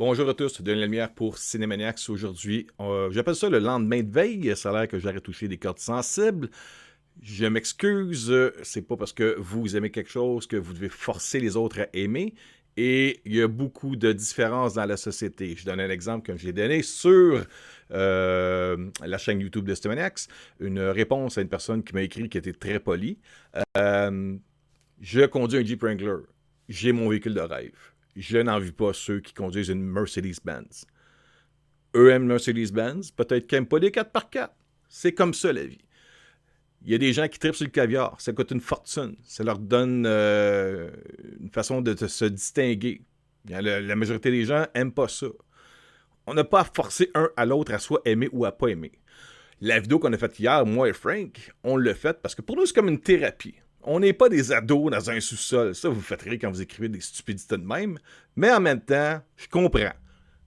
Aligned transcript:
Bonjour 0.00 0.30
à 0.30 0.32
tous, 0.32 0.62
Denis 0.62 0.80
Lumière 0.80 1.12
pour 1.12 1.36
Cinémaniacs 1.36 2.08
aujourd'hui. 2.08 2.66
Euh, 2.80 3.10
j'appelle 3.10 3.34
ça 3.34 3.50
le 3.50 3.58
lendemain 3.58 4.02
de 4.02 4.10
veille. 4.10 4.56
Ça 4.56 4.70
a 4.70 4.72
l'air 4.72 4.88
que 4.88 4.98
j'aurais 4.98 5.20
touché 5.20 5.46
des 5.46 5.58
cordes 5.58 5.78
sensibles. 5.78 6.48
Je 7.20 7.44
m'excuse, 7.44 8.34
c'est 8.62 8.80
pas 8.80 8.96
parce 8.96 9.12
que 9.12 9.36
vous 9.38 9.76
aimez 9.76 9.90
quelque 9.90 10.08
chose 10.08 10.46
que 10.46 10.56
vous 10.56 10.72
devez 10.72 10.88
forcer 10.88 11.38
les 11.38 11.54
autres 11.54 11.80
à 11.80 11.88
aimer. 11.92 12.32
Et 12.78 13.20
il 13.26 13.34
y 13.36 13.42
a 13.42 13.46
beaucoup 13.46 13.94
de 13.94 14.10
différences 14.14 14.72
dans 14.72 14.86
la 14.86 14.96
société. 14.96 15.54
Je 15.54 15.66
donne 15.66 15.80
un 15.80 15.90
exemple 15.90 16.32
je 16.34 16.46
l'ai 16.46 16.54
donné 16.54 16.82
sur 16.82 17.44
euh, 17.90 18.90
la 19.04 19.18
chaîne 19.18 19.40
YouTube 19.42 19.66
de 19.66 19.74
Cinémaniacs. 19.74 20.28
Une 20.60 20.80
réponse 20.80 21.36
à 21.36 21.42
une 21.42 21.50
personne 21.50 21.84
qui 21.84 21.92
m'a 21.92 22.00
écrit 22.00 22.30
qui 22.30 22.38
était 22.38 22.54
très 22.54 22.80
polie. 22.80 23.18
Euh, 23.76 24.34
je 24.98 25.26
conduis 25.26 25.58
un 25.58 25.62
Jeep 25.62 25.82
Wrangler. 25.82 26.22
J'ai 26.70 26.92
mon 26.92 27.10
véhicule 27.10 27.34
de 27.34 27.40
rêve 27.40 27.76
je 28.16 28.38
n'envie 28.38 28.72
pas 28.72 28.92
ceux 28.92 29.20
qui 29.20 29.32
conduisent 29.32 29.68
une 29.68 29.82
Mercedes-Benz. 29.82 30.86
Eux 31.94 32.10
aiment 32.10 32.26
Mercedes-Benz, 32.26 33.10
peut-être 33.12 33.46
qu'ils 33.46 33.56
n'aiment 33.56 33.66
pas 33.66 33.80
des 33.80 33.90
4x4. 33.90 34.50
C'est 34.88 35.12
comme 35.12 35.34
ça 35.34 35.52
la 35.52 35.64
vie. 35.64 35.84
Il 36.82 36.90
y 36.90 36.94
a 36.94 36.98
des 36.98 37.12
gens 37.12 37.28
qui 37.28 37.38
tripent 37.38 37.54
sur 37.54 37.66
le 37.66 37.70
caviar, 37.70 38.20
ça 38.20 38.32
coûte 38.32 38.52
une 38.52 38.60
fortune, 38.60 39.14
ça 39.22 39.44
leur 39.44 39.58
donne 39.58 40.04
euh, 40.06 40.90
une 41.38 41.50
façon 41.50 41.82
de, 41.82 41.94
se 41.94 42.24
distinguer. 42.24 43.02
La, 43.48 43.96
majorité 43.96 44.30
des 44.30 44.44
gens 44.44 44.66
n'aiment 44.74 44.92
pas 44.92 45.08
ça. 45.08 45.26
On 46.26 46.34
n'a 46.34 46.44
pas 46.44 46.60
à 46.60 46.64
forcer 46.64 47.10
un 47.14 47.28
à 47.36 47.44
l'autre 47.44 47.72
à 47.74 47.78
soit 47.78 48.00
aimer 48.04 48.28
ou 48.32 48.44
à 48.44 48.52
pas 48.52 48.68
aimer. 48.68 48.92
La 49.60 49.78
vidéo 49.78 49.98
qu'on 49.98 50.12
a 50.12 50.18
faite 50.18 50.38
hier, 50.38 50.64
moi 50.64 50.88
et 50.88 50.94
Frank, 50.94 51.52
on 51.64 51.76
l'a 51.76 51.94
faite 51.94 52.20
parce 52.22 52.34
que 52.34 52.40
pour 52.40 52.56
nous, 52.56 52.64
c'est 52.64 52.74
comme 52.74 52.88
une 52.88 53.00
thérapie. 53.00 53.56
On 53.82 54.00
n'est 54.00 54.12
pas 54.12 54.28
des 54.28 54.52
ados 54.52 54.90
dans 54.90 55.10
un 55.10 55.20
sous-sol. 55.20 55.74
Ça, 55.74 55.88
vous 55.88 56.00
faites 56.00 56.22
rire 56.22 56.38
quand 56.40 56.50
vous 56.50 56.60
écrivez 56.60 56.88
des 56.88 57.00
stupidités 57.00 57.56
de 57.56 57.64
même. 57.64 57.98
Mais 58.36 58.50
en 58.52 58.60
même 58.60 58.80
temps, 58.80 59.20
je 59.36 59.48
comprends. 59.48 59.92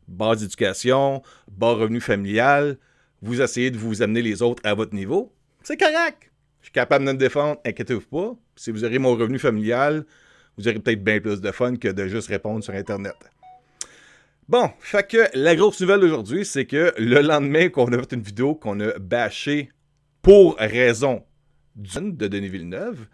Base 0.08 0.42
d'éducation, 0.42 1.24
bas 1.50 1.74
revenu 1.74 2.00
familial, 2.02 2.78
vous 3.22 3.42
essayez 3.42 3.72
de 3.72 3.78
vous 3.78 4.02
amener 4.02 4.22
les 4.22 4.42
autres 4.42 4.62
à 4.66 4.74
votre 4.74 4.94
niveau. 4.94 5.34
C'est 5.64 5.78
correct. 5.78 6.32
Je 6.60 6.66
suis 6.66 6.74
capable 6.74 7.06
de 7.06 7.12
me 7.12 7.18
défendre, 7.18 7.60
inquiétez-vous 7.66 8.02
pas. 8.02 8.36
Si 8.56 8.70
vous 8.70 8.84
aurez 8.84 9.00
mon 9.00 9.16
revenu 9.16 9.40
familial, 9.40 10.06
vous 10.58 10.68
aurez 10.68 10.80
peut-être 10.80 11.04
bien 11.04 11.20
plus 11.20 11.42
de 11.42 11.52
fun 11.52 11.76
que 11.76 11.88
de 11.88 12.08
juste 12.08 12.28
répondre 12.28 12.64
sur 12.64 12.74
Internet. 12.74 13.16
Bon, 14.48 14.70
fait 14.80 15.08
que 15.08 15.26
la 15.34 15.56
grosse 15.56 15.80
nouvelle 15.80 16.02
d'aujourd'hui, 16.02 16.46
c'est 16.46 16.66
que 16.66 16.94
le 16.98 17.22
lendemain 17.22 17.70
qu'on 17.70 17.92
a 17.94 17.98
fait 17.98 18.14
une 18.14 18.22
vidéo 18.22 18.56
qu'on 18.56 18.80
a 18.82 19.00
bâché 19.00 19.72
pour 20.22 20.58
raison 20.58 21.24
d'une 21.76 22.16
de 22.16 22.28
Denis 22.28 22.50
Villeneuve. 22.50 23.08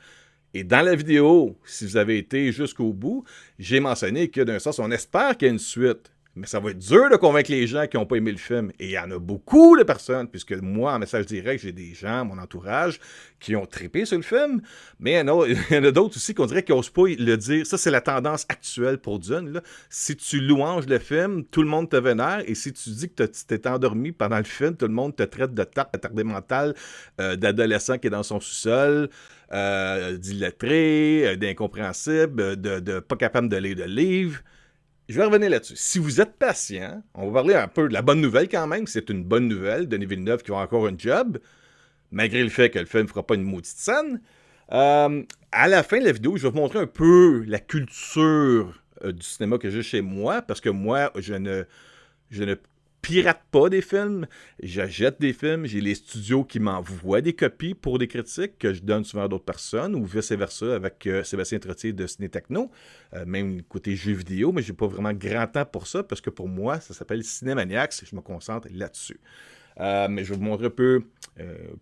Et 0.54 0.64
dans 0.64 0.84
la 0.84 0.96
vidéo, 0.96 1.58
si 1.64 1.86
vous 1.86 1.98
avez 1.98 2.18
été 2.18 2.52
jusqu'au 2.52 2.92
bout, 2.92 3.24
j'ai 3.60 3.80
mentionné 3.80 4.30
que 4.30 4.42
d'un 4.42 4.60
sens, 4.60 4.80
on 4.80 4.90
espère 4.90 5.38
qu'il 5.38 5.48
y 5.48 5.50
a 5.50 5.54
une 5.54 5.60
suite. 5.60 6.12
Mais 6.40 6.48
ça 6.48 6.62
va 6.62 6.72
être 6.72 6.80
dur 6.80 7.10
de 7.10 7.18
convaincre 7.18 7.52
les 7.52 7.68
gens 7.68 7.86
qui 7.86 7.98
n'ont 7.98 8.06
pas 8.06 8.16
aimé 8.16 8.32
le 8.32 8.38
film. 8.38 8.72
Et 8.80 8.86
il 8.86 8.92
y 8.92 9.00
en 9.00 9.12
a 9.12 9.20
beaucoup 9.20 9.78
de 9.78 9.84
personnes, 9.84 10.30
puisque 10.30 10.54
moi, 10.54 10.94
en 10.94 11.00
message 11.00 11.26
direct, 11.26 11.62
j'ai 11.62 11.74
des 11.74 11.94
gens, 11.94 12.24
mon 12.24 12.38
entourage, 12.38 13.02
qui 13.42 13.58
ont 13.58 13.66
trippé 13.66 14.06
sur 14.06 14.16
le 14.16 14.24
film. 14.24 14.62
Mais 15.00 15.12
il 15.12 15.18
y 15.18 15.78
en 15.78 15.84
a, 15.84 15.92
d'autres 15.92 16.16
aussi 16.16 16.34
qu'on 16.34 16.46
dirait 16.46 16.64
qu'ils 16.64 16.76
n'osent 16.76 16.90
pas 16.90 17.08
le 17.08 17.36
dire. 17.36 17.66
Ça, 17.66 17.78
c'est 17.78 17.92
la 17.92 18.00
tendance 18.00 18.46
actuelle 18.48 19.00
pour 19.00 19.20
Dune. 19.20 19.62
Si 19.90 20.16
tu 20.16 20.40
louanges 20.40 20.88
le 20.88 21.00
film, 21.00 21.44
tout 21.44 21.62
le 21.62 21.68
monde 21.68 21.90
te 21.90 21.98
vénère. 21.98 22.42
Et 22.48 22.56
si 22.56 22.72
tu 22.72 22.90
dis 22.92 23.10
que 23.10 23.24
tu 23.24 23.46
t'es 23.46 23.68
endormi 23.68 24.14
pendant 24.14 24.38
le 24.38 24.46
film, 24.46 24.78
tout 24.78 24.88
le 24.88 24.94
monde 24.94 25.18
te 25.18 25.24
traite 25.24 25.54
de 25.54 25.64
tarte 25.66 25.94
mental, 26.24 26.74
euh, 27.20 27.36
d'adolescent 27.36 27.98
qui 27.98 28.08
est 28.08 28.12
dans 28.12 28.24
son 28.24 28.40
sous-sol. 28.40 29.10
Euh, 29.52 30.16
d'illettré, 30.16 31.24
euh, 31.26 31.36
d'incompréhensible, 31.36 32.56
de, 32.56 32.80
de, 32.80 33.00
pas 33.00 33.16
capable 33.16 33.50
de 33.50 33.58
lire 33.58 33.76
de 33.76 33.84
livre. 33.84 34.42
Je 35.10 35.16
vais 35.16 35.26
revenir 35.26 35.50
là-dessus. 35.50 35.76
Si 35.76 35.98
vous 35.98 36.22
êtes 36.22 36.34
patient, 36.38 37.02
on 37.16 37.32
va 37.32 37.42
parler 37.42 37.56
un 37.56 37.68
peu 37.68 37.88
de 37.88 37.94
la 37.94 38.04
bonne 38.04 38.22
nouvelle 38.22 38.48
quand 38.48 38.68
même. 38.68 38.86
C'est 38.86 39.10
une 39.10 39.24
bonne 39.24 39.48
nouvelle. 39.48 39.90
Denis 39.90 40.06
Villeneuve 40.06 40.44
qui 40.44 40.52
va 40.52 40.58
encore 40.58 40.86
un 40.86 40.96
job, 40.96 41.40
malgré 42.12 42.44
le 42.44 42.50
fait 42.50 42.70
que 42.70 42.78
le 42.78 42.86
film 42.86 43.04
ne 43.04 43.08
fera 43.08 43.26
pas 43.26 43.34
une 43.34 43.42
maudite 43.42 43.76
scène. 43.76 44.22
Euh, 44.72 45.24
à 45.52 45.68
la 45.68 45.82
fin 45.82 46.00
de 46.00 46.06
la 46.06 46.12
vidéo, 46.12 46.38
je 46.38 46.44
vais 46.44 46.52
vous 46.52 46.58
montrer 46.58 46.78
un 46.78 46.86
peu 46.86 47.44
la 47.48 47.58
culture 47.58 48.84
euh, 49.04 49.12
du 49.12 49.24
cinéma 49.24 49.58
que 49.58 49.72
j'ai 49.72 49.82
chez 49.82 50.02
moi, 50.02 50.44
parce 50.44 50.62
que 50.62 50.70
moi, 50.70 51.12
je 51.16 51.34
ne, 51.34 51.64
je 52.30 52.44
ne 52.44 52.54
pirate 53.02 53.42
pas 53.52 53.70
des 53.70 53.82
films, 53.82 54.28
j'achète 54.62 55.20
des 55.20 55.34
films, 55.34 55.66
j'ai 55.66 55.82
les 55.82 55.96
studios 55.96 56.44
qui 56.44 56.60
m'envoient 56.60 57.22
des 57.22 57.34
copies 57.34 57.74
pour 57.74 57.98
des 57.98 58.08
critiques 58.08 58.58
que 58.58 58.74
je 58.74 58.82
donne 58.82 59.04
souvent 59.04 59.24
à 59.24 59.28
d'autres 59.28 59.46
personnes 59.46 59.96
ou 59.96 60.06
vice-versa 60.06 60.76
avec 60.76 61.08
euh, 61.08 61.24
Sébastien 61.24 61.60
Trottier 61.60 61.94
de 61.94 62.08
Ciné 62.08 62.30
Techno, 62.30 62.72
euh, 63.14 63.26
même 63.26 63.62
côté 63.64 63.96
jeux 63.96 64.14
vidéo, 64.14 64.52
mais 64.52 64.62
j'ai 64.62 64.74
pas 64.74 64.88
vraiment 64.88 65.14
grand 65.14 65.48
temps 65.48 65.66
pour 65.66 65.88
ça 65.88 66.04
parce 66.04 66.22
que 66.22 66.30
pour 66.30 66.48
moi, 66.48 66.80
ça 66.80 66.94
s'appelle 66.94 67.24
Cinémaniacs 67.24 68.04
et 68.04 68.06
je 68.06 68.16
me 68.16 68.22
concentre 68.22 68.68
là-dessus. 68.72 69.20
Euh, 69.80 70.08
mais 70.10 70.24
je 70.24 70.34
vais 70.34 70.40
vous 70.40 70.44
montrer 70.44 70.68
un 70.68 70.72
peu 70.72 71.04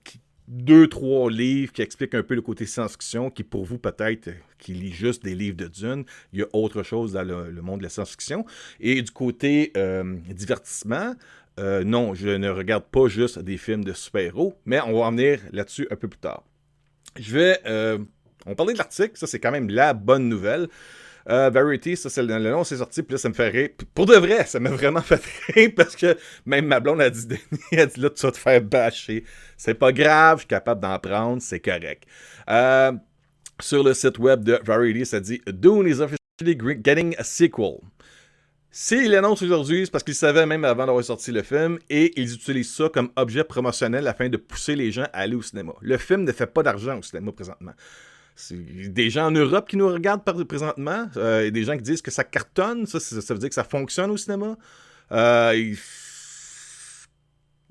qui, 0.03 0.21
deux, 0.47 0.87
trois 0.87 1.29
livres 1.29 1.73
qui 1.73 1.81
expliquent 1.81 2.15
un 2.15 2.23
peu 2.23 2.35
le 2.35 2.41
côté 2.41 2.65
science-fiction, 2.65 3.29
qui 3.29 3.43
pour 3.43 3.65
vous 3.65 3.77
peut-être, 3.77 4.29
qui 4.57 4.73
lit 4.73 4.91
juste 4.91 5.23
des 5.23 5.35
livres 5.35 5.57
de 5.57 5.67
Dune, 5.67 6.05
il 6.31 6.39
y 6.39 6.43
a 6.43 6.47
autre 6.53 6.83
chose 6.83 7.13
dans 7.13 7.23
le, 7.23 7.61
monde 7.61 7.79
de 7.79 7.83
la 7.83 7.89
science-fiction. 7.89 8.45
Et 8.79 9.01
du 9.01 9.11
côté 9.11 9.71
euh, 9.75 10.15
divertissement, 10.29 11.15
euh, 11.59 11.83
non, 11.83 12.13
je 12.13 12.29
ne 12.29 12.49
regarde 12.49 12.85
pas 12.85 13.07
juste 13.07 13.39
des 13.39 13.57
films 13.57 13.83
de 13.83 13.93
super-héros, 13.93 14.55
mais 14.65 14.79
on 14.81 14.93
va 14.93 15.07
en 15.07 15.11
venir 15.11 15.39
là-dessus 15.51 15.87
un 15.91 15.95
peu 15.95 16.07
plus 16.07 16.19
tard. 16.19 16.43
Je 17.17 17.33
vais... 17.33 17.59
Euh, 17.65 17.97
on 18.45 18.55
parlait 18.55 18.73
de 18.73 18.77
l'article, 18.77 19.17
ça 19.17 19.27
c'est 19.27 19.39
quand 19.39 19.51
même 19.51 19.69
la 19.69 19.93
bonne 19.93 20.29
nouvelle. 20.29 20.69
Euh, 21.29 21.49
Verity, 21.49 21.97
ça, 21.97 22.09
c'est 22.09 22.23
le, 22.23 22.39
nom, 22.39 22.63
c'est 22.63 22.77
sorti, 22.77 23.03
puis 23.03 23.13
là, 23.13 23.17
ça 23.17 23.27
me 23.27 23.33
fait 23.33 23.49
rire. 23.49 23.69
pour 23.93 24.05
de 24.05 24.15
vrai, 24.15 24.45
ça 24.45 24.59
m'a 24.59 24.69
vraiment 24.69 25.01
fait 25.03 25.21
rire 25.53 25.71
parce 25.75 25.95
que 25.95 26.17
même 26.45 26.65
ma 26.65 26.79
blonde 26.79 27.01
a 27.01 27.09
dit, 27.09 27.27
elle 27.71 27.87
dit 27.87 27.99
là, 27.99 28.09
tu 28.09 28.21
vas 28.25 28.31
te 28.31 28.37
faire 28.37 28.61
bâcher. 28.61 29.23
C'est 29.57 29.73
pas 29.73 29.91
grave, 29.91 30.37
je 30.37 30.41
suis 30.41 30.47
capable 30.47 30.81
d'en 30.81 30.97
prendre, 30.99 31.41
c'est 31.41 31.59
correct. 31.59 32.03
Euh, 32.49 32.93
sur 33.59 33.83
le 33.83 33.93
site 33.93 34.19
web 34.19 34.43
de 34.43 34.59
Variety, 34.63 35.05
ça 35.05 35.19
dit 35.19 35.41
Dune 35.47 35.87
is 35.87 35.99
officially 35.99 36.79
getting 36.83 37.15
a 37.17 37.23
sequel. 37.23 37.79
S'ils 38.79 39.09
l'annoncent 39.09 39.43
aujourd'hui, 39.43 39.85
c'est 39.85 39.91
parce 39.91 40.03
qu'ils 40.03 40.15
savaient 40.15 40.45
même 40.45 40.63
avant 40.63 40.85
d'avoir 40.85 41.03
sorti 41.03 41.31
le 41.31 41.41
film 41.41 41.79
et 41.89 42.13
ils 42.15 42.33
utilisent 42.33 42.73
ça 42.73 42.89
comme 42.93 43.09
objet 43.15 43.43
promotionnel 43.43 44.07
afin 44.07 44.29
de 44.29 44.37
pousser 44.37 44.75
les 44.75 44.91
gens 44.91 45.07
à 45.13 45.21
aller 45.21 45.35
au 45.35 45.41
cinéma. 45.41 45.73
Le 45.81 45.97
film 45.97 46.23
ne 46.23 46.31
fait 46.31 46.45
pas 46.45 46.63
d'argent 46.63 46.99
au 46.99 47.01
cinéma 47.01 47.31
présentement. 47.31 47.73
Des 48.49 49.09
gens 49.09 49.27
en 49.27 49.31
Europe 49.31 49.67
qui 49.67 49.77
nous 49.77 49.87
regardent 49.87 50.23
présentement. 50.45 51.09
Euh, 51.17 51.45
et 51.45 51.51
des 51.51 51.63
gens 51.63 51.75
qui 51.75 51.83
disent 51.83 52.01
que 52.01 52.11
ça 52.11 52.23
cartonne. 52.23 52.85
Ça, 52.85 52.99
veut 53.33 53.39
dire 53.39 53.49
que 53.49 53.55
ça 53.55 53.63
fonctionne 53.63 54.11
au 54.11 54.17
cinéma. 54.17 54.57
Euh, 55.11 55.73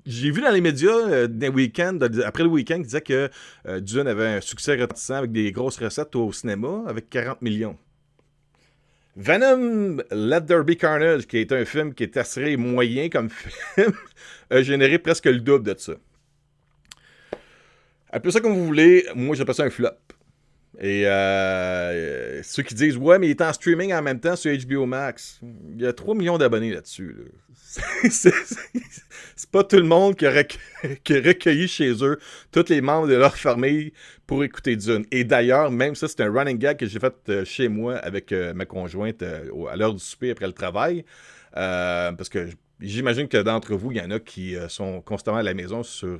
j'ai 0.05 0.31
vu 0.31 0.41
dans 0.41 0.51
les 0.51 0.61
médias 0.61 0.91
euh, 0.91 1.27
des 1.27 1.49
week-ends, 1.49 1.99
après 2.25 2.43
le 2.43 2.49
week-end, 2.49 2.77
qui 2.77 2.83
disaient 2.83 3.01
que 3.01 3.29
Dune 3.79 4.07
avait 4.07 4.27
un 4.27 4.41
succès 4.41 4.75
retentissant 4.75 5.15
avec 5.15 5.31
des 5.31 5.51
grosses 5.51 5.77
recettes 5.77 6.15
au 6.15 6.31
cinéma 6.31 6.83
avec 6.87 7.09
40 7.09 7.41
millions. 7.41 7.77
Venom 9.15 9.97
Let 10.11 10.45
There 10.45 10.63
Be 10.63 10.75
Carnage, 10.75 11.25
qui 11.25 11.39
est 11.39 11.51
un 11.51 11.65
film 11.65 11.93
qui 11.93 12.03
est 12.03 12.17
assez 12.17 12.55
moyen 12.55 13.09
comme 13.09 13.29
film, 13.75 13.93
a 14.49 14.61
généré 14.61 14.99
presque 14.99 15.25
le 15.25 15.39
double 15.39 15.73
de 15.73 15.79
ça. 15.79 15.93
Appelez 18.11 18.31
ça 18.31 18.39
comme 18.39 18.53
vous 18.53 18.67
voulez, 18.67 19.05
moi 19.15 19.35
j'appelle 19.35 19.55
ça 19.55 19.63
un 19.63 19.69
flop. 19.69 19.89
Et 20.79 21.07
euh, 21.07 22.43
ceux 22.43 22.61
qui 22.61 22.75
disent 22.75 22.97
Ouais, 22.97 23.17
mais 23.17 23.27
il 23.27 23.31
est 23.31 23.41
en 23.41 23.51
streaming 23.51 23.93
en 23.93 24.01
même 24.01 24.19
temps 24.19 24.35
sur 24.35 24.55
HBO 24.55 24.85
Max. 24.85 25.39
Il 25.73 25.81
y 25.81 25.87
a 25.87 25.93
3 25.93 26.13
millions 26.13 26.37
d'abonnés 26.37 26.71
là-dessus. 26.71 27.15
C'est 28.09 29.51
pas 29.51 29.63
tout 29.63 29.77
le 29.77 29.83
monde 29.83 30.15
qui 30.17 30.25
a, 30.27 30.31
recueilli 30.31 31.67
chez 31.67 31.91
eux 32.03 32.19
tous 32.51 32.69
les 32.69 32.81
membres 32.81 33.07
de 33.07 33.15
leur 33.15 33.35
famille 33.35 33.91
pour 34.27 34.43
écouter 34.43 34.75
Dune. 34.75 35.05
Et 35.11 35.23
d'ailleurs, 35.23 35.71
même 35.71 35.95
ça, 35.95 36.07
c'est 36.07 36.21
un 36.21 36.31
running 36.31 36.57
gag 36.57 36.77
que 36.77 36.85
j'ai 36.85 36.99
fait 36.99 37.13
euh, 37.29 37.45
chez 37.45 37.67
moi 37.69 37.95
avec 37.97 38.31
euh, 38.31 38.53
ma 38.53 38.65
conjointe 38.65 39.23
à 39.23 39.75
l'heure 39.75 39.93
du 39.93 39.99
souper 39.99 40.31
après 40.31 40.47
le 40.47 40.53
travail. 40.53 41.05
parce 41.53 42.29
que 42.29 42.49
J'imagine 42.79 43.27
que 43.27 43.41
d'entre 43.41 43.73
vous, 43.73 43.91
il 43.91 43.97
y 43.97 44.01
en 44.01 44.11
a 44.11 44.19
qui 44.19 44.55
sont 44.67 45.01
constamment 45.01 45.39
à 45.39 45.43
la 45.43 45.55
maison 45.55 45.81
sur 45.81 46.19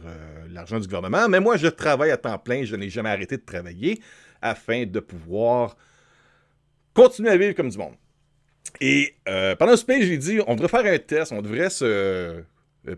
l'argent 0.49 0.79
du 0.79 0.87
gouvernement. 0.87 1.29
Mais 1.29 1.39
moi, 1.39 1.55
je 1.55 1.67
travaille 1.67 2.09
à 2.09 2.17
temps 2.17 2.39
plein. 2.39 2.63
Je 2.63 2.75
n'ai 2.75 2.89
jamais 2.89 3.11
arrêté 3.11 3.37
de 3.37 3.43
travailler 3.45 4.01
afin 4.41 4.85
de 4.85 4.99
pouvoir 4.99 5.77
continuer 6.93 7.29
à 7.29 7.37
vivre 7.37 7.53
comme 7.53 7.69
du 7.69 7.77
monde. 7.77 7.95
Et 8.81 9.15
euh, 9.27 9.55
pendant 9.55 9.75
ce 9.75 9.85
pays, 9.85 10.03
j'ai 10.03 10.17
dit, 10.17 10.39
on 10.47 10.55
devrait 10.55 10.83
faire 10.83 10.93
un 10.93 10.97
test, 10.99 11.31
on 11.31 11.41
devrait 11.41 11.69
se 11.69 11.85
euh, 11.85 12.41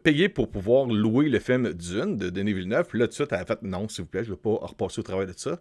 payer 0.04 0.30
pour 0.30 0.50
pouvoir 0.50 0.86
louer 0.86 1.30
le 1.30 1.40
film 1.40 1.74
Dune 1.74 2.18
de 2.18 2.30
Denis 2.30 2.54
Villeneuve. 2.54 2.88
Là, 2.94 3.06
tout 3.06 3.10
de 3.10 3.14
suite, 3.14 3.30
elle 3.32 3.40
a 3.40 3.46
fait 3.46 3.62
non, 3.62 3.88
s'il 3.88 4.04
vous 4.04 4.10
plaît, 4.10 4.24
je 4.24 4.30
ne 4.30 4.36
veux 4.36 4.42
pas 4.42 4.58
repasser 4.62 5.00
au 5.00 5.04
travail 5.04 5.28
de 5.28 5.34
ça. 5.36 5.58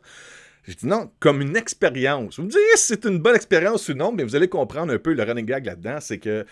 J'ai 0.66 0.74
dit 0.74 0.86
non, 0.86 1.10
comme 1.18 1.40
une 1.40 1.56
expérience. 1.56 2.38
Vous 2.38 2.44
me 2.44 2.50
direz 2.50 2.62
si 2.76 2.88
c'est 2.88 3.04
une 3.06 3.18
bonne 3.18 3.36
expérience 3.36 3.88
ou 3.88 3.94
non, 3.94 4.12
mais 4.12 4.22
vous 4.22 4.36
allez 4.36 4.48
comprendre 4.48 4.92
un 4.92 4.98
peu 4.98 5.14
le 5.14 5.22
running 5.22 5.46
gag 5.46 5.64
là-dedans. 5.64 5.98
C'est 6.00 6.18
que 6.18 6.44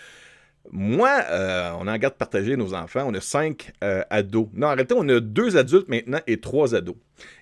moi, 0.71 1.21
euh, 1.29 1.71
on 1.79 1.87
en 1.87 1.97
garde 1.97 2.15
partager 2.15 2.57
nos 2.57 2.73
enfants. 2.73 3.05
On 3.07 3.13
a 3.13 3.21
cinq 3.21 3.71
ados. 3.81 4.47
Non, 4.53 4.67
réalité, 4.67 4.95
on 4.97 5.07
a 5.09 5.19
deux 5.19 5.57
adultes 5.57 5.89
maintenant 5.89 6.19
et 6.27 6.39
trois 6.39 6.75
ados. 6.75 6.95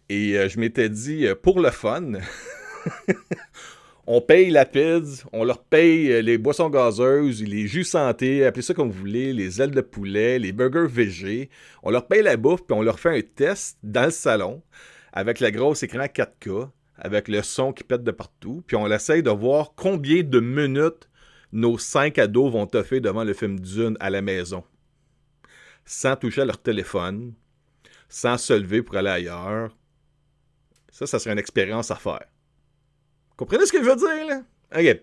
Et 0.09 0.37
euh, 0.37 0.49
je 0.49 0.59
m'étais 0.59 0.89
dit, 0.89 1.25
euh, 1.25 1.35
pour 1.35 1.59
le 1.59 1.71
fun, 1.71 2.13
On 4.07 4.21
paye 4.21 4.51
la 4.51 4.65
pizza, 4.65 5.23
on 5.33 5.43
leur 5.43 5.63
paye 5.63 6.11
euh, 6.11 6.21
les 6.21 6.37
boissons 6.37 6.69
gazeuses, 6.69 7.41
les 7.41 7.65
jus 7.65 7.83
santé, 7.83 8.45
appelez 8.45 8.61
ça 8.61 8.75
comme 8.75 8.91
vous 8.91 8.99
voulez, 8.99 9.33
les 9.33 9.63
ailes 9.63 9.71
de 9.71 9.81
poulet, 9.81 10.37
les 10.37 10.51
burgers 10.51 10.85
végés. 10.87 11.49
On 11.81 11.89
leur 11.89 12.05
paye 12.05 12.21
la 12.21 12.37
bouffe, 12.37 12.61
puis 12.67 12.77
on 12.77 12.83
leur 12.83 12.99
fait 12.99 13.17
un 13.17 13.21
test 13.21 13.79
dans 13.81 14.05
le 14.05 14.11
salon 14.11 14.61
avec 15.11 15.39
la 15.39 15.49
grosse 15.49 15.81
écran 15.81 16.05
4K, 16.05 16.69
avec 16.99 17.27
le 17.27 17.41
son 17.41 17.73
qui 17.73 17.83
pète 17.83 18.03
de 18.03 18.11
partout, 18.11 18.63
puis 18.67 18.75
on 18.75 18.85
essaye 18.91 19.23
de 19.23 19.31
voir 19.31 19.73
combien 19.75 20.21
de 20.21 20.39
minutes 20.39 21.09
nos 21.55 21.77
cinq 21.77 22.19
ados 22.19 22.51
vont 22.51 22.67
toffer 22.67 22.99
devant 22.99 23.23
le 23.23 23.33
film 23.33 23.59
Dune 23.59 23.95
à 24.01 24.09
la 24.09 24.21
maison. 24.21 24.63
Sans 25.85 26.17
toucher 26.17 26.41
à 26.41 26.45
leur 26.45 26.61
téléphone, 26.61 27.33
sans 28.09 28.37
se 28.37 28.53
lever 28.53 28.83
pour 28.83 28.97
aller 28.97 29.09
ailleurs. 29.09 29.75
Ça, 30.91 31.07
ça 31.07 31.17
serait 31.17 31.31
une 31.31 31.39
expérience 31.39 31.91
à 31.91 31.95
faire. 31.95 32.25
Comprenez 33.37 33.65
ce 33.65 33.71
que 33.71 33.83
je 33.83 33.89
veux 33.89 33.95
dire, 33.95 34.27
là? 34.27 34.41
OK. 34.77 35.01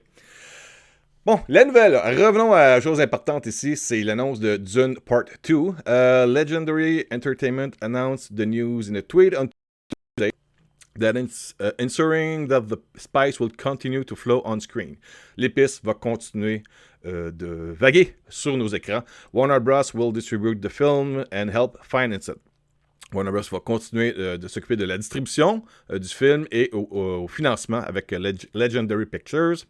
Bon, 1.25 1.41
la 1.49 1.65
nouvelle. 1.65 1.97
Revenons 1.97 2.53
à 2.53 2.81
chose 2.81 3.01
importante 3.01 3.47
ici, 3.47 3.77
c'est 3.77 4.03
l'annonce 4.03 4.39
de 4.39 4.57
Dune 4.57 4.97
Part 5.01 5.25
2. 5.45 5.55
Uh, 5.55 5.73
Legendary 6.27 7.07
Entertainment 7.13 7.71
announced 7.81 8.37
the 8.37 8.45
news 8.45 8.91
in 8.91 8.97
a 8.97 9.03
tweet 9.03 9.35
on 9.39 9.49
that 10.99 11.17
uh, 11.17 11.73
ensuring 11.79 12.49
that 12.49 12.69
the 12.69 12.79
spice 12.97 13.41
will 13.41 13.51
continue 13.51 14.05
to 14.05 14.15
flow 14.15 14.43
on 14.45 14.61
screen. 14.61 14.97
L'épice 15.37 15.81
va 15.83 15.95
continuer 15.95 16.63
uh, 17.05 17.31
de 17.31 17.73
vaguer 17.73 18.15
sur 18.29 18.57
nos 18.57 18.69
écrans. 18.69 19.05
Warner 19.33 19.61
Bros. 19.61 19.95
will 19.95 20.13
distribute 20.13 20.61
the 20.63 20.71
film 20.71 21.25
and 21.33 21.51
help 21.51 21.83
finance 21.85 22.29
it. 22.29 22.39
Warner 23.13 23.31
Bros. 23.31 23.49
va 23.51 23.61
continuer 23.61 24.15
euh, 24.19 24.39
de 24.39 24.49
s'occuper 24.49 24.77
de 24.77 24.85
la 24.85 24.97
distribution 24.97 25.63
euh, 25.91 25.99
du 25.99 26.09
film 26.09 26.47
et 26.51 26.71
au, 26.73 27.27
financement 27.29 27.81
avec 27.81 28.11
Legendary 28.55 29.07
Pictures. 29.07 29.67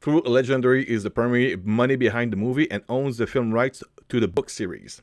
Through 0.00 0.22
Legendary 0.26 0.82
is 0.82 1.04
the 1.04 1.10
primary 1.10 1.56
money 1.64 1.96
behind 1.96 2.32
the 2.32 2.36
movie 2.36 2.68
and 2.72 2.80
owns 2.88 3.18
the 3.18 3.26
film 3.26 3.52
rights 3.52 3.84
to 4.08 4.18
the 4.18 4.26
book 4.26 4.50
series. 4.50 5.00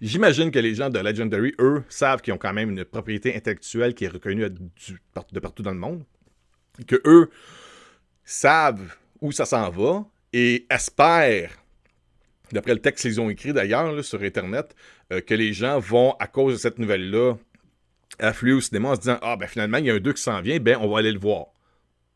J'imagine 0.00 0.50
que 0.50 0.58
les 0.58 0.74
gens 0.74 0.90
de 0.90 0.98
Legendary, 0.98 1.54
eux, 1.58 1.82
savent 1.88 2.20
qu'ils 2.20 2.32
ont 2.32 2.38
quand 2.38 2.52
même 2.52 2.70
une 2.70 2.84
propriété 2.84 3.34
intellectuelle 3.34 3.94
qui 3.94 4.04
est 4.04 4.08
reconnue 4.08 4.48
de 4.48 5.40
partout 5.40 5.62
dans 5.62 5.72
le 5.72 5.78
monde. 5.78 6.04
Que 6.86 7.00
eux 7.04 7.30
savent 8.24 8.96
où 9.20 9.32
ça 9.32 9.44
s'en 9.44 9.70
va 9.70 10.06
et 10.32 10.66
espèrent 10.70 11.50
d'après 12.52 12.74
le 12.74 12.80
texte 12.80 13.02
qu'ils 13.02 13.20
ont 13.20 13.30
écrit 13.30 13.52
d'ailleurs 13.52 14.04
sur 14.04 14.22
Internet, 14.22 14.74
euh, 15.12 15.20
que 15.20 15.34
les 15.34 15.52
gens 15.52 15.78
vont, 15.78 16.14
à 16.18 16.26
cause 16.26 16.54
de 16.54 16.58
cette 16.58 16.78
nouvelle-là, 16.78 17.34
affluer 18.18 18.52
au 18.52 18.60
cinéma 18.60 18.90
en 18.90 18.94
se 18.94 19.00
disant 19.00 19.18
Ah, 19.22 19.36
ben 19.36 19.46
finalement, 19.46 19.78
il 19.78 19.86
y 19.86 19.90
a 19.90 19.94
un 19.94 20.00
2 20.00 20.12
qui 20.12 20.22
s'en 20.22 20.40
vient, 20.40 20.58
ben 20.58 20.78
on 20.80 20.88
va 20.88 20.98
aller 20.98 21.12
le 21.12 21.18
voir. 21.18 21.46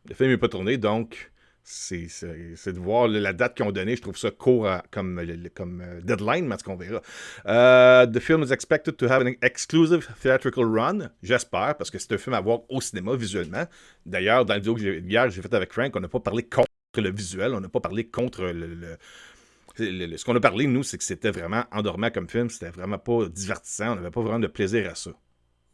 Le 0.08 0.14
film 0.14 0.31
n'est 0.31 0.38
pas 0.38 0.49
tourné, 0.49 0.78
donc 0.78 1.31
c'est 1.62 2.06
de 2.06 2.79
voir 2.79 3.09
la 3.09 3.32
date 3.32 3.56
qu'ils 3.56 3.67
ont 3.67 3.73
donnée. 3.73 3.97
Je 3.97 4.03
trouve 4.03 4.17
ça 4.17 4.31
court 4.31 4.69
comme, 4.91 5.19
euh, 5.19 6.00
deadline, 6.03 6.47
mais 6.47 6.59
ce 6.59 6.64
qu'on 6.64 6.76
verra. 6.76 7.00
Uh, 7.44 8.11
the 8.11 8.20
film 8.20 8.43
is 8.43 8.53
expected 8.53 8.97
to 8.97 9.06
have 9.06 9.23
an 9.23 9.32
exclusive 9.43 10.09
theatrical 10.20 10.64
run. 10.64 11.11
J'espère, 11.23 11.76
parce 11.76 11.91
que 11.91 11.99
c'est 11.99 12.12
un 12.12 12.19
film 12.19 12.35
à 12.35 12.41
voir 12.41 12.61
au 12.69 12.81
cinéma 12.81 13.17
visuellement. 13.17 13.64
D'ailleurs, 14.06 14.44
dans 14.44 14.55
le 14.55 14.61
vidéo 14.61 14.75
que 14.75 15.00
hier 15.00 15.31
j'ai 15.31 15.43
fait 15.43 15.55
avec 15.55 15.73
Frank, 15.73 15.94
on 15.94 16.00
n'a 16.00 16.09
pas 16.09 16.20
parlé 16.20 16.43
contre 16.43 16.69
le 16.97 17.11
visuel, 17.11 17.55
on 17.55 17.61
n'a 17.61 17.69
pas 17.69 17.81
parlé 17.81 18.06
contre 18.06 18.44
le 18.44 18.97
ce 19.76 20.25
qu'on 20.25 20.37
a 20.37 20.41
parlé, 20.41 20.67
nous, 20.67 20.82
c'est 20.82 20.99
que 20.99 21.05
c'était 21.05 21.31
vraiment 21.31 21.64
endormant 21.73 22.11
comme 22.11 22.29
film. 22.29 22.50
C'était 22.50 22.70
vraiment 22.70 22.99
pas 22.99 23.29
divertissant. 23.29 23.93
On 23.93 23.97
n'avait 23.97 24.11
pas 24.11 24.20
vraiment 24.20 24.38
de 24.38 24.47
plaisir 24.47 24.91
à 24.91 24.94
ça. 24.94 25.11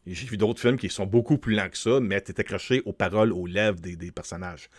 J'ai 0.06 0.26
vu 0.26 0.36
d'autres 0.36 0.60
films 0.60 0.78
qui 0.78 0.88
sont 0.88 1.06
beaucoup 1.06 1.36
plus 1.36 1.54
lents 1.54 1.68
que 1.68 1.76
ça, 1.76 2.00
mais 2.00 2.20
tu 2.22 2.32
accroché 2.36 2.82
aux 2.86 2.92
paroles, 2.92 3.32
aux 3.32 3.46
lèvres 3.46 3.78
des, 3.80 4.10
personnages. 4.10 4.70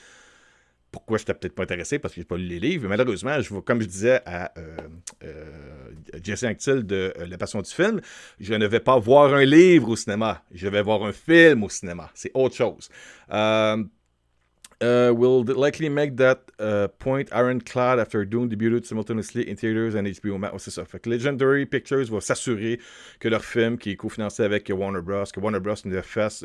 Pourquoi 0.91 1.17
je 1.17 1.23
n'étais 1.23 1.33
peut-être 1.33 1.55
pas 1.55 1.63
intéressé? 1.63 1.99
Parce 1.99 2.13
que 2.13 2.21
j'ai 2.21 2.25
pas 2.25 2.37
lu 2.37 2.47
les 2.47 2.59
livres. 2.59 2.87
Malheureusement, 2.87 3.39
je, 3.41 3.53
comme 3.59 3.81
je 3.81 3.87
disais 3.87 4.21
à 4.25 4.51
euh, 4.57 4.77
euh, 5.23 5.91
Jesse 6.23 6.43
Anctil 6.43 6.83
de 6.83 7.13
euh, 7.17 7.25
La 7.27 7.37
Passion 7.37 7.61
du 7.61 7.69
film, 7.69 8.01
je 8.39 8.53
ne 8.53 8.65
vais 8.65 8.79
pas 8.79 8.97
voir 8.97 9.33
un 9.33 9.45
livre 9.45 9.89
au 9.89 9.95
cinéma. 9.95 10.43
Je 10.51 10.67
vais 10.67 10.81
voir 10.81 11.03
un 11.03 11.11
film 11.11 11.63
au 11.63 11.69
cinéma. 11.69 12.09
C'est 12.13 12.31
autre 12.33 12.55
chose. 12.55 12.89
Euh, 13.31 13.83
uh, 14.81 15.11
will 15.13 15.43
likely 15.43 15.89
make 15.89 16.15
that 16.17 16.39
uh, 16.59 16.87
point 16.99 17.31
ironclad 17.33 17.99
after 17.99 18.25
Dune 18.25 18.49
debuted 18.49 18.85
simultaneously 18.85 19.49
in 19.49 19.55
theaters 19.55 19.95
and 19.95 20.05
HBO 20.07 20.37
Max. 20.37 20.63
c'est 20.63 20.71
ça. 20.71 20.85
Fait 20.85 20.99
que 20.99 21.09
Legendary 21.09 21.65
Pictures 21.65 22.05
va 22.09 22.21
s'assurer 22.21 22.79
que 23.19 23.27
leur 23.27 23.43
film, 23.43 23.77
qui 23.77 23.91
est 23.91 23.95
cofinancé 23.95 24.43
avec 24.43 24.69
Warner 24.73 25.01
Bros., 25.01 25.25
que 25.33 25.39
Warner 25.39 25.59
Bros. 25.59 25.75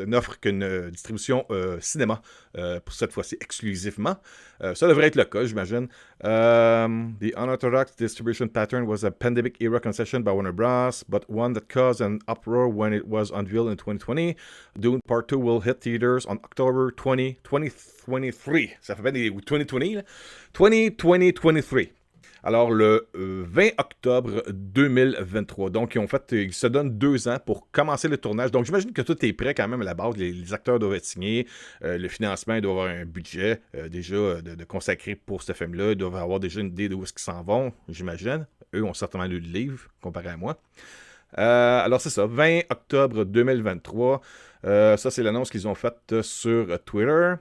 n'offre 0.06 0.40
qu'une 0.40 0.62
euh, 0.62 0.90
distribution 0.90 1.44
euh, 1.50 1.78
cinéma 1.80 2.22
euh, 2.56 2.80
pour 2.80 2.94
cette 2.94 3.12
fois-ci 3.12 3.36
exclusivement. 3.40 4.16
Euh, 4.62 4.74
ça 4.74 4.86
devrait 4.86 5.06
être 5.06 5.16
le 5.16 5.24
cas, 5.24 5.44
j'imagine. 5.44 5.88
Um, 6.22 7.16
the 7.20 7.34
unorthodox 7.36 7.94
distribution 7.96 8.48
pattern 8.48 8.86
was 8.86 9.04
a 9.04 9.10
pandemic 9.10 9.60
era 9.60 9.80
concession 9.80 10.20
by 10.20 10.30
Warner 10.30 10.52
Bros., 10.52 11.04
but 11.08 11.28
one 11.28 11.52
that 11.54 11.68
caused 11.68 12.00
an 12.00 12.20
uproar 12.28 12.68
when 12.68 12.92
it 12.92 13.06
was 13.06 13.30
unveiled 13.30 13.68
in 13.68 13.76
2020. 13.76 14.36
Dune 14.78 15.00
Part 15.06 15.28
2 15.28 15.38
will 15.38 15.60
hit 15.60 15.80
theaters 15.80 16.24
on 16.26 16.38
October 16.44 16.90
20, 16.90 17.38
2023. 18.30 18.76
Ça 18.80 18.96
fait 18.96 19.02
bien 19.02 19.12
des 19.12 19.30
2020, 19.30 19.94
là. 19.96 20.02
2023. 20.58 21.84
Alors, 22.46 22.70
le 22.70 23.08
20 23.14 23.62
euh, 23.62 23.70
octobre 23.78 24.42
2023. 24.50 25.70
Donc, 25.70 25.94
ils 25.94 25.98
ont 25.98 26.06
fait, 26.06 26.26
ils 26.32 26.52
se 26.52 26.66
donnent 26.66 26.98
deux 26.98 27.26
ans 27.26 27.38
pour 27.44 27.70
commencer 27.70 28.06
le 28.06 28.18
tournage. 28.18 28.50
Donc, 28.50 28.66
j'imagine 28.66 28.92
que 28.92 29.00
tout 29.00 29.24
est 29.24 29.32
prêt 29.32 29.54
quand 29.54 29.66
même 29.66 29.80
à 29.80 29.84
la 29.84 29.94
base. 29.94 30.14
Les, 30.18 30.52
acteurs 30.52 30.78
doivent 30.78 30.94
être 30.94 31.06
signés. 31.06 31.46
Euh, 31.82 31.96
le 31.96 32.06
financement 32.08 32.60
doit 32.60 32.72
avoir 32.72 32.88
un 32.88 33.06
budget 33.06 33.62
euh, 33.74 33.88
déjà 33.88 34.42
de, 34.42 34.64
consacrer 34.64 35.14
pour 35.14 35.42
ce 35.42 35.54
film-là. 35.54 35.92
Ils 35.92 35.96
doivent 35.96 36.16
avoir 36.16 36.38
déjà 36.38 36.60
une 36.60 36.66
idée 36.66 36.90
de 36.90 36.94
où 36.94 37.04
est-ce 37.04 37.14
qu'ils 37.14 37.22
s'en 37.22 37.42
vont, 37.42 37.72
j'imagine. 37.88 38.46
Eux 38.74 38.84
ont 38.84 38.92
certainement 38.92 39.26
lu 39.26 39.40
le 39.40 39.48
livre, 39.48 39.88
comparé 40.02 40.28
à 40.28 40.36
moi. 40.36 40.58
alors, 41.32 42.00
c'est 42.02 42.10
ça, 42.10 42.26
20 42.26 42.60
octobre 42.68 43.24
2023. 43.24 44.20
ça, 44.62 44.96
c'est 44.98 45.22
l'annonce 45.22 45.48
qu'ils 45.48 45.66
ont 45.66 45.74
faite 45.74 46.20
sur 46.20 46.78
Twitter. 46.84 47.36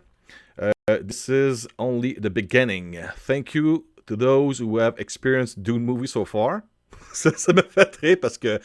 This 0.88 1.30
is 1.30 1.68
only 1.80 2.14
the 2.14 2.30
beginning. 2.30 3.00
Thank 3.16 3.54
you 3.54 3.86
to 4.06 4.16
those 4.16 4.60
who 4.60 4.78
have 4.80 5.00
experienced 5.00 5.64
Dune 5.64 5.86
movie 5.86 6.08
so 6.08 6.26
far. 6.26 6.64
ça, 7.14 7.54
me 7.54 7.62
fait 7.62 7.96
rire 7.98 8.18
parce 8.22 8.38
que 8.38 8.60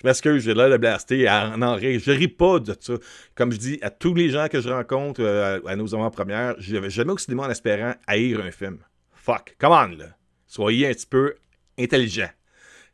je 0.00 0.06
m'excuse, 0.06 0.42
j'ai 0.42 0.54
l'air 0.54 0.70
de 0.70 0.76
blaster 0.76 1.28
en, 1.28 1.60
en 1.62 1.74
rire. 1.74 2.00
Je 2.00 2.12
ris 2.12 2.28
pas 2.28 2.60
de 2.60 2.74
ça. 2.78 2.94
Comme 3.34 3.52
je 3.52 3.58
dis 3.58 3.78
à 3.82 3.90
tous 3.90 4.14
les 4.14 4.30
gens 4.30 4.48
que 4.48 4.60
je 4.60 4.68
rencontre 4.68 5.22
euh, 5.22 5.60
à, 5.66 5.76
nos 5.76 5.94
avant-premières, 5.94 6.54
je 6.58 6.76
vais 6.76 6.90
jamais 6.90 7.12
au 7.12 7.18
cinéma 7.18 7.44
en 7.44 7.50
espérant 7.50 7.94
haïr 8.06 8.40
un 8.40 8.50
film. 8.50 8.78
Fuck. 9.12 9.56
Come 9.58 9.72
on, 9.72 9.96
là. 9.96 10.16
Soyez 10.46 10.88
un 10.88 10.92
petit 10.92 11.06
peu 11.06 11.34
intelligent. 11.78 12.30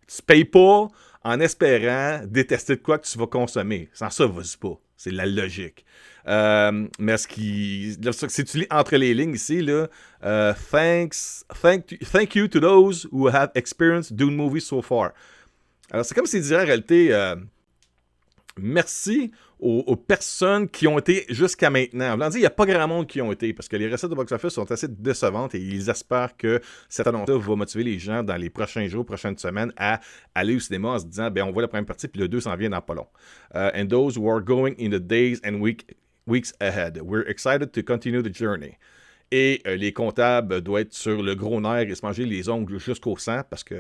Tu 0.07 0.23
payes 0.23 0.45
pas 0.45 0.89
en 1.23 1.41
espérant 1.41 2.23
détester 2.27 2.77
de 2.77 2.81
quoi 2.81 2.99
que 2.99 3.07
tu 3.07 3.19
vas 3.19 3.27
consommer. 3.27 3.91
Sans 3.93 4.11
ça, 4.11 4.27
vas-y 4.27 4.57
pas. 4.57 4.81
C'est 5.03 5.13
la 5.13 5.25
logique. 5.25 5.87
Euh, 6.29 6.87
mais 6.99 7.17
ce 7.17 7.27
qui. 7.27 7.97
Si 8.29 8.45
tu 8.45 8.59
lis 8.59 8.67
entre 8.71 8.97
les 8.97 9.15
lignes 9.15 9.33
ici, 9.33 9.63
là, 9.63 9.87
euh, 10.25 10.53
thanks, 10.71 11.43
thank, 11.63 11.99
thank 12.13 12.35
you 12.35 12.47
to 12.49 12.61
those 12.61 13.09
who 13.11 13.27
have 13.29 13.51
experienced 13.55 14.15
Dune 14.15 14.37
movies 14.37 14.67
so 14.67 14.83
far. 14.83 15.13
Alors, 15.91 16.05
c'est 16.05 16.15
comme 16.15 16.27
s'il 16.27 16.43
disait 16.43 16.61
en 16.61 16.67
réalité. 16.67 17.15
Euh, 18.61 18.63
merci 18.63 19.33
aux, 19.59 19.97
personnes 19.97 20.69
qui 20.69 20.87
ont 20.87 20.99
été 20.99 21.27
jusqu'à 21.29 21.69
maintenant. 21.69 22.31
Il 22.31 22.41
n'y 22.41 22.47
a 22.47 22.51
pas 22.51 22.65
grand 22.65 22.89
monde 22.89 23.07
qui 23.07 23.21
ont 23.21 23.31
été 23.31 23.53
parce 23.53 23.69
que 23.69 23.77
les 23.77 23.91
recettes 23.91 24.09
de 24.09 24.15
box-office 24.15 24.55
sont 24.55 24.71
assez 24.73 24.89
décevantes 24.89 25.55
et 25.55 25.59
ils 25.59 25.91
espèrent 25.91 26.35
que 26.37 26.61
cette 26.89 27.07
annonce-là 27.07 27.37
va 27.37 27.57
motiver 27.57 27.85
les 27.85 27.99
gens 27.99 28.23
dans 28.23 28.37
les 28.37 28.49
prochains 28.49 28.89
jours, 28.89 29.05
prochaines 29.05 29.37
semaines 29.37 29.73
à 29.77 30.01
aller 30.35 30.57
au 30.57 30.61
cinéma 30.61 30.89
en 30.89 30.99
se 30.99 31.05
disant, 31.05 31.31
ben 31.31 31.43
on 31.43 31.53
voit 31.53 31.61
la 31.61 31.69
première 31.69 31.85
partie 31.85 32.09
puis 32.09 32.21
le 32.21 32.29
2 32.29 32.41
s'en 32.41 32.57
vient 32.57 32.71
dans 32.71 32.81
pas 32.81 32.95
long. 32.95 33.07
and 33.55 33.89
those 33.89 34.17
who 34.17 34.31
are 34.31 34.41
going 34.41 34.75
in 34.79 34.89
the 34.91 35.01
days 35.01 35.41
and 35.45 35.61
weeks 36.27 36.55
ahead. 36.61 36.99
We're 37.03 37.29
excited 37.29 37.73
to 37.73 37.83
continue 37.83 38.23
the 38.23 38.35
journey. 38.35 38.79
Et 39.33 39.63
euh, 39.67 39.77
les 39.77 39.93
comptables 39.93 40.61
doivent 40.61 40.83
être 40.83 40.95
sur 40.95 41.23
le 41.23 41.35
gros 41.35 41.61
nerf 41.61 41.89
et 41.89 41.95
se 41.95 42.05
manger 42.05 42.25
les 42.25 42.49
ongles 42.49 42.79
jusqu'au 42.79 43.17
sang 43.17 43.43
parce 43.49 43.63
que 43.63 43.77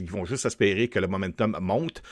ils 0.00 0.10
vont 0.10 0.24
juste 0.24 0.46
espérer 0.46 0.88
que 0.88 0.98
le 0.98 1.06
momentum 1.06 1.56
monte. 1.60 2.02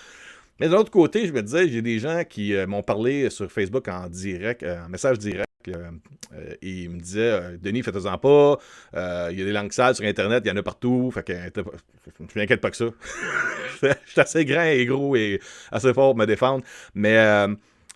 Mais 0.63 0.69
de 0.69 0.75
l'autre 0.75 0.93
côté, 0.93 1.27
je 1.27 1.33
me 1.33 1.43
disais, 1.43 1.69
j'ai 1.69 1.83
des 1.83 1.99
gens 1.99 2.23
qui 2.23 2.55
euh, 2.55 2.69
m'ont 2.69 2.85
parlé 2.85 3.31
sur 3.31 3.51
Facebook 3.51 3.89
en 3.89 4.09
direct, 4.09 4.63
euh, 4.63 4.85
en 4.85 4.89
message 4.89 5.19
direct. 5.19 5.49
et 5.67 6.71
ils 6.71 6.89
me 6.89 7.01
disaient 7.01 7.59
Denis, 7.61 7.83
faites-en 7.83 8.17
pas. 8.17 8.59
Il 8.95 9.39
y 9.39 9.43
a 9.43 9.45
des 9.45 9.53
langues 9.53 9.73
sales 9.73 9.97
sur 9.97 10.05
Internet, 10.05 10.45
il 10.47 10.49
y 10.49 10.53
en 10.53 10.57
a 10.57 10.63
partout. 10.63 11.11
Fait 11.11 11.25
que 11.25 11.33
je 11.35 12.39
m'inquiète 12.39 12.61
pas 12.61 12.71
que 12.71 12.77
ça. 12.77 12.85
je 13.83 13.89
suis 14.07 14.21
assez 14.21 14.45
grand 14.45 14.63
et 14.63 14.87
gros 14.87 15.17
et 15.17 15.41
assez 15.73 15.93
fort 15.93 16.13
pour 16.13 16.17
me 16.17 16.27
défendre. 16.27 16.63
Mais 16.95 17.19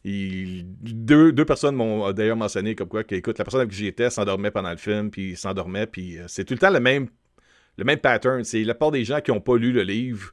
deux, 0.05 1.45
personnes 1.45 1.75
m'ont 1.75 2.13
d'ailleurs 2.13 2.37
mentionné 2.37 2.75
comme 2.75 2.89
quoi, 2.89 3.03
écoute, 3.09 3.39
la 3.39 3.45
personne 3.45 3.61
avec 3.61 3.73
qui 3.73 3.79
j'étais 3.79 4.11
s'endormait 4.11 4.51
pendant 4.51 4.71
le 4.71 4.77
film, 4.77 5.11
puis 5.11 5.37
s'endormait, 5.37 5.87
puis 5.87 6.19
euh, 6.19 6.25
c'est 6.29 6.45
tout 6.45 6.55
le 6.55 6.59
temps 6.59 6.71
le 6.71 6.81
même, 6.81 7.09
le 7.77 7.85
même 7.85 7.99
pattern. 7.99 8.45
C'est 8.45 8.63
la 8.63 8.75
part 8.75 8.91
des 8.91 9.05
gens 9.05 9.21
qui 9.21 9.31
n'ont 9.31 9.41
pas 9.41 9.57
lu 9.57 9.73
le 9.73 9.83
livre 9.83 10.33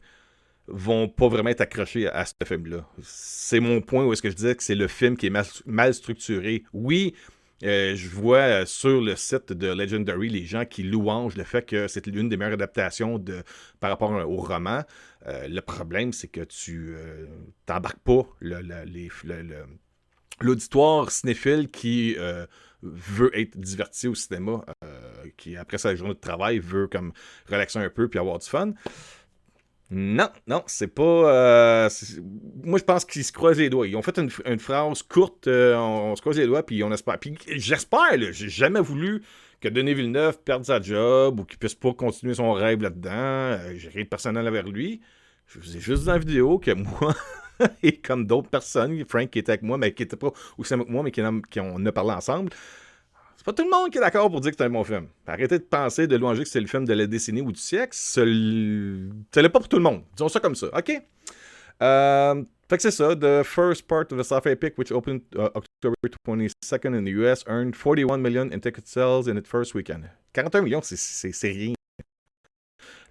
vont 0.68 1.08
pas 1.10 1.28
vraiment 1.28 1.50
être 1.50 1.62
accrochés 1.62 2.08
à, 2.08 2.26
ce 2.26 2.34
film-là. 2.46 2.88
C'est 3.02 3.60
mon 3.60 3.82
point 3.82 4.06
où 4.06 4.14
est-ce 4.14 4.22
que 4.22 4.30
je 4.30 4.36
disais 4.36 4.56
que 4.56 4.64
c'est 4.64 4.76
le 4.76 4.88
film 4.88 5.18
qui 5.18 5.28
est 5.28 5.64
mal, 5.66 5.94
structuré. 5.94 6.64
Oui, 6.72 7.14
euh, 7.64 7.96
je 7.96 8.10
vois 8.10 8.66
sur 8.66 9.02
le 9.02 9.16
site 9.16 9.54
de 9.54 9.68
Legendary 9.68 10.30
les 10.30 10.46
gens 10.46 10.66
qui 10.66 10.84
louangent 10.84 11.36
le 11.36 11.44
fait 11.44 11.66
que 11.66 11.88
c'est 11.88 12.08
l'une 12.08 12.30
des 12.30 12.38
meilleures 12.38 12.54
adaptations 12.54 13.24
par 13.80 13.90
rapport 13.90 14.12
au 14.12 14.38
roman. 14.38 14.84
Euh, 15.28 15.48
le 15.48 15.62
problème, 15.62 16.14
c'est 16.14 16.28
que 16.28 16.42
tu 16.42 16.96
n'embarques 17.70 18.00
pas 18.00 18.24
l'auditoire 20.42 21.12
cinéphile 21.12 21.70
qui 21.70 22.16
veut 22.82 23.38
être 23.38 23.58
diverti 23.58 24.08
au 24.08 24.16
cinéma, 24.16 24.66
qui 25.38 25.56
après 25.56 25.78
sa 25.78 25.96
journée 25.96 26.16
de 26.16 26.20
travail 26.20 26.60
veut 26.60 26.88
comme 26.88 27.14
relaxer 27.50 27.80
un 27.80 27.90
peu 27.90 28.10
puis 28.10 28.20
avoir 28.20 28.40
du 28.40 28.48
fun. 28.48 28.74
Non, 29.96 30.30
non, 30.48 30.64
c'est 30.66 30.88
pas. 30.88 31.04
Euh, 31.04 31.90
moi, 32.64 32.80
je 32.80 32.84
pense 32.84 33.06
qu'ils 33.06 33.24
se 33.24 33.32
croisent 33.32 33.60
les 33.60 33.70
doigts. 33.70 33.86
Ils 33.86 33.96
ont 33.96 34.02
fait 34.02 34.18
une, 34.18 34.60
phrase 34.60 35.04
courte, 35.04 35.48
euh, 35.48 35.76
on, 35.76 36.16
se 36.16 36.22
croise 36.22 36.38
les 36.38 36.48
doigts, 36.48 36.66
puis 36.66 36.84
on 36.84 36.92
espère. 36.92 37.20
Puis 37.20 37.38
j'espère, 37.48 38.18
j'ai 38.32 38.50
jamais 38.50 38.80
voulu 38.80 39.22
que 39.62 39.68
Denis 39.68 39.94
Villeneuve 39.94 40.40
perde 40.40 40.66
sa 40.66 40.82
job 40.82 41.40
ou 41.40 41.46
qu'il 41.46 41.60
puisse 41.60 41.76
pas 41.76 41.94
continuer 41.94 42.34
son 42.34 42.54
rêve 42.54 42.82
là-dedans. 42.82 43.12
Euh, 43.12 43.74
j'ai 43.76 43.90
rien 43.90 44.04
de 44.04 44.10
personnel 44.10 44.48
avec 44.48 44.66
lui. 44.66 45.00
Je 45.46 45.60
vous 45.60 45.78
ai 45.78 45.80
juste 45.80 46.06
dans 46.06 46.14
la 46.14 46.18
vidéo 46.18 46.58
que 46.58 46.72
moi. 46.72 47.14
et 47.84 47.98
comme 47.98 48.26
d'autres 48.26 48.50
personnes, 48.50 49.06
Frank 49.08 49.30
qui 49.30 49.38
était 49.38 49.52
avec 49.52 49.62
moi, 49.62 49.78
mais 49.78 49.94
qui 49.94 50.02
était 50.02 50.16
pas 50.18 50.32
aussi 50.58 50.74
avec 50.74 50.90
moi, 50.90 51.04
mais 51.04 51.12
qui, 51.12 51.22
qui 51.52 51.60
on 51.60 51.86
a 51.86 51.92
parlé 51.92 52.14
ensemble, 52.14 52.50
c'est 53.46 53.56
tout 53.56 53.64
le 53.64 53.70
monde 53.70 53.92
qui 53.92 53.98
est 53.98 54.02
d'accord 54.02 54.30
pour 54.30 54.40
dire 54.42 54.52
que 54.52 54.58
c'est 54.58 54.64
un 54.64 54.70
bon 54.70 54.84
film. 54.84 55.08
Arrêtez 55.28 55.60
de 55.60 55.64
penser, 55.64 56.08
de 56.08 56.16
louanger 56.16 56.44
que 56.44 56.50
c'est 56.50 56.62
le 56.62 56.68
film 56.68 56.86
de 56.86 56.94
la 56.94 57.08
décennie 57.08 57.42
ou 57.42 57.52
du 57.52 57.60
siècle. 57.60 57.92
Ce 57.94 58.22
n'est 58.22 59.50
pas 59.50 59.60
pour 59.60 59.68
tout 59.68 59.78
le 59.78 59.84
monde. 59.84 60.04
Disons 60.16 60.30
ça 60.30 60.40
comme 60.40 60.56
ça. 60.56 60.68
OK? 60.68 61.02
Euh, 61.82 62.44
fait 62.70 62.78
que 62.78 62.84
c'est 62.84 62.92
ça. 62.92 63.16
The 63.16 63.44
first 63.44 63.88
part 63.88 64.06
of 64.12 64.18
the 64.18 64.24
sci-fi 64.24 64.52
epic, 64.52 64.78
which 64.78 64.92
opened 64.92 65.22
uh, 65.36 65.50
October 65.56 65.96
22nd 66.26 66.98
in 66.98 67.04
the 67.04 67.12
US, 67.20 67.44
earned 67.48 67.76
41 67.76 68.22
million 68.22 68.50
in 68.52 68.60
ticket 68.60 68.88
sales 68.88 69.28
in 69.28 69.38
its 69.38 69.50
first 69.50 69.76
weekend. 69.76 70.10
41 70.34 70.64
millions, 70.64 70.82
c'est 70.82 71.52
rien. 71.52 71.74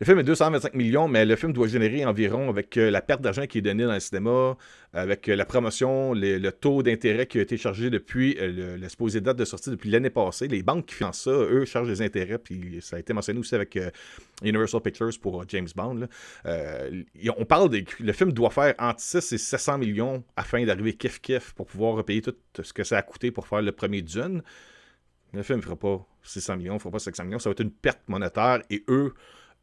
Le 0.02 0.04
film 0.04 0.18
est 0.18 0.24
225 0.24 0.74
millions, 0.74 1.06
mais 1.06 1.24
le 1.24 1.36
film 1.36 1.52
doit 1.52 1.68
générer 1.68 2.04
environ, 2.04 2.48
avec 2.48 2.76
euh, 2.76 2.90
la 2.90 3.00
perte 3.00 3.20
d'argent 3.20 3.46
qui 3.46 3.58
est 3.58 3.60
donnée 3.60 3.84
dans 3.84 3.92
le 3.92 4.00
cinéma, 4.00 4.56
avec 4.92 5.28
euh, 5.28 5.36
la 5.36 5.44
promotion, 5.44 6.12
le 6.12 6.50
taux 6.50 6.82
d'intérêt 6.82 7.26
qui 7.26 7.38
a 7.38 7.42
été 7.42 7.56
chargé 7.56 7.88
depuis 7.88 8.36
euh, 8.40 8.76
l'exposé 8.76 9.20
date 9.20 9.36
de 9.36 9.44
sortie 9.44 9.70
depuis 9.70 9.90
l'année 9.90 10.10
passée. 10.10 10.48
Les 10.48 10.64
banques 10.64 10.86
qui 10.86 10.96
financent 10.96 11.22
ça, 11.22 11.30
eux, 11.30 11.64
chargent 11.66 11.86
des 11.86 12.02
intérêts, 12.02 12.38
puis 12.38 12.80
ça 12.80 12.96
a 12.96 12.98
été 12.98 13.12
mentionné 13.12 13.38
aussi 13.38 13.54
avec 13.54 13.78
Universal 14.42 14.80
Pictures 14.80 15.10
pour 15.20 15.44
James 15.46 15.68
Bond. 15.76 16.08
on 16.44 17.44
parle 17.44 17.70
de. 17.70 17.84
Le 18.00 18.12
film 18.12 18.32
doit 18.32 18.50
faire 18.50 18.74
entre 18.80 19.00
6 19.00 19.34
et 19.34 19.38
700 19.38 19.78
millions 19.78 20.24
afin 20.34 20.64
d'arriver 20.64 20.94
kiff-kiff 20.94 21.54
pour 21.54 21.66
pouvoir 21.66 21.94
repayer 21.94 22.22
tout 22.22 22.34
ce 22.60 22.72
que 22.72 22.82
ça 22.82 22.98
a 22.98 23.02
coûté 23.02 23.30
pour 23.30 23.46
faire 23.46 23.62
le 23.62 23.70
premier 23.70 24.02
Dune. 24.02 24.42
Le 25.32 25.44
film 25.44 25.60
ne 25.60 25.62
fera 25.62 25.76
pas 25.76 26.04
600 26.24 26.56
millions, 26.56 26.74
ne 26.74 26.78
fera 26.80 26.90
pas 26.90 26.98
700 26.98 27.24
millions, 27.24 27.38
ça 27.38 27.50
va 27.50 27.52
être 27.52 27.60
une 27.60 27.70
perte 27.70 28.00
monétaire 28.08 28.62
et 28.68 28.82
eux 28.88 29.14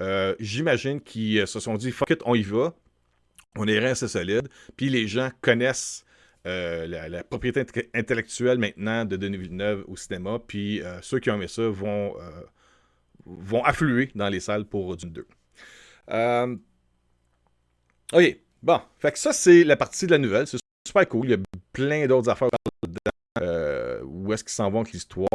euh, 0.01 0.36
j'imagine 0.39 1.01
qu'ils 1.01 1.39
euh, 1.39 1.46
se 1.46 1.60
sont 1.60 1.75
dit, 1.75 1.91
fuck 1.91 2.10
it, 2.12 2.22
on 2.25 2.36
y 2.36 2.44
va. 2.44 2.74
On 3.58 3.68
est 3.68 3.84
assez 3.84 4.08
solide. 4.08 4.48
Puis 4.77 4.89
les 4.89 5.08
gens 5.08 5.29
connaissent 5.41 6.06
euh, 6.48 6.88
la, 6.88 7.24
propriété 7.24 7.65
intellectuelle 7.94 8.58
maintenant 8.58 9.06
de 9.06 9.18
Denis 9.18 9.38
Villeneuve 9.38 9.84
au 9.88 9.98
cinéma. 9.98 10.39
Puis 10.39 10.82
ceux 11.01 11.20
qui 11.20 11.29
ont 11.29 11.36
aimé 11.36 11.48
ça 11.48 11.68
vont, 11.68 12.15
vont 13.25 13.63
affluer 13.63 14.12
dans 14.15 14.29
les 14.29 14.39
salles 14.39 14.65
pour 14.65 14.96
Dune 14.96 15.12
2. 15.12 15.27
OK. 18.13 18.38
Bon. 18.62 18.82
Fait 19.00 19.12
que 19.12 19.20
ça, 19.20 19.34
c'est 19.34 19.63
la 19.63 19.75
partie 19.75 20.06
de 20.06 20.12
la 20.12 20.18
nouvelle. 20.18 20.48
C'est 20.48 20.60
super 20.88 21.08
cool. 21.10 21.27
Il 21.27 21.32
y 21.32 21.34
a 21.34 21.38
plein 21.74 22.06
d'autres 22.06 22.29
affaires 22.29 22.50
dedans. 22.84 24.06
où 24.06 24.32
est-ce 24.32 24.44
qu'ils 24.44 24.53
s'en 24.53 24.70
vont 24.70 24.82
avec 24.82 24.94
l'histoire? 24.94 25.29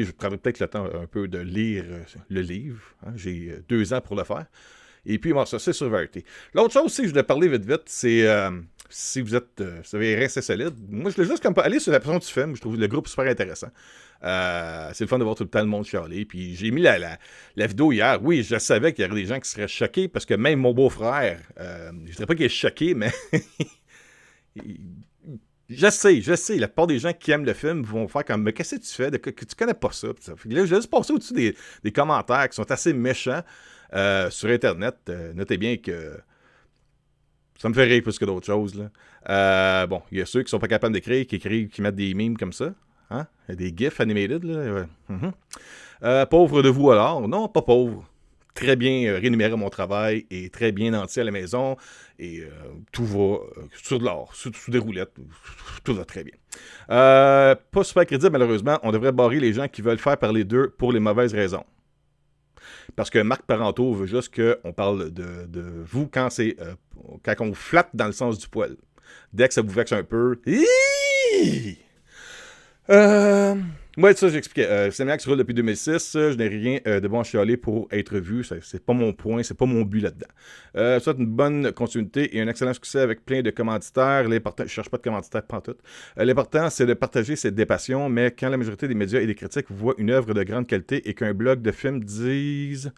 Je 0.00 0.12
prendrai 0.12 0.38
peut-être 0.38 0.60
le 0.60 0.68
temps 0.68 0.84
un 0.84 1.06
peu 1.06 1.28
de 1.28 1.38
lire 1.38 1.84
euh, 1.86 2.02
le 2.28 2.40
livre. 2.40 2.80
Hein. 3.06 3.12
J'ai 3.16 3.50
euh, 3.50 3.64
deux 3.68 3.92
ans 3.92 4.00
pour 4.00 4.16
le 4.16 4.24
faire. 4.24 4.46
Et 5.04 5.18
puis, 5.18 5.32
bon, 5.32 5.44
ça, 5.44 5.58
c'est 5.58 5.72
sur 5.72 5.88
Verity. 5.90 6.24
L'autre 6.54 6.72
chose 6.72 6.84
aussi 6.84 7.04
je 7.04 7.08
voulais 7.08 7.24
parler 7.24 7.48
vite, 7.48 7.64
vite, 7.64 7.82
c'est 7.86 8.26
euh, 8.26 8.50
si 8.88 9.20
vous 9.20 9.34
êtes, 9.34 9.60
vous 9.60 9.96
avez 9.96 10.14
resté 10.14 10.40
solide. 10.42 10.74
Moi, 10.88 11.10
je 11.10 11.16
voulais 11.16 11.28
juste 11.28 11.42
comme 11.42 11.54
aller 11.58 11.80
sur 11.80 11.90
la 11.90 11.98
personne 11.98 12.20
du 12.20 12.26
film. 12.26 12.54
Je 12.54 12.60
trouve 12.60 12.78
le 12.78 12.86
groupe 12.86 13.08
super 13.08 13.26
intéressant. 13.26 13.70
c'est 14.22 15.00
le 15.00 15.06
fun 15.06 15.18
de 15.18 15.24
voir 15.24 15.34
tout 15.34 15.48
le 15.52 15.64
monde 15.64 15.84
chialer. 15.84 16.24
Puis 16.24 16.54
j'ai 16.54 16.70
mis 16.70 16.82
la, 16.82 16.98
la, 17.56 17.66
vidéo 17.66 17.90
hier. 17.90 18.20
Oui, 18.22 18.44
je 18.44 18.58
savais 18.58 18.92
qu'il 18.92 19.04
y 19.04 19.08
aurait 19.08 19.20
des 19.20 19.26
gens 19.26 19.40
qui 19.40 19.50
seraient 19.50 19.66
choqués 19.66 20.06
parce 20.06 20.24
que 20.24 20.34
même 20.34 20.60
mon 20.60 20.72
beau-frère, 20.72 21.40
je 21.58 22.12
dirais 22.12 22.26
pas 22.26 22.34
qu'il 22.36 22.44
est 22.44 22.48
choqué, 22.48 22.94
mais 22.94 23.10
Je 25.74 25.90
sais, 25.90 26.20
je 26.20 26.34
sais. 26.34 26.56
La 26.56 26.68
plupart 26.68 26.86
des 26.86 26.98
gens 26.98 27.12
qui 27.12 27.30
aiment 27.30 27.44
le 27.44 27.54
film 27.54 27.82
vont 27.82 28.08
faire 28.08 28.24
comme 28.24 28.42
Mais 28.42 28.52
qu'est-ce 28.52 28.76
que 28.76 28.80
tu 28.80 28.92
fais? 28.92 29.10
Que, 29.18 29.30
tu 29.30 29.54
connais 29.56 29.74
pas 29.74 29.92
ça? 29.92 30.08
là, 30.08 30.34
je 30.44 30.48
vais 30.48 30.66
juste 30.66 30.90
passer 30.90 31.12
au-dessus 31.12 31.54
des, 31.82 31.92
commentaires 31.92 32.48
qui 32.48 32.56
sont 32.56 32.70
assez 32.70 32.92
méchants 32.92 33.42
euh, 33.94 34.30
sur 34.30 34.48
Internet. 34.48 34.96
Euh, 35.08 35.32
notez 35.34 35.58
bien 35.58 35.76
que 35.76 36.18
ça 37.58 37.68
me 37.68 37.74
fait 37.74 37.84
rire 37.84 38.02
plus 38.02 38.18
que 38.18 38.24
d'autres 38.24 38.46
choses. 38.46 38.88
Euh, 39.28 39.86
bon, 39.86 40.02
il 40.10 40.18
y 40.18 40.22
a 40.22 40.26
ceux 40.26 40.42
qui 40.42 40.50
sont 40.50 40.58
pas 40.58 40.68
capables 40.68 40.94
d'écrire, 40.94 41.26
qui 41.26 41.36
écrivent, 41.36 41.68
qui 41.68 41.82
mettent 41.82 41.96
des 41.96 42.12
mimes 42.14 42.36
comme 42.36 42.52
ça. 42.52 42.74
Hein? 43.10 43.26
Des 43.48 43.72
GIFs 43.76 44.00
animated. 44.00 44.44
Là. 44.44 44.86
Mhm. 45.08 46.26
pauvre 46.26 46.62
de 46.62 46.68
vous 46.68 46.90
alors? 46.90 47.26
Non, 47.28 47.48
pas 47.48 47.62
pauvre 47.62 48.08
très 48.54 48.76
bien 48.76 49.08
euh, 49.08 49.18
rémunéré 49.18 49.56
mon 49.56 49.70
travail 49.70 50.26
et 50.30 50.50
très 50.50 50.72
bien 50.72 50.90
nanti 50.90 51.20
à 51.20 51.24
la 51.24 51.30
maison. 51.30 51.76
Et 52.18 52.40
euh, 52.40 52.48
tout 52.92 53.04
va 53.04 53.18
euh, 53.18 53.40
sur 53.82 53.98
de 53.98 54.04
l'or, 54.04 54.34
sous, 54.34 54.52
des 54.68 54.78
roulettes. 54.78 55.14
Tout 55.84 55.94
va 55.94 56.04
très 56.04 56.24
bien. 56.24 56.34
pas 56.86 57.84
super 57.84 58.06
crédible, 58.06 58.30
malheureusement. 58.30 58.78
On 58.82 58.92
devrait 58.92 59.12
barrer 59.12 59.40
les 59.40 59.52
gens 59.52 59.68
qui 59.68 59.82
veulent 59.82 59.98
faire 59.98 60.16
parler 60.16 60.44
d'eux 60.44 60.72
pour 60.78 60.92
les 60.92 61.00
mauvaises 61.00 61.34
raisons. 61.34 61.64
Parce 62.94 63.10
que 63.10 63.18
Marc 63.18 63.42
Parenteau 63.42 63.92
veut 63.94 64.06
juste 64.06 64.34
qu'on 64.34 64.72
parle 64.72 65.10
de, 65.10 65.82
vous 65.84 66.06
quand 66.06 66.30
c'est 66.30 66.56
quand 67.24 67.34
on 67.40 67.54
flatte 67.54 67.90
dans 67.94 68.06
le 68.06 68.12
sens 68.12 68.38
du 68.38 68.48
poil. 68.48 68.76
Dès 69.32 69.48
que 69.48 69.54
ça 69.54 69.62
vous 69.62 69.70
vexe 69.72 69.92
un 69.92 70.04
peu. 70.04 70.38
Euh, 72.90 73.54
moi, 73.98 74.14
ça, 74.14 74.28
j'expliquais. 74.30 74.66
Euh, 74.70 74.90
se 74.90 75.28
roule 75.28 75.36
depuis 75.36 75.52
2006. 75.52 76.12
Je 76.14 76.36
n'ai 76.36 76.48
rien 76.48 76.78
euh, 76.86 76.98
de 76.98 77.08
bon 77.08 77.20
à 77.20 77.24
chialer 77.24 77.58
pour 77.58 77.88
être 77.90 78.16
vu. 78.16 78.42
C'est 78.62 78.82
pas 78.82 78.94
mon 78.94 79.12
point, 79.12 79.42
c'est 79.42 79.56
pas 79.56 79.66
mon 79.66 79.82
but 79.82 80.00
là-dedans. 80.00 80.28
Euh, 80.76 80.98
soit 80.98 81.14
une 81.18 81.26
bonne 81.26 81.72
continuité 81.72 82.34
et 82.34 82.40
un 82.40 82.48
excellent 82.48 82.72
succès 82.72 83.00
avec 83.00 83.22
plein 83.22 83.42
de 83.42 83.50
commanditaires. 83.50 84.26
L'important, 84.28 84.64
je 84.64 84.70
cherche 84.70 84.88
pas 84.88 84.96
de 84.96 85.02
commanditaires, 85.02 85.42
pas 85.42 85.60
tout. 85.60 85.76
Euh, 86.18 86.24
l'important, 86.24 86.70
c'est 86.70 86.86
de 86.86 86.94
partager 86.94 87.36
ses 87.36 87.50
des 87.50 87.66
passions, 87.66 88.08
mais 88.08 88.30
quand 88.30 88.48
la 88.48 88.56
majorité 88.56 88.88
des 88.88 88.94
médias 88.94 89.20
et 89.20 89.26
des 89.26 89.34
critiques 89.34 89.70
voient 89.70 89.94
une 89.98 90.10
œuvre 90.10 90.32
de 90.32 90.42
grande 90.42 90.66
qualité 90.66 91.06
et 91.06 91.12
qu'un 91.12 91.34
blog 91.34 91.60
de 91.60 91.70
films 91.70 92.02
dise. 92.02 92.92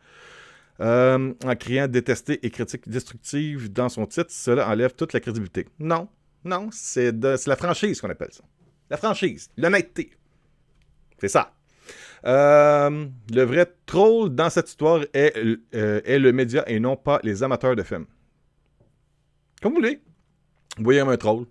en 0.78 1.56
criant 1.58 1.88
détester 1.88 2.38
et 2.46 2.50
critique 2.50 2.88
destructive 2.88 3.72
dans 3.72 3.88
son 3.88 4.06
titre, 4.06 4.30
cela 4.30 4.68
enlève 4.68 4.94
toute 4.94 5.12
la 5.12 5.18
crédibilité. 5.18 5.66
Non, 5.80 6.08
non, 6.44 6.68
c'est 6.70 7.12
la 7.20 7.56
franchise 7.56 8.00
qu'on 8.00 8.10
appelle 8.10 8.32
ça. 8.32 8.44
La 8.94 8.98
franchise, 8.98 9.50
l'honnêteté. 9.56 10.12
C'est 11.18 11.26
ça. 11.26 11.52
Euh, 12.26 13.06
le 13.28 13.42
vrai 13.42 13.66
troll 13.86 14.32
dans 14.32 14.48
cette 14.50 14.68
histoire 14.68 15.02
est, 15.12 15.36
euh, 15.74 16.00
est, 16.04 16.20
le 16.20 16.32
média 16.32 16.62
et 16.68 16.78
non 16.78 16.94
pas 16.94 17.18
les 17.24 17.42
amateurs 17.42 17.74
de 17.74 17.82
films. 17.82 18.06
Comme 19.60 19.72
vous 19.72 19.78
voulez. 19.78 20.00
Vous 20.76 20.84
voyez 20.84 21.00
un 21.00 21.16
troll. 21.16 21.46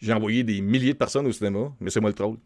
J'ai 0.00 0.12
envoyé 0.12 0.42
des 0.42 0.60
milliers 0.60 0.94
de 0.94 0.98
personnes 0.98 1.28
au 1.28 1.32
cinéma, 1.32 1.72
mais 1.78 1.90
c'est 1.90 2.00
moi 2.00 2.10
le 2.10 2.16
troll. 2.16 2.38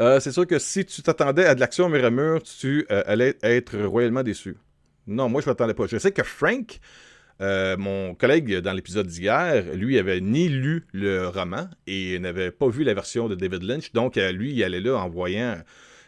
Euh, 0.00 0.18
c'est 0.18 0.32
sûr 0.32 0.48
que 0.48 0.58
si 0.58 0.84
tu 0.84 1.02
t'attendais 1.02 1.46
à 1.46 1.54
de 1.54 1.60
l'action 1.60 1.88
mur 1.88 2.04
à 2.04 2.10
mur, 2.10 2.42
tu 2.42 2.88
allais 2.88 3.38
être 3.44 3.78
royalement 3.84 4.24
déçu. 4.24 4.56
Non, 5.06 5.28
moi 5.28 5.42
je 5.42 5.46
ne 5.46 5.52
m'attendais 5.52 5.74
pas. 5.74 5.86
Je 5.86 5.98
sais 5.98 6.10
que 6.10 6.24
Frank, 6.24 6.80
euh, 7.40 7.76
mon 7.76 8.14
collègue 8.14 8.58
dans 8.58 8.72
l'épisode 8.72 9.06
d'hier, 9.06 9.64
lui, 9.74 9.98
avait 9.98 10.20
ni 10.20 10.48
lu 10.48 10.86
le 10.92 11.28
roman 11.28 11.68
et 11.86 12.18
n'avait 12.18 12.50
pas 12.50 12.68
vu 12.68 12.84
la 12.84 12.94
version 12.94 13.28
de 13.28 13.34
David 13.34 13.62
Lynch. 13.62 13.92
Donc, 13.92 14.16
euh, 14.16 14.32
lui, 14.32 14.52
il 14.52 14.64
allait 14.64 14.80
là 14.80 14.96
en 14.96 15.08
voyant. 15.08 15.56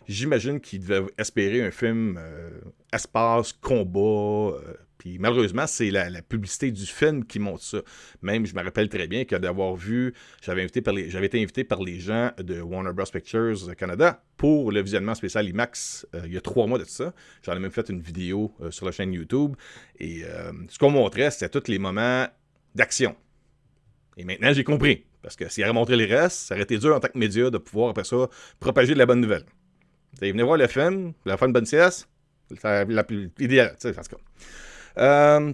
J'imagine 0.09 0.61
qu'il 0.61 0.81
devait 0.81 1.05
espérer 1.19 1.63
un 1.63 1.71
film 1.71 2.17
euh, 2.19 2.51
espace, 2.93 3.53
combat, 3.53 4.57
puis 4.99 5.19
malheureusement, 5.19 5.67
c'est 5.67 5.91
la, 5.91 6.11
publicité 6.23 6.71
du 6.73 6.85
film 6.85 7.25
qui 7.25 7.39
montre 7.39 7.63
ça. 7.63 7.79
Même, 8.21 8.45
je 8.45 8.55
me 8.55 8.63
rappelle 8.63 8.89
très 8.89 9.07
bien 9.07 9.25
que 9.25 9.37
d'avoir 9.37 9.77
vu, 9.77 10.13
j'avais 10.43 10.65
été 10.65 11.41
invité 11.41 11.65
par 11.65 11.83
les 11.83 12.01
gens 12.01 12.33
de 12.39 12.61
Warner 12.61 12.93
Bros. 12.93 13.05
Pictures 13.11 13.77
Canada 13.77 14.23
pour 14.37 14.73
le 14.73 14.83
visionnement 14.83 15.15
spécial 15.15 15.49
IMAX 15.49 16.07
euh, 16.15 16.23
il 16.27 16.35
y 16.35 16.37
a 16.37 16.41
trois 16.41 16.67
mois 16.67 16.79
de 16.79 16.85
ça. 16.85 17.15
J'en 17.43 17.57
ai 17.57 17.59
même 17.59 17.71
fait 17.71 17.89
une 17.89 18.01
vidéo 18.01 18.53
euh, 18.61 18.71
sur 18.71 18.87
la 18.87 18.93
chaîne 18.93 19.13
YouTube. 19.13 19.55
Et 19.99 20.25
euh, 20.25 20.53
ce 20.69 20.79
qu'on 20.79 20.91
montrait, 20.91 21.31
c'était 21.31 21.49
tous 21.49 21.71
les 21.71 21.79
moments 21.79 22.27
d'action. 22.75 23.17
Et 24.17 24.25
maintenant, 24.25 24.53
j'ai 24.53 24.65
compris. 24.65 25.05
Parce 25.23 25.37
que 25.37 25.49
s'il 25.49 25.65
avait 25.65 25.73
montré 25.73 25.97
les 25.97 26.07
restes, 26.07 26.39
ça 26.39 26.55
aurait 26.55 26.63
été 26.63 26.79
dur 26.79 26.95
en 26.95 27.01
tant 27.01 27.09
que 27.09 27.19
média 27.19 27.51
de 27.51 27.59
pouvoir, 27.59 27.91
après 27.91 28.05
ça, 28.05 28.29
propager 28.61 28.95
de 28.95 28.99
la 28.99 29.07
bonne 29.07 29.21
nouvelle. 29.21 29.45
Vous 30.21 30.27
venez 30.27 30.43
voir 30.43 30.57
le 30.57 30.67
film, 30.67 31.13
allez 31.27 31.37
faire 31.37 31.47
une 31.47 31.53
bonne 31.53 31.67
sieste, 31.67 32.09
c'est 32.61 32.87
l'idéal, 33.39 33.77
en 33.85 33.91
tout 33.91 33.93
cas. 33.93 34.17
Euh, 34.99 35.53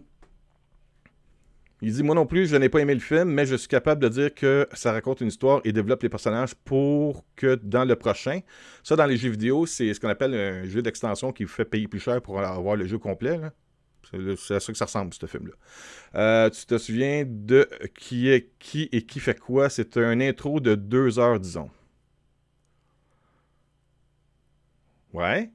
il 1.83 1.93
dit 1.93 2.03
Moi 2.03 2.15
non 2.15 2.25
plus, 2.25 2.47
je 2.47 2.57
n'ai 2.57 2.71
pas 2.71 2.81
aimé 2.81 2.95
le 2.95 3.01
film, 3.01 3.29
mais 3.29 3.45
je 3.45 3.57
suis 3.57 3.69
capable 3.69 4.03
de 4.03 4.09
dire 4.09 4.35
que 4.35 4.67
ça 4.73 4.93
raconte 4.93 5.21
une 5.21 5.29
histoire 5.29 5.61
et 5.65 5.73
développe 5.73 6.03
les 6.03 6.09
personnages 6.09 6.55
pour 6.55 7.25
que 7.37 7.57
dans 7.57 7.85
le 7.85 7.95
prochain. 7.95 8.41
Ça, 8.83 8.97
dans 8.97 9.05
les 9.05 9.19
jeux 9.19 9.29
vidéo, 9.31 9.67
c'est 9.67 9.93
ce 9.93 10.01
qu'on 10.01 10.09
appelle 10.09 10.35
un 10.35 10.65
jeu 10.65 10.81
d'extension 10.81 11.31
qui 11.33 11.45
vous 11.45 11.51
fait 11.51 11.67
payer 11.67 11.87
plus 11.87 12.01
cher 12.01 12.23
pour 12.23 12.41
avoir 12.41 12.77
le 12.77 12.87
jeu 12.87 12.97
complet. 12.99 13.39
C'est 14.39 14.55
à 14.55 14.61
ça 14.61 14.73
que 14.73 14.79
ça 14.79 14.85
ressemble, 14.87 15.13
ce 15.13 15.27
film-là. 15.27 15.55
Euh, 16.15 16.51
tu 16.51 16.65
te 16.65 16.79
souviens 16.79 17.25
de 17.27 17.69
qui 17.99 18.31
est 18.31 18.51
qui 18.59 18.89
et 18.93 19.03
qui 19.03 19.21
fait 19.21 19.39
quoi? 19.39 19.69
C'est 19.69 19.97
un 19.97 20.21
intro 20.21 20.61
de 20.61 20.75
deux 20.75 21.19
heures, 21.19 21.41
disons. 21.41 21.71
Ouais. 25.15 25.51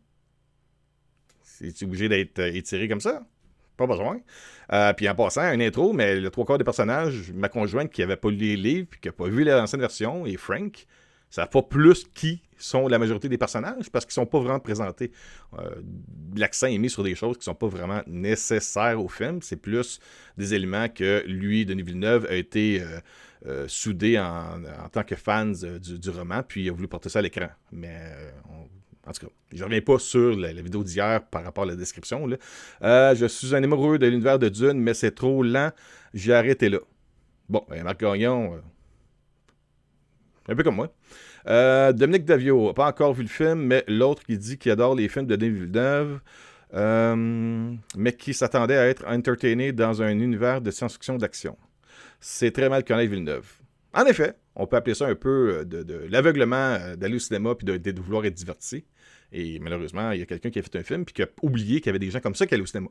C'est 1.43 1.83
obligé 1.83 2.07
d'être 2.07 2.39
étiré 2.39 2.87
comme 2.87 3.01
ça? 3.01 3.27
Pas 3.75 3.85
besoin. 3.85 4.19
Euh, 4.71 4.93
puis 4.93 5.07
en 5.09 5.15
passant, 5.15 5.41
un 5.41 5.59
intro, 5.59 5.91
mais 5.93 6.19
le 6.19 6.29
trois 6.29 6.45
quarts 6.45 6.57
des 6.57 6.63
personnages, 6.63 7.31
ma 7.33 7.49
conjointe 7.49 7.91
qui 7.91 8.01
n'avait 8.01 8.15
pas 8.15 8.29
lu 8.29 8.37
les 8.37 8.55
livres, 8.55 8.87
puis 8.89 8.99
qui 9.01 9.09
n'a 9.09 9.11
pas 9.11 9.27
vu 9.27 9.43
l'ancienne 9.43 9.81
version, 9.81 10.25
et 10.25 10.37
Frank, 10.37 10.85
ça 11.29 11.45
pas 11.45 11.61
plus 11.61 12.05
qui 12.13 12.41
sont 12.57 12.87
la 12.87 12.97
majorité 12.97 13.29
des 13.29 13.37
personnages 13.37 13.89
parce 13.91 14.05
qu'ils 14.05 14.13
sont 14.13 14.25
pas 14.25 14.39
vraiment 14.39 14.59
présentés. 14.59 15.11
Euh, 15.57 15.81
l'accent 16.35 16.67
est 16.67 16.77
mis 16.77 16.89
sur 16.89 17.03
des 17.03 17.15
choses 17.15 17.37
qui 17.37 17.43
sont 17.43 17.55
pas 17.55 17.67
vraiment 17.67 18.01
nécessaires 18.07 19.01
au 19.01 19.07
film. 19.07 19.41
C'est 19.41 19.61
plus 19.61 19.99
des 20.37 20.53
éléments 20.53 20.89
que 20.89 21.23
lui, 21.27 21.65
Denis 21.65 21.83
Villeneuve, 21.83 22.25
a 22.29 22.35
été 22.35 22.83
euh, 23.45 23.67
soudé 23.67 24.17
en, 24.17 24.61
tant 24.91 25.03
que 25.03 25.15
fan 25.15 25.53
du, 25.53 26.09
roman, 26.09 26.43
puis 26.43 26.63
il 26.63 26.69
a 26.69 26.73
voulu 26.73 26.87
porter 26.87 27.09
ça 27.09 27.19
à 27.19 27.21
l'écran. 27.21 27.47
Mais 27.71 28.11
en 29.09 29.11
tout 29.11 29.25
cas, 29.25 29.31
je 29.51 29.63
reviens 29.63 29.81
pas 29.81 29.97
sur 29.97 30.37
la, 30.37 30.53
vidéo 30.53 30.83
d'hier 30.83 31.25
par 31.25 31.43
rapport 31.43 31.63
à 31.63 31.67
la 31.67 31.75
description. 31.75 32.29
Euh, 32.83 33.15
je 33.15 33.25
suis 33.25 33.55
un 33.55 33.63
amoureux 33.63 33.97
de 33.97 34.05
l'univers 34.05 34.37
de 34.37 34.49
Dune, 34.49 34.79
mais 34.79 34.93
c'est 34.93 35.11
trop 35.11 35.41
lent. 35.41 35.71
J'ai 36.13 36.33
arrêté 36.33 36.69
là. 36.69 36.77
Bon, 37.49 37.65
ben, 37.67 37.83
Marc 37.83 37.99
Gagnon, 37.99 38.53
euh, 38.53 38.59
un 40.47 40.55
peu 40.55 40.61
comme 40.61 40.75
moi. 40.75 40.93
Euh, 41.47 41.91
Dominique 41.91 42.25
Davio, 42.25 42.71
pas 42.73 42.87
encore 42.87 43.13
vu 43.13 43.23
le 43.23 43.29
film, 43.29 43.61
mais 43.61 43.83
l'autre 43.87 44.21
qui 44.23 44.37
dit 44.37 44.59
qu'il 44.59 44.71
adore 44.71 44.93
les 44.93 45.09
films 45.09 45.25
de 45.25 45.35
Denis 45.35 45.57
Villeneuve, 45.57 46.19
mais 47.95 48.13
qui 48.13 48.35
s'attendait 48.35 48.77
à 48.77 48.85
être 48.87 49.07
entertainé 49.07 49.71
dans 49.71 50.03
un 50.03 50.11
univers 50.11 50.61
de 50.61 50.69
science-fiction 50.69 51.17
d'action. 51.17 51.57
C'est 52.19 52.51
très 52.51 52.69
mal 52.69 52.83
connaître 52.83 53.09
Villeneuve. 53.09 53.47
En 53.91 54.05
effet, 54.05 54.35
on 54.55 54.67
peut 54.67 54.75
appeler 54.75 54.93
ça 54.93 55.07
un 55.07 55.15
peu 55.15 55.65
de, 55.65 56.05
l'aveuglement 56.11 56.77
d'aller 56.95 57.15
au 57.15 57.19
cinéma 57.19 57.55
puis 57.55 57.65
de, 57.65 57.77
de, 57.77 58.01
vouloir 58.01 58.25
être 58.25 58.35
diverti. 58.35 58.85
Et 59.31 59.59
malheureusement, 59.59 60.11
il 60.11 60.19
y 60.19 60.23
a 60.23 60.25
quelqu'un 60.25 60.49
qui 60.49 60.59
a 60.59 60.63
fait 60.63 60.77
un 60.77 60.83
film 60.83 61.05
puis 61.05 61.13
qui 61.13 61.21
a 61.21 61.27
oublié 61.41 61.79
qu'il 61.79 61.87
y 61.87 61.89
avait 61.89 61.99
des 61.99 62.11
gens 62.11 62.19
comme 62.19 62.35
ça 62.35 62.47
qui 62.47 62.53
allaient 62.53 62.63
au 62.63 62.67
cinéma. 62.67 62.89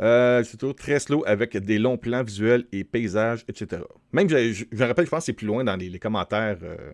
Euh, 0.00 0.42
c'est 0.42 0.56
toujours 0.56 0.74
très 0.74 0.98
slow 0.98 1.22
avec 1.26 1.56
des 1.56 1.78
longs 1.78 1.96
plans 1.96 2.22
visuels 2.22 2.66
et 2.72 2.84
paysages, 2.84 3.44
etc. 3.48 3.82
Même, 4.12 4.28
je, 4.28 4.64
me 4.72 4.84
rappelle, 4.84 5.04
je 5.04 5.10
pense 5.10 5.20
que 5.20 5.26
c'est 5.26 5.32
plus 5.32 5.46
loin 5.46 5.62
dans 5.62 5.76
les, 5.76 5.98
commentaires 5.98 6.58
euh, 6.62 6.92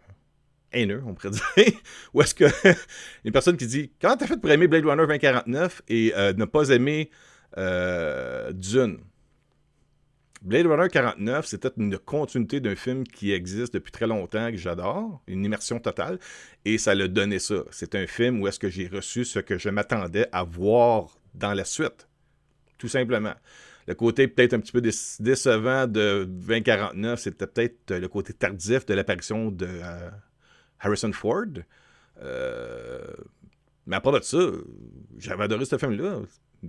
haineux, 0.72 1.02
on 1.06 1.14
pourrait 1.14 1.30
dire, 1.56 1.72
où 2.12 2.20
est-ce 2.20 2.34
que 2.34 2.44
une 3.24 3.32
personne 3.32 3.56
qui 3.56 3.66
dit 3.66 3.90
Comment 4.00 4.16
t'as 4.16 4.26
fait 4.26 4.36
pour 4.36 4.50
aimer 4.50 4.68
Blade 4.68 4.84
Runner 4.84 5.06
2049 5.06 5.82
et 5.88 6.12
euh, 6.14 6.32
ne 6.34 6.44
pas 6.44 6.68
aimer 6.68 7.10
Dune? 7.56 8.98
Blade 10.42 10.66
Runner 10.66 10.88
49, 10.88 11.44
c'était 11.44 11.70
une 11.76 11.98
continuité 11.98 12.60
d'un 12.60 12.74
film 12.74 13.04
qui 13.04 13.32
existe 13.32 13.74
depuis 13.74 13.92
très 13.92 14.06
longtemps, 14.06 14.50
que 14.50 14.56
j'adore, 14.56 15.20
une 15.26 15.44
immersion 15.44 15.78
totale, 15.78 16.18
et 16.64 16.78
ça 16.78 16.94
l'a 16.94 17.08
donné 17.08 17.38
ça. 17.38 17.56
C'est 17.70 17.94
un 17.94 18.06
film 18.06 18.40
où 18.40 18.48
est-ce 18.48 18.58
que 18.58 18.70
j'ai 18.70 18.88
reçu 18.88 19.26
ce 19.26 19.38
que 19.38 19.58
je 19.58 19.68
m'attendais 19.68 20.26
à 20.32 20.42
voir 20.42 21.14
dans 21.34 21.52
la 21.52 21.66
suite, 21.66 22.08
tout 22.78 22.88
simplement. 22.88 23.34
Le 23.86 23.94
côté 23.94 24.28
peut-être 24.28 24.54
un 24.54 24.60
petit 24.60 24.72
peu 24.72 24.80
décevant 24.80 25.86
de 25.86 26.24
2049, 26.24 27.20
c'était 27.20 27.46
peut-être 27.46 27.94
le 27.94 28.08
côté 28.08 28.32
tardif 28.32 28.86
de 28.86 28.94
l'apparition 28.94 29.50
de 29.50 29.66
euh, 29.68 30.10
Harrison 30.78 31.12
Ford. 31.12 31.44
Euh, 32.22 33.00
mais 33.86 33.96
à 33.96 34.00
part 34.00 34.12
de 34.12 34.20
ça, 34.20 34.38
j'avais 35.18 35.44
adoré 35.44 35.64
ce 35.66 35.76
film-là. 35.76 36.20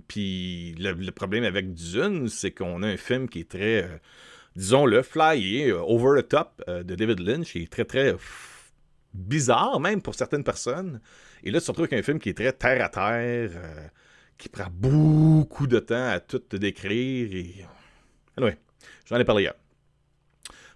Puis 0.08 0.74
le, 0.78 1.10
problème 1.10 1.44
avec 1.44 1.74
Dune, 1.74 2.28
c'est 2.28 2.50
qu'on 2.50 2.82
a 2.82 2.86
un 2.86 2.96
film 2.96 3.28
qui 3.28 3.40
est 3.40 3.50
très, 3.50 3.84
euh, 3.84 3.98
disons-le, 4.56 5.02
flyé, 5.02 5.70
euh, 5.70 5.80
over 5.80 6.22
the 6.22 6.28
top 6.28 6.62
euh, 6.68 6.82
de 6.82 6.94
David 6.94 7.20
Lynch, 7.20 7.52
qui 7.52 7.62
est 7.62 7.72
très, 7.72 7.84
très 7.84 8.14
bizarre 9.12 9.80
même 9.80 10.00
pour 10.00 10.14
certaines 10.14 10.44
personnes. 10.44 11.00
Et 11.44 11.50
là, 11.50 11.60
tu 11.60 11.66
te 11.66 11.70
retrouves 11.72 11.88
avec 11.90 11.98
un 11.98 12.02
film 12.02 12.18
qui 12.18 12.30
est 12.30 12.34
très 12.34 12.52
terre 12.52 12.84
à 12.84 12.88
terre, 12.88 13.50
qui 14.38 14.48
prend 14.48 14.68
beaucoup 14.70 15.66
de 15.66 15.78
temps 15.78 16.08
à 16.08 16.20
tout 16.20 16.38
te 16.38 16.56
décrire. 16.56 17.34
Et... 17.34 17.66
Anyway, 18.38 18.56
j'en 19.06 19.18
ai 19.18 19.24
parlé 19.24 19.42
hier. 19.42 19.54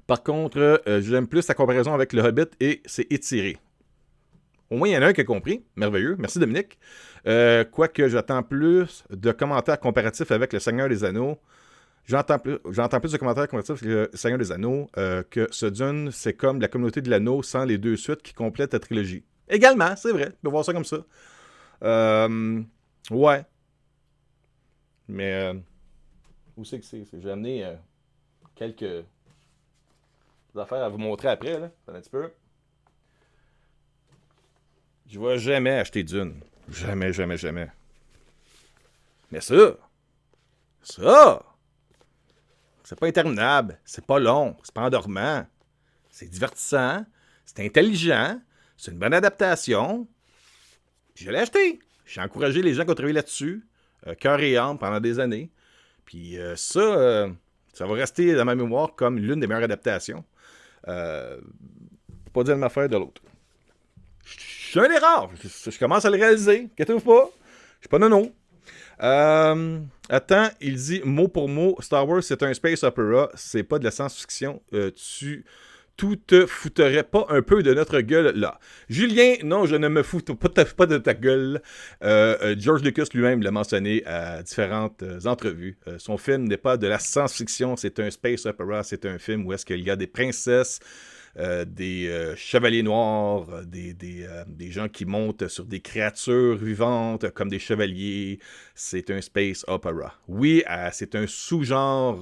Par 0.07 0.23
contre, 0.23 0.83
j'aime 1.01 1.27
plus 1.27 1.49
la 1.49 1.55
comparaison 1.55 1.95
avec 1.95 2.13
Le 2.13 2.23
Hobbit 2.23 2.51
et 2.61 2.83
c'est 2.85 3.11
étiré. 3.11 3.57
Au 4.71 4.77
moins, 4.77 4.89
il 4.89 4.93
y 4.93 4.97
en 4.97 5.03
a 5.03 5.07
un 5.07 5.13
qui 5.13 5.21
a 5.21 5.25
compris. 5.25 5.65
Merveilleux. 5.77 6.17
Merci, 6.19 6.39
Dominique. 6.39 6.79
Euh, 7.27 7.65
quoique 7.65 8.09
j'attends 8.09 8.43
plus 8.43 9.05
de 9.11 9.33
commentaires 9.33 9.79
comparatifs 9.79 10.31
avec 10.31 10.53
Le 10.53 10.59
Seigneur 10.59 10.89
des 10.89 11.05
Anneaux. 11.05 11.39
J'entends 12.05 12.39
plus, 12.39 12.59
de 12.63 13.17
commentaires 13.17 13.49
comparatifs 13.49 13.83
avec 13.83 13.83
Le 13.83 14.11
Seigneur 14.15 14.39
des 14.39 14.53
Anneaux 14.53 14.89
euh, 14.97 15.23
que 15.29 15.49
ce 15.51 15.67
Dune, 15.67 16.11
c'est 16.13 16.35
comme 16.35 16.61
la 16.61 16.69
communauté 16.69 17.01
de 17.01 17.11
l'anneau 17.11 17.43
sans 17.43 17.65
les 17.65 17.79
deux 17.79 17.97
suites 17.97 18.23
qui 18.23 18.33
complètent 18.33 18.73
la 18.73 18.81
trilogie. 18.81 19.25
Également, 19.49 19.95
c'est 19.97 20.13
vrai. 20.13 20.31
Tu 20.31 20.37
peux 20.43 20.51
voir 20.51 20.65
ça 20.65 20.73
comme 20.73 20.85
ça. 20.85 20.99
Euh, 21.83 22.63
ouais. 23.11 23.45
Mais 25.09 25.53
où 26.57 26.65
c'est 26.65 26.81
que 26.81 26.87
c'est? 26.87 27.05
J'ai 27.13 27.31
amené 27.31 27.77
quelques 28.55 29.05
affaires 30.57 30.83
à 30.83 30.89
vous 30.89 30.99
montrer 30.99 31.29
après. 31.29 31.59
Là. 31.59 31.71
Un 31.89 32.01
petit 32.01 32.11
peu. 32.11 32.31
Je 35.09 35.21
vais 35.21 35.39
jamais 35.39 35.71
acheter 35.71 36.03
d'une. 36.03 36.41
Jamais, 36.71 37.13
jamais, 37.13 37.37
jamais. 37.37 37.69
Mais 39.31 39.41
ça, 39.41 39.77
ça, 40.83 41.43
c'est 42.85 42.99
pas 42.99 43.07
interminable, 43.07 43.79
c'est 43.85 44.05
pas 44.05 44.19
long, 44.19 44.57
c'est 44.63 44.75
pas 44.75 44.83
endormant, 44.83 45.47
c'est 46.11 46.29
divertissant, 46.29 47.05
c'est 47.45 47.65
intelligent, 47.65 48.41
c'est 48.77 48.93
une 48.93 48.99
bonne 48.99 49.15
adaptation. 49.15 50.07
je 51.15 51.31
l'ai 51.31 51.39
acheté. 51.39 51.81
J'ai 52.05 52.21
encouragé 52.21 52.63
les 52.63 52.75
gens 52.75 52.85
qui 52.85 52.91
ont 52.91 52.95
travaillé 52.95 53.15
là-dessus, 53.15 53.67
euh, 54.07 54.15
cœur 54.15 54.41
et 54.41 54.57
âme, 54.57 54.79
pendant 54.79 55.01
des 55.01 55.19
années. 55.19 55.51
Puis 56.05 56.39
euh, 56.39 56.55
ça, 56.55 56.79
euh, 56.79 57.29
ça 57.73 57.87
va 57.87 57.95
rester 57.95 58.35
dans 58.35 58.45
ma 58.45 58.55
mémoire 58.55 58.95
comme 58.95 59.19
l'une 59.19 59.41
des 59.41 59.47
meilleures 59.47 59.65
adaptations. 59.65 60.25
pas 60.85 61.39
dire 62.45 62.55
de 62.55 62.61
ma 62.61 62.69
frère 62.69 62.89
de 62.89 62.97
l'autre 62.97 63.23
suis 64.69 64.81
un 64.81 64.89
des 64.89 64.99
rares. 64.99 65.31
Je, 65.43 65.79
commence 65.79 66.05
à 66.05 66.11
le 66.11 66.17
réaliser. 66.17 66.69
Inquiétez-vous 66.73 67.01
pas. 67.01 67.31
Je 67.77 67.83
suis 67.83 67.89
pas 67.89 67.99
nono. 67.99 68.33
Euh, 69.03 69.79
attends, 70.09 70.49
il 70.61 70.77
dit 70.77 71.03
mot 71.05 71.29
pour 71.29 71.49
mot 71.49 71.77
Star 71.81 72.09
Wars, 72.09 72.23
c'est 72.23 72.43
un 72.43 72.55
space 72.55 72.83
opera. 72.83 73.31
C'est 73.35 73.63
pas 73.63 73.79
de 73.79 73.85
la 73.85 73.91
science-fiction. 73.91 74.63
Euh, 74.73 74.91
tu 74.91 75.45
tout 75.97 76.17
te 76.17 76.45
foutrais 76.45 77.05
pas 77.05 77.27
un 77.31 77.41
peu 77.41 77.63
de 77.63 77.73
notre 77.73 78.01
gueule 78.01 78.33
là. 78.37 78.59
Julien, 78.89 79.37
non, 79.43 79.65
je 79.65 79.77
ne 79.77 79.89
me 79.89 80.03
fous 80.03 80.21
pas, 80.21 80.87
de 80.87 80.99
ta 80.99 81.15
gueule. 81.15 81.63
Euh, 82.03 82.55
George 82.59 82.83
Lucas 82.83 83.05
lui-même 83.15 83.43
l'a 83.43 83.51
mentionné 83.51 84.05
à 84.05 84.43
différentes 84.43 85.03
entrevues. 85.25 85.79
son 85.99 86.19
film 86.19 86.49
n'est 86.49 86.59
pas 86.59 86.77
de 86.77 86.87
la 86.87 86.99
science-fiction, 86.99 87.77
c'est 87.77 87.99
un 87.99 88.11
space 88.11 88.45
opera, 88.45 88.83
c'est 88.83 89.07
un 89.07 89.19
film 89.19 89.47
où 89.47 89.55
est-ce 89.55 89.65
qu'il 89.65 89.81
y 89.81 89.91
a 89.91 89.97
des 89.97 90.07
princesses, 90.07 90.81
euh, 90.81 91.16
des 91.37 92.09
euh, 92.09 92.35
chevaliers 92.35 92.83
noirs, 92.83 93.47
euh, 93.51 93.65
des, 93.65 93.93
des, 93.93 94.71
gens 94.71 94.89
qui 94.89 95.05
montent 95.05 95.49
sur 95.49 95.67
des 95.67 95.81
créatures 95.81 96.57
vivantes 96.57 97.31
comme 97.31 97.51
des 97.51 97.59
chevaliers. 97.59 98.39
C'est 98.75 99.11
un 99.11 99.21
space 99.21 99.65
opera. 99.69 100.15
Oui, 100.29 100.63
c'est 100.93 101.15
un 101.15 101.27
sous-genre, 101.27 102.21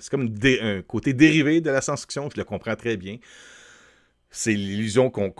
c'est 0.00 0.10
comme 0.10 0.34
un 0.62 0.82
côté 0.82 1.14
dérivé 1.14 1.60
de 1.60 1.70
la 1.70 1.80
science-fiction, 1.80 2.28
je 2.32 2.38
le 2.38 2.44
comprends 2.44 2.76
très 2.76 2.96
bien. 2.96 3.16
C'est 4.30 4.52
l'illusion 4.52 5.10
qu'on 5.10 5.32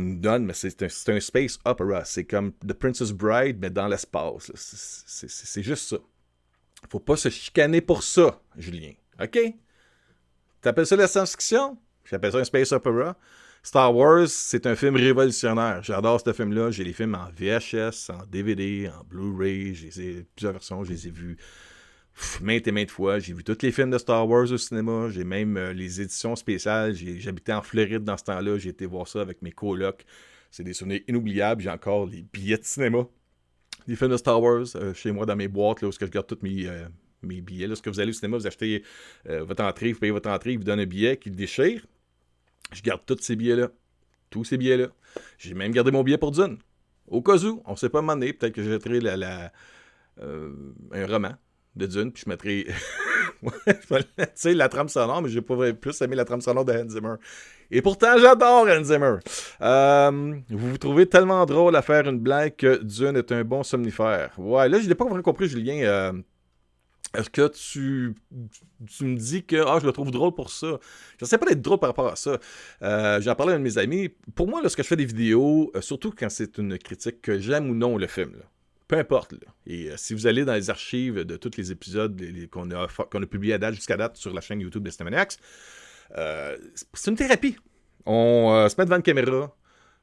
nous 0.00 0.16
donne, 0.16 0.46
mais 0.46 0.54
c'est 0.54 0.82
un, 0.82 1.14
un, 1.14 1.20
space 1.20 1.58
opera. 1.64 2.04
C'est 2.04 2.24
comme 2.24 2.52
The 2.66 2.72
Princess 2.72 3.12
Bride, 3.12 3.58
mais 3.60 3.68
dans 3.68 3.86
l'espace. 3.86 4.50
C'est 4.54 5.62
juste 5.62 5.88
ça. 5.88 5.96
Faut 6.88 7.00
pas 7.00 7.16
se 7.16 7.28
chicaner 7.28 7.80
pour 7.80 8.02
ça, 8.02 8.40
Julien. 8.56 8.92
OK? 9.20 9.38
T'appelles 10.60 10.86
ça 10.86 10.96
la 10.96 11.08
science-fiction? 11.08 11.76
J'appelle 12.04 12.32
ça 12.32 12.38
un 12.38 12.44
space 12.44 12.72
opera. 12.72 13.16
Star 13.64 13.96
Wars, 13.96 14.28
c'est 14.28 14.66
un 14.66 14.76
film 14.76 14.94
révolutionnaire. 14.94 15.82
J'adore 15.82 16.20
ce 16.20 16.34
film-là. 16.34 16.70
J'ai 16.70 16.84
les 16.84 16.92
films 16.92 17.14
en 17.14 17.30
VHS, 17.34 18.10
en 18.10 18.26
DVD, 18.26 18.90
en 18.90 19.04
Blu-ray. 19.04 19.74
J'ai 19.74 20.26
plusieurs 20.36 20.52
versions. 20.52 20.84
Je 20.84 20.90
les 20.90 21.08
ai 21.08 21.10
vus 21.10 21.38
maintes 22.42 22.68
et 22.68 22.72
maintes 22.72 22.90
fois. 22.90 23.20
J'ai 23.20 23.32
vu 23.32 23.42
tous 23.42 23.56
les 23.62 23.72
films 23.72 23.88
de 23.88 23.96
Star 23.96 24.28
Wars 24.28 24.52
au 24.52 24.58
cinéma. 24.58 25.08
J'ai 25.08 25.24
même 25.24 25.56
euh, 25.56 25.72
les 25.72 26.02
éditions 26.02 26.36
spéciales. 26.36 26.94
J'habitais 26.94 27.54
en 27.54 27.62
Floride 27.62 28.04
dans 28.04 28.18
ce 28.18 28.24
temps-là. 28.24 28.58
J'ai 28.58 28.68
été 28.68 28.84
voir 28.84 29.08
ça 29.08 29.22
avec 29.22 29.40
mes 29.40 29.50
colocs. 29.50 30.04
C'est 30.50 30.62
des 30.62 30.74
souvenirs 30.74 31.00
inoubliables. 31.08 31.62
J'ai 31.62 31.70
encore 31.70 32.04
les 32.04 32.20
billets 32.20 32.58
de 32.58 32.64
cinéma. 32.64 33.06
des 33.88 33.96
films 33.96 34.10
de 34.10 34.18
Star 34.18 34.42
Wars 34.42 34.66
chez 34.94 35.10
moi 35.10 35.24
dans 35.24 35.36
mes 35.36 35.48
boîtes, 35.48 35.80
là, 35.80 35.88
où 35.88 35.90
je 35.90 36.04
garde 36.04 36.26
tous 36.26 36.38
mes, 36.42 36.68
mes 37.22 37.40
billets. 37.40 37.66
Lorsque 37.66 37.88
vous 37.88 37.98
allez 37.98 38.10
au 38.10 38.12
cinéma, 38.12 38.36
vous 38.36 38.46
achetez 38.46 38.84
votre 39.24 39.64
entrée, 39.64 39.92
vous 39.92 39.98
payez 39.98 40.12
votre 40.12 40.28
entrée, 40.28 40.52
ils 40.52 40.58
vous 40.58 40.64
donnent 40.64 40.80
un 40.80 40.86
billet 40.86 41.16
qui 41.16 41.30
le 41.30 41.34
déchire. 41.34 41.84
Je 42.72 42.82
garde 42.82 43.02
tous 43.06 43.18
ces 43.20 43.36
billets-là. 43.36 43.68
Tous 44.30 44.44
ces 44.44 44.56
billets-là. 44.56 44.88
J'ai 45.38 45.54
même 45.54 45.72
gardé 45.72 45.90
mon 45.90 46.02
billet 46.02 46.18
pour 46.18 46.32
Dune. 46.32 46.58
Au 47.06 47.22
cas 47.22 47.36
où, 47.38 47.62
on 47.66 47.72
ne 47.72 47.76
sait 47.76 47.88
pas 47.88 48.02
m'emmener. 48.02 48.32
Peut-être 48.32 48.54
que 48.54 48.62
je 48.62 48.70
jetterai 48.70 49.00
la, 49.00 49.52
un 50.20 51.06
roman 51.06 51.34
de 51.76 51.86
Dune, 51.86 52.12
puis 52.12 52.22
je 52.24 52.30
mettrai 52.30 52.66
tu 53.66 54.24
sais, 54.34 54.54
la 54.54 54.68
trame 54.68 54.88
sonore, 54.88 55.22
mais 55.22 55.28
j'ai 55.28 55.40
pas 55.40 55.72
plus 55.72 56.00
aimé 56.02 56.16
la 56.16 56.24
trame 56.24 56.40
sonore 56.40 56.64
de 56.64 56.72
Hans 56.72 56.88
Zimmer. 56.88 57.14
Et 57.70 57.82
pourtant, 57.82 58.18
j'adore 58.18 58.66
Hans 58.68 58.84
Zimmer. 58.84 59.16
Euh, 59.60 60.34
vous 60.50 60.70
vous 60.70 60.78
trouvez 60.78 61.06
tellement 61.06 61.44
drôle 61.46 61.76
à 61.76 61.82
faire 61.82 62.08
une 62.08 62.18
blague 62.18 62.56
que 62.56 62.82
Dune 62.82 63.16
est 63.16 63.32
un 63.32 63.44
bon 63.44 63.62
somnifère. 63.62 64.30
Ouais, 64.38 64.68
là, 64.68 64.78
je 64.80 64.88
n'ai 64.88 64.94
pas 64.94 65.04
vraiment 65.04 65.22
compris, 65.22 65.48
Julien. 65.48 65.82
Euh, 65.84 66.12
est-ce 67.14 67.30
que 67.30 67.48
tu, 67.48 68.14
me 69.04 69.16
dis 69.16 69.44
que 69.44 69.56
ah, 69.66 69.78
je 69.80 69.86
le 69.86 69.92
trouve 69.92 70.10
drôle 70.10 70.34
pour 70.34 70.50
ça? 70.50 70.78
Je 71.18 71.24
ne 71.24 71.28
sais 71.28 71.38
pas 71.38 71.46
d'être 71.46 71.62
drôle 71.62 71.78
par 71.78 71.90
rapport 71.90 72.08
à 72.08 72.16
ça. 72.16 72.38
Euh, 72.82 73.20
J'en 73.20 73.34
parlais 73.34 73.52
à 73.52 73.56
un 73.56 73.58
de 73.58 73.64
mes 73.64 73.78
amis. 73.78 74.10
Pour 74.34 74.48
moi, 74.48 74.60
lorsque 74.62 74.82
je 74.82 74.86
fais 74.86 74.96
des 74.96 75.04
vidéos, 75.04 75.70
euh, 75.74 75.80
surtout 75.80 76.12
quand 76.16 76.28
c'est 76.28 76.58
une 76.58 76.78
critique 76.78 77.22
que 77.22 77.38
j'aime 77.38 77.70
ou 77.70 77.74
non 77.74 77.96
le 77.96 78.06
film, 78.06 78.34
peu 78.88 78.96
importe. 78.96 79.34
Et 79.66 79.90
euh, 79.90 79.96
si 79.96 80.14
vous 80.14 80.26
allez 80.26 80.44
dans 80.44 80.54
les 80.54 80.70
archives 80.70 81.24
de 81.24 81.36
tous 81.36 81.56
les 81.56 81.70
épisodes 81.70 82.20
qu'on 82.50 82.70
a, 82.70 82.84
a 82.86 83.26
publiés 83.26 83.54
à 83.54 83.58
date 83.58 83.74
jusqu'à 83.74 83.96
date 83.96 84.16
sur 84.16 84.32
la 84.34 84.40
chaîne 84.40 84.60
YouTube 84.60 84.82
de 84.82 84.90
c'est 86.94 87.10
une 87.10 87.16
thérapie. 87.16 87.56
On 88.06 88.68
se 88.68 88.74
met 88.78 88.84
devant 88.84 88.96
une 88.96 89.02
caméra, 89.02 89.56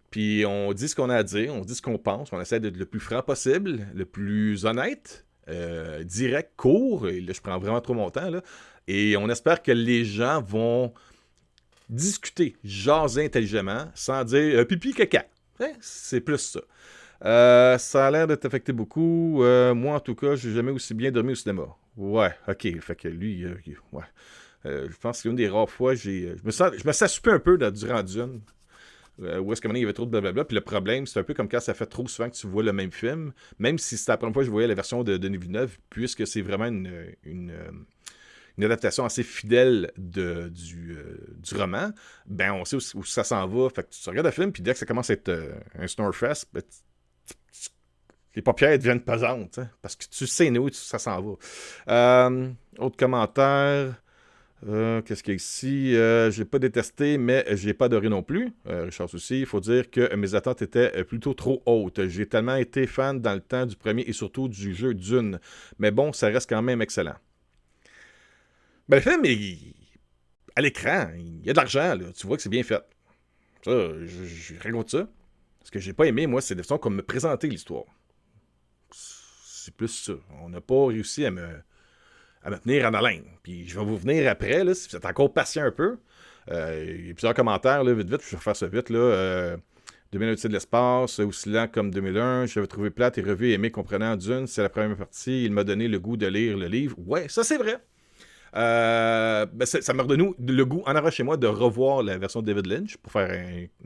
puis 0.09 0.43
on 0.45 0.73
dit 0.73 0.89
ce 0.89 0.95
qu'on 0.95 1.09
a 1.09 1.15
à 1.15 1.23
dire, 1.23 1.53
on 1.53 1.61
dit 1.61 1.75
ce 1.75 1.81
qu'on 1.81 1.97
pense, 1.97 2.33
on 2.33 2.41
essaie 2.41 2.59
d'être 2.59 2.77
le 2.77 2.85
plus 2.85 2.99
franc 2.99 3.21
possible, 3.21 3.87
le 3.93 4.05
plus 4.05 4.65
honnête, 4.65 5.25
direct, 6.03 6.51
court, 6.55 7.07
et 7.07 7.19
là 7.21 7.33
je 7.33 7.41
prends 7.41 7.59
vraiment 7.59 7.81
trop 7.81 7.93
mon 7.93 8.09
temps, 8.09 8.29
là, 8.29 8.41
et 8.87 9.15
on 9.17 9.29
espère 9.29 9.61
que 9.61 9.71
les 9.71 10.05
gens 10.05 10.41
vont 10.41 10.93
discuter, 11.89 12.55
jaser 12.63 13.25
intelligemment, 13.25 13.91
sans 13.93 14.23
dire 14.23 14.65
pipi 14.65 14.93
caca. 14.93 15.25
Hein? 15.59 15.73
C'est 15.81 16.21
plus 16.21 16.37
ça. 16.37 16.61
Euh, 17.23 17.77
ça 17.77 18.07
a 18.07 18.11
l'air 18.11 18.27
de 18.27 18.35
t'affecter 18.35 18.73
beaucoup. 18.73 19.43
Euh, 19.43 19.73
moi, 19.73 19.95
en 19.95 19.99
tout 19.99 20.15
cas, 20.15 20.35
j'ai 20.35 20.51
jamais 20.53 20.71
aussi 20.71 20.93
bien 20.93 21.11
dormi 21.11 21.33
au 21.33 21.35
cinéma. 21.35 21.63
Ouais, 21.97 22.31
ok. 22.47 22.79
Fait 22.79 22.95
que 22.95 23.07
lui, 23.07 23.43
euh, 23.43 23.55
ouais. 23.91 24.03
je 24.65 24.97
pense 24.99 25.17
que 25.17 25.23
c'est 25.23 25.29
une 25.29 25.35
des 25.35 25.47
rares 25.47 25.69
fois, 25.69 25.93
j'ai, 25.93 26.35
je 26.37 26.43
me 26.43 26.51
sens, 26.51 26.71
je 26.75 26.87
me 26.87 26.91
sens 26.91 27.21
un 27.25 27.39
peu 27.39 27.57
dans, 27.57 27.71
durant 27.71 28.01
Dune. 28.01 28.41
Où 29.19 29.53
est-ce 29.53 29.61
que 29.61 29.67
il 29.67 29.77
y 29.77 29.83
avait 29.83 29.93
trop 29.93 30.05
de 30.05 30.11
blablabla. 30.11 30.45
Puis 30.45 30.55
le 30.55 30.61
problème, 30.61 31.05
c'est 31.05 31.19
un 31.19 31.23
peu 31.23 31.33
comme 31.33 31.47
quand 31.47 31.59
ça 31.59 31.73
fait 31.73 31.85
trop 31.85 32.07
souvent 32.07 32.29
que 32.29 32.35
tu 32.35 32.47
vois 32.47 32.63
le 32.63 32.73
même 32.73 32.91
film. 32.91 33.33
Même 33.59 33.77
si 33.77 33.97
c'était 33.97 34.13
la 34.13 34.17
première 34.17 34.33
fois 34.33 34.41
que 34.41 34.47
je 34.47 34.51
voyais 34.51 34.67
la 34.67 34.75
version 34.75 35.03
de 35.03 35.17
Denis 35.17 35.37
Villeneuve, 35.37 35.77
puisque 35.89 36.25
c'est 36.25 36.41
vraiment 36.41 36.65
une, 36.65 37.15
une, 37.23 37.53
adaptation 38.63 39.05
assez 39.05 39.23
fidèle 39.23 39.91
de, 39.97 40.49
du, 40.49 41.55
roman, 41.55 41.91
ben 42.27 42.53
on 42.53 42.65
sait 42.65 42.77
où, 42.95 43.03
ça 43.03 43.23
s'en 43.23 43.47
va. 43.47 43.69
Fait 43.69 43.83
que 43.83 43.89
tu 43.89 44.09
regardes 44.09 44.27
le 44.27 44.31
film, 44.31 44.51
puis 44.51 44.61
dès 44.61 44.73
que 44.73 44.79
ça 44.79 44.85
commence 44.85 45.09
à 45.09 45.13
être 45.13 45.31
un 45.77 45.87
Snorefest, 45.87 46.47
ben, 46.53 46.61
les 48.35 48.41
paupières 48.41 48.77
deviennent 48.77 49.01
pesantes, 49.01 49.59
hein, 49.59 49.69
parce 49.81 49.95
que 49.95 50.05
tu 50.05 50.25
sais 50.25 50.49
où 50.57 50.69
ça 50.71 50.99
s'en 50.99 51.21
va. 51.21 51.33
Euh, 51.89 52.51
autre 52.77 52.97
commentaire. 52.97 54.00
Euh, 54.67 55.01
qu'est-ce 55.01 55.23
qu'il 55.23 55.31
y 55.31 55.35
a 55.35 55.37
ici? 55.37 55.95
Euh, 55.95 56.29
j'ai 56.29 56.45
pas 56.45 56.59
détesté, 56.59 57.17
mais 57.17 57.45
j'ai 57.55 57.73
pas 57.73 57.85
adoré 57.85 58.09
non 58.09 58.21
plus. 58.21 58.53
Richard 58.65 59.13
aussi, 59.13 59.39
il 59.39 59.45
faut 59.45 59.59
dire 59.59 59.89
que 59.89 60.13
mes 60.15 60.35
attentes 60.35 60.61
étaient 60.61 61.03
plutôt 61.03 61.33
trop 61.33 61.63
hautes. 61.65 62.07
J'ai 62.07 62.27
tellement 62.27 62.55
été 62.55 62.85
fan 62.85 63.19
dans 63.19 63.33
le 63.33 63.41
temps 63.41 63.65
du 63.65 63.75
premier 63.75 64.03
et 64.03 64.13
surtout 64.13 64.47
du 64.47 64.73
jeu 64.75 64.93
Dune. 64.93 65.39
Mais 65.79 65.91
bon, 65.91 66.13
ça 66.13 66.27
reste 66.27 66.49
quand 66.49 66.61
même 66.61 66.81
excellent. 66.81 67.15
Ben, 68.87 68.97
le 68.97 69.01
film, 69.01 69.23
à 70.55 70.61
l'écran, 70.61 71.11
il 71.17 71.45
y 71.45 71.49
a 71.49 71.53
de 71.53 71.57
l'argent, 71.57 71.97
tu 72.15 72.27
vois 72.27 72.37
que 72.37 72.43
c'est 72.43 72.49
bien 72.49 72.63
fait. 72.63 72.83
Ça, 73.63 73.71
je, 74.05 74.25
je 74.25 74.53
raconte 74.61 74.89
ça. 74.91 75.07
Ce 75.63 75.71
que 75.71 75.79
j'ai 75.79 75.93
pas 75.93 76.05
aimé, 76.05 76.27
moi, 76.27 76.41
c'est 76.41 76.55
de 76.55 76.61
façon 76.61 76.77
comme 76.77 76.95
me 76.95 77.03
présenter 77.03 77.47
l'histoire. 77.47 77.85
C'est 78.91 79.73
plus 79.75 79.87
ça. 79.87 80.13
On 80.41 80.49
n'a 80.49 80.61
pas 80.61 80.87
réussi 80.87 81.23
à 81.25 81.31
me, 81.31 81.61
à 82.43 82.49
me 82.49 82.57
tenir 82.57 82.85
en 82.85 82.93
haleine. 82.93 83.23
Puis 83.43 83.67
je 83.67 83.77
vais 83.79 83.85
vous 83.85 83.97
venir 83.97 84.29
après, 84.29 84.63
là, 84.63 84.73
si 84.73 84.89
vous 84.89 84.95
êtes 84.95 85.05
encore 85.05 85.33
patient 85.33 85.63
un 85.65 85.71
peu. 85.71 85.97
Euh, 86.49 86.95
il 86.99 87.07
y 87.07 87.11
a 87.11 87.13
plusieurs 87.13 87.33
commentaires, 87.33 87.83
là, 87.83 87.93
vite, 87.93 88.09
vite, 88.09 88.21
je 88.27 88.35
vais 88.35 88.41
faire 88.41 88.55
ça 88.55 88.67
vite. 88.67 88.89
Là. 88.89 88.99
Euh, 88.99 89.57
2001 90.11 90.47
de 90.47 90.53
l'espace, 90.53 91.19
aussi 91.19 91.49
lent 91.49 91.67
comme 91.71 91.89
2001, 91.91 92.45
j'avais 92.47 92.67
trouvé 92.67 92.89
plate 92.89 93.17
et 93.17 93.21
revu 93.21 93.49
et 93.49 93.53
aimé 93.53 93.71
comprenant 93.71 94.17
Dune, 94.17 94.45
c'est 94.45 94.61
la 94.61 94.67
première 94.67 94.97
partie, 94.97 95.45
il 95.45 95.53
m'a 95.53 95.63
donné 95.63 95.87
le 95.87 95.99
goût 95.99 96.17
de 96.17 96.27
lire 96.27 96.57
le 96.57 96.67
livre. 96.67 96.97
Ouais, 96.99 97.29
ça 97.29 97.43
c'est 97.43 97.57
vrai. 97.57 97.77
Euh, 98.53 99.45
ben 99.45 99.65
ça 99.65 99.93
m'a 99.93 100.03
redonné 100.03 100.33
le 100.37 100.65
goût 100.65 100.83
en 100.85 100.93
arrière 100.93 101.13
chez 101.13 101.23
moi 101.23 101.37
de 101.37 101.47
revoir 101.47 102.03
la 102.03 102.17
version 102.17 102.41
de 102.41 102.47
David 102.47 102.67
Lynch 102.67 102.97
pour 102.97 103.13
faire 103.13 103.31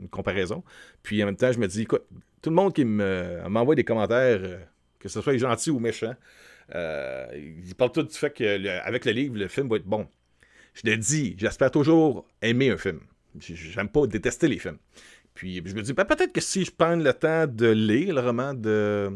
une 0.00 0.08
comparaison. 0.08 0.64
Puis 1.04 1.22
en 1.22 1.26
même 1.26 1.36
temps, 1.36 1.52
je 1.52 1.60
me 1.60 1.68
dis, 1.68 1.82
écoute, 1.82 2.02
tout 2.42 2.50
le 2.50 2.56
monde 2.56 2.72
qui 2.72 2.84
m'envoie 2.84 3.76
des 3.76 3.84
commentaires, 3.84 4.40
euh, 4.42 4.58
que 4.98 5.08
ce 5.08 5.20
soit 5.20 5.36
gentil 5.36 5.70
ou 5.70 5.78
méchant, 5.78 6.14
euh, 6.74 7.26
ils 7.34 7.74
parlent 7.74 7.92
tout 7.92 8.02
du 8.02 8.14
fait 8.14 8.32
qu'avec 8.32 9.04
le, 9.04 9.12
le 9.12 9.16
livre, 9.16 9.36
le 9.36 9.48
film 9.48 9.68
va 9.68 9.76
être 9.76 9.86
bon. 9.86 10.08
Je 10.74 10.90
le 10.90 10.96
dis, 10.96 11.34
j'espère 11.38 11.70
toujours 11.70 12.26
aimer 12.42 12.70
un 12.70 12.76
film. 12.76 13.00
J'aime 13.38 13.88
pas 13.88 14.06
détester 14.06 14.48
les 14.48 14.58
films. 14.58 14.78
Puis 15.34 15.62
je 15.64 15.74
me 15.74 15.82
dis, 15.82 15.92
ben, 15.92 16.04
peut-être 16.04 16.32
que 16.32 16.40
si 16.40 16.64
je 16.64 16.70
prends 16.70 16.96
le 16.96 17.12
temps 17.12 17.46
de 17.46 17.66
lire 17.66 18.14
le 18.14 18.20
roman 18.20 18.54
de 18.54 19.12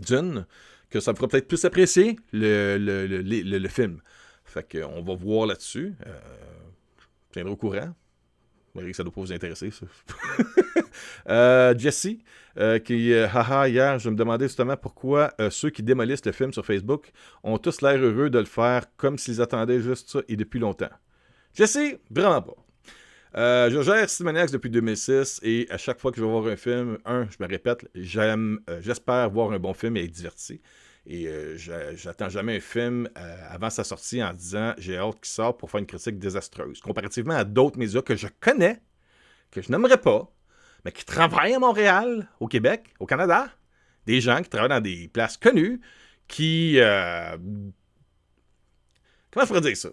Dune, 0.00 0.46
que 0.90 1.00
ça 1.00 1.12
me 1.12 1.16
fera 1.16 1.28
peut-être 1.28 1.48
plus 1.48 1.64
apprécier 1.64 2.16
le 2.32 3.68
film. 3.68 4.00
Fait 4.44 4.80
qu'on 4.80 5.02
va 5.02 5.14
voir 5.14 5.46
là-dessus. 5.46 5.94
Euh, 6.06 6.18
je 6.98 7.32
tiendrai 7.32 7.52
au 7.52 7.56
courant. 7.56 7.94
Que 8.74 8.92
ça 8.92 9.02
doit 9.02 9.12
pas 9.12 9.20
vous 9.20 9.32
intéresser, 9.32 9.70
euh, 11.28 11.74
Jesse, 11.76 12.08
euh, 12.58 12.78
qui, 12.78 13.12
euh, 13.12 13.26
haha, 13.26 13.68
hier, 13.68 13.98
je 13.98 14.10
me 14.10 14.16
demandais 14.16 14.46
justement 14.46 14.76
pourquoi 14.76 15.32
ceux 15.50 15.70
qui 15.70 15.82
démolissent 15.82 16.24
le 16.24 16.32
film 16.32 16.52
sur 16.52 16.64
Facebook 16.64 17.10
ont 17.42 17.58
tous 17.58 17.80
l'air 17.82 17.98
heureux 17.98 18.30
de 18.30 18.38
le 18.38 18.44
faire 18.44 18.84
comme 18.96 19.18
s'ils 19.18 19.40
attendaient 19.40 19.80
juste 19.80 20.10
ça 20.10 20.20
et 20.28 20.36
depuis 20.36 20.60
longtemps. 20.60 20.90
Jesse, 21.54 21.96
vraiment 22.10 22.42
pas. 22.42 23.68
je 23.68 23.82
gère 23.82 24.08
Cinemaniacs 24.08 24.50
depuis 24.50 24.70
2006 24.70 25.40
et 25.42 25.66
à 25.70 25.78
chaque 25.78 26.00
fois 26.00 26.10
que 26.10 26.18
je 26.18 26.22
vais 26.22 26.30
voir 26.30 26.46
un 26.46 26.56
film, 26.56 26.98
un, 27.04 27.26
je 27.30 27.36
me 27.40 27.48
répète, 27.48 27.86
j'aime, 27.94 28.60
j'espère 28.80 29.30
voir 29.30 29.52
un 29.52 29.58
bon 29.58 29.74
film 29.74 29.96
et 29.96 30.04
être 30.04 30.12
diverti. 30.12 30.60
Et 31.06 31.26
euh, 31.26 31.56
j'attends 31.94 32.28
jamais 32.28 32.56
un 32.56 32.60
film 32.60 33.08
euh, 33.16 33.36
avant 33.48 33.70
sa 33.70 33.84
sortie 33.84 34.22
en 34.22 34.34
disant 34.34 34.74
j'ai 34.78 34.98
hâte 34.98 35.20
qu'il 35.20 35.32
sorte 35.32 35.58
pour 35.58 35.70
faire 35.70 35.80
une 35.80 35.86
critique 35.86 36.18
désastreuse. 36.18 36.80
Comparativement 36.80 37.34
à 37.34 37.44
d'autres 37.44 37.78
médias 37.78 38.02
que 38.02 38.16
je 38.16 38.28
connais, 38.40 38.80
que 39.50 39.62
je 39.62 39.72
n'aimerais 39.72 40.00
pas, 40.00 40.30
mais 40.84 40.92
qui 40.92 41.04
travaillent 41.04 41.54
à 41.54 41.58
Montréal, 41.58 42.28
au 42.38 42.48
Québec, 42.48 42.94
au 43.00 43.06
Canada. 43.06 43.48
Des 44.06 44.20
gens 44.20 44.42
qui 44.42 44.48
travaillent 44.48 44.70
dans 44.70 44.80
des 44.80 45.08
places 45.08 45.36
connues, 45.36 45.80
qui. 46.28 46.78
Euh, 46.78 47.36
comment 49.30 49.44
je 49.44 49.46
pourrais 49.46 49.60
dire 49.60 49.76
ça? 49.76 49.90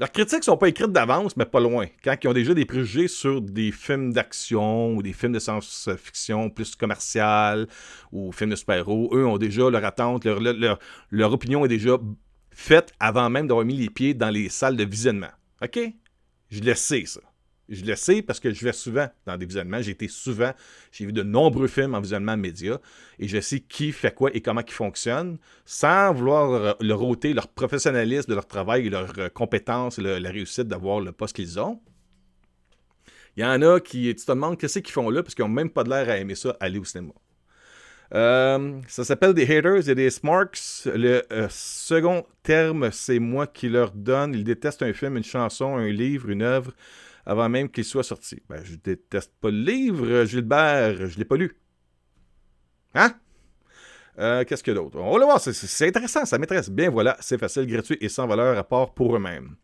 Leurs 0.00 0.10
critiques 0.10 0.42
sont 0.42 0.56
pas 0.56 0.68
écrites 0.68 0.90
d'avance, 0.90 1.36
mais 1.36 1.44
pas 1.44 1.60
loin. 1.60 1.86
Quand 2.02 2.16
ils 2.20 2.26
ont 2.28 2.32
déjà 2.32 2.52
des 2.52 2.64
préjugés 2.64 3.06
sur 3.06 3.40
des 3.40 3.70
films 3.70 4.12
d'action 4.12 4.96
ou 4.96 5.02
des 5.02 5.12
films 5.12 5.32
de 5.32 5.38
science-fiction 5.38 6.50
plus 6.50 6.74
commercial 6.74 7.68
ou 8.10 8.32
films 8.32 8.50
de 8.50 8.56
super-héros, 8.56 9.10
eux 9.14 9.24
ont 9.24 9.38
déjà 9.38 9.70
leur 9.70 9.84
attente, 9.84 10.24
leur, 10.24 10.40
leur, 11.10 11.32
opinion 11.32 11.64
est 11.64 11.68
déjà 11.68 11.96
faite 12.50 12.92
avant 12.98 13.30
même 13.30 13.46
d'avoir 13.46 13.64
mis 13.64 13.76
les 13.76 13.88
pieds 13.88 14.14
dans 14.14 14.30
les 14.30 14.48
salles 14.48 14.76
de 14.76 14.84
visionnement. 14.84 15.30
OK? 15.62 15.78
Je 16.50 16.60
le 16.60 16.74
sais, 16.74 17.04
ça. 17.06 17.20
Je 17.68 17.84
le 17.84 17.96
sais 17.96 18.20
parce 18.20 18.40
que 18.40 18.52
je 18.52 18.64
vais 18.64 18.72
souvent 18.72 19.08
dans 19.26 19.38
des 19.38 19.46
visionnements. 19.46 19.80
J'ai 19.80 19.92
été 19.92 20.08
souvent, 20.08 20.52
j'ai 20.92 21.06
vu 21.06 21.12
de 21.12 21.22
nombreux 21.22 21.66
films 21.66 21.94
en 21.94 22.00
visionnement 22.00 22.36
média 22.36 22.78
et 23.18 23.26
je 23.26 23.40
sais 23.40 23.60
qui 23.60 23.92
fait 23.92 24.14
quoi 24.14 24.30
et 24.34 24.42
comment 24.42 24.60
ils 24.66 24.72
fonctionnent 24.72 25.38
sans 25.64 26.12
vouloir 26.12 26.76
leur 26.80 27.02
ôter 27.02 27.32
leur 27.32 27.48
professionnalisme 27.48 28.28
de 28.28 28.34
leur 28.34 28.46
travail, 28.46 28.88
leur 28.90 29.12
euh, 29.18 29.28
compétence, 29.28 29.98
la 29.98 30.30
réussite 30.30 30.68
d'avoir 30.68 31.00
le 31.00 31.12
poste 31.12 31.36
qu'ils 31.36 31.58
ont. 31.58 31.80
Il 33.36 33.42
y 33.42 33.46
en 33.46 33.60
a 33.62 33.80
qui, 33.80 34.14
tu 34.14 34.24
te 34.24 34.30
demandes 34.30 34.58
qu'est-ce 34.58 34.78
qu'ils 34.78 34.92
font 34.92 35.10
là 35.10 35.22
parce 35.22 35.34
qu'ils 35.34 35.44
n'ont 35.44 35.50
même 35.50 35.70
pas 35.70 35.84
de 35.84 35.90
l'air 35.90 36.08
à 36.08 36.18
aimer 36.18 36.34
ça, 36.34 36.56
aller 36.60 36.78
au 36.78 36.84
cinéma. 36.84 37.12
Euh, 38.14 38.80
ça 38.86 39.02
s'appelle 39.02 39.34
des 39.34 39.42
haters 39.42 39.88
et 39.88 39.94
des 39.94 40.10
smarks. 40.10 40.84
Le 40.86 41.24
euh, 41.32 41.48
second 41.50 42.24
terme, 42.42 42.90
c'est 42.92 43.18
moi 43.18 43.46
qui 43.46 43.68
leur 43.68 43.90
donne. 43.90 44.34
Ils 44.34 44.44
détestent 44.44 44.82
un 44.82 44.92
film, 44.92 45.16
une 45.16 45.24
chanson, 45.24 45.76
un 45.76 45.88
livre, 45.88 46.28
une 46.30 46.42
œuvre 46.42 46.72
avant 47.26 47.48
même 47.48 47.68
qu'il 47.68 47.84
soit 47.84 48.02
sorti. 48.02 48.42
Ben, 48.48 48.62
je 48.64 48.76
déteste 48.76 49.32
pas 49.40 49.50
le 49.50 49.58
livre, 49.58 50.24
Gilbert, 50.24 51.08
je 51.08 51.18
l'ai 51.18 51.24
pas 51.24 51.36
lu. 51.36 51.56
Hein? 52.94 53.14
Euh, 54.18 54.44
qu'est-ce 54.44 54.68
a 54.70 54.74
d'autre? 54.74 54.98
On 55.00 55.12
va 55.12 55.18
le 55.18 55.24
voir, 55.24 55.40
c'est 55.40 55.88
intéressant, 55.88 56.24
ça 56.24 56.38
m'intéresse. 56.38 56.70
Bien 56.70 56.90
voilà, 56.90 57.16
c'est 57.20 57.38
facile, 57.38 57.66
gratuit 57.66 57.98
et 58.00 58.08
sans 58.08 58.26
valeur 58.26 58.56
à 58.56 58.64
part 58.64 58.94
pour 58.94 59.16
eux-mêmes. 59.16 59.56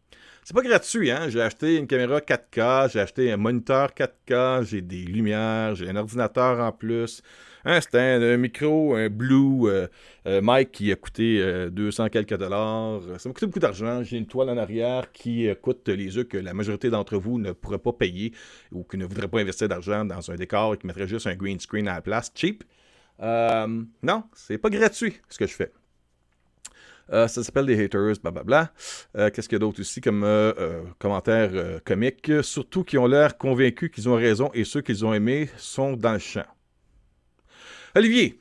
C'est 0.42 0.54
pas 0.54 0.62
gratuit, 0.62 1.10
hein? 1.10 1.28
J'ai 1.28 1.42
acheté 1.42 1.76
une 1.76 1.86
caméra 1.86 2.18
4K, 2.18 2.90
j'ai 2.90 3.00
acheté 3.00 3.30
un 3.30 3.36
moniteur 3.36 3.90
4K, 3.90 4.64
j'ai 4.64 4.80
des 4.80 5.02
lumières, 5.02 5.76
j'ai 5.76 5.88
un 5.88 5.96
ordinateur 5.96 6.58
en 6.60 6.72
plus, 6.72 7.22
un 7.64 7.80
stand, 7.80 8.22
un 8.22 8.36
micro, 8.36 8.94
un 8.94 9.08
Blue 9.08 9.68
euh, 9.68 9.86
euh, 10.26 10.40
mic 10.42 10.72
qui 10.72 10.92
a 10.92 10.96
coûté 10.96 11.42
200 11.70 12.08
quelques 12.08 12.36
dollars. 12.36 13.02
Ça 13.18 13.28
m'a 13.28 13.32
coûté 13.32 13.46
beaucoup 13.46 13.58
d'argent. 13.58 14.02
J'ai 14.02 14.16
une 14.18 14.26
toile 14.26 14.50
en 14.50 14.56
arrière 14.56 15.12
qui 15.12 15.48
coûte 15.62 15.88
les 15.88 16.16
yeux 16.16 16.24
que 16.24 16.38
la 16.38 16.54
majorité 16.54 16.90
d'entre 16.90 17.16
vous 17.16 17.38
ne 17.38 17.52
pourrait 17.52 17.78
pas 17.78 17.92
payer 17.92 18.32
ou 18.72 18.84
qui 18.84 18.96
ne 18.96 19.04
voudrait 19.04 19.28
pas 19.28 19.40
investir 19.40 19.68
d'argent 19.68 20.04
dans 20.04 20.30
un 20.30 20.34
décor 20.36 20.74
et 20.74 20.78
qui 20.78 20.86
mettrait 20.86 21.08
juste 21.08 21.26
un 21.26 21.34
green 21.34 21.58
screen 21.60 21.88
à 21.88 21.94
la 21.94 22.02
place, 22.02 22.32
cheap. 22.34 22.64
non, 23.20 24.24
c'est 24.34 24.58
pas 24.58 24.70
gratuit 24.70 25.14
ce 25.28 25.38
que 25.38 25.46
je 25.46 25.54
fais. 25.54 25.72
Euh, 27.12 27.28
ça 27.28 27.42
s'appelle 27.42 27.66
des 27.66 27.82
haters, 27.82 28.14
blablabla. 28.22 28.72
Euh, 29.16 29.30
Qu'est-ce 29.30 29.48
qu'il 29.48 29.56
y 29.56 29.60
a 29.60 29.60
d'autre 29.60 29.80
aussi 29.80 30.00
comme 30.00 30.22
euh, 30.24 30.52
euh, 30.58 30.82
commentaires 30.98 31.80
comiques? 31.84 32.30
Surtout 32.42 32.84
qui 32.84 32.98
ont 32.98 33.06
l'air 33.06 33.36
convaincus 33.36 33.90
qu'ils 33.92 34.08
ont 34.08 34.14
raison 34.14 34.50
et 34.54 34.64
ceux 34.64 34.80
qu'ils 34.80 35.04
ont 35.04 35.12
aimés 35.12 35.48
sont 35.56 35.94
dans 35.94 36.12
le 36.12 36.18
champ. 36.18 36.46
Olivier, 37.94 38.38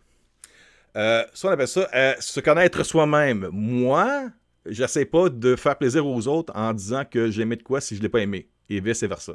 ça 0.94 1.26
on 1.44 1.50
appelle 1.50 1.68
ça 1.68 1.88
se 2.20 2.40
connaître 2.40 2.84
soi-même. 2.84 3.50
Moi, 3.52 4.30
j'essaie 4.66 5.06
pas 5.06 5.30
de 5.30 5.56
faire 5.56 5.78
plaisir 5.78 6.06
aux 6.06 6.28
autres 6.28 6.54
en 6.56 6.74
disant 6.74 7.06
que 7.06 7.32
j'ai 7.32 7.42
aimé 7.42 7.56
de 7.56 7.64
quoi 7.64 7.82
si 7.82 7.96
je 7.96 8.02
l'ai 8.02 8.10
pas 8.10 8.20
aimé. 8.20 8.48
Et 8.70 8.80
vice-versa. 8.80 9.34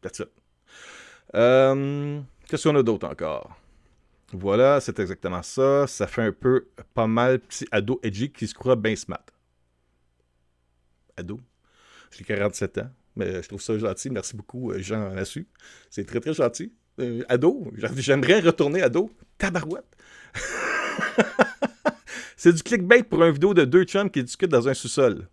That's 0.00 0.20
it. 0.20 0.28
Qu'est-ce 2.48 2.68
qu'on 2.68 2.76
a 2.76 2.82
d'autre 2.82 3.06
encore? 3.06 3.56
Voilà, 4.32 4.80
c'est 4.80 4.98
exactement 4.98 5.42
ça. 5.42 5.86
Ça 5.86 6.06
fait 6.06 6.22
un 6.22 6.32
peu 6.32 6.68
pas 6.94 7.06
mal 7.06 7.40
petit 7.40 7.66
ado 7.70 7.98
edgy 8.02 8.30
qui 8.30 8.46
se 8.46 8.54
croit 8.54 8.76
bien 8.76 8.94
smart. 8.94 9.24
Ado. 11.16 11.40
J'ai 12.10 12.24
47 12.24 12.78
ans, 12.78 12.90
mais 13.16 13.42
je 13.42 13.48
trouve 13.48 13.60
ça 13.60 13.76
gentil. 13.78 14.10
Merci 14.10 14.36
beaucoup, 14.36 14.70
euh, 14.72 14.80
Jean 14.80 15.10
Lassu. 15.14 15.46
C'est 15.90 16.06
très, 16.06 16.20
très 16.20 16.34
gentil. 16.34 16.72
Euh, 16.98 17.22
ado, 17.28 17.72
j'aimerais 17.96 18.40
retourner 18.40 18.82
ado. 18.82 19.10
Tabarouette. 19.38 19.84
c'est 22.36 22.52
du 22.52 22.62
clickbait 22.62 23.02
pour 23.02 23.24
une 23.24 23.32
vidéo 23.32 23.54
de 23.54 23.64
deux 23.64 23.84
chums 23.84 24.10
qui 24.10 24.22
discutent 24.22 24.50
dans 24.50 24.68
un 24.68 24.74
sous-sol. 24.74 25.28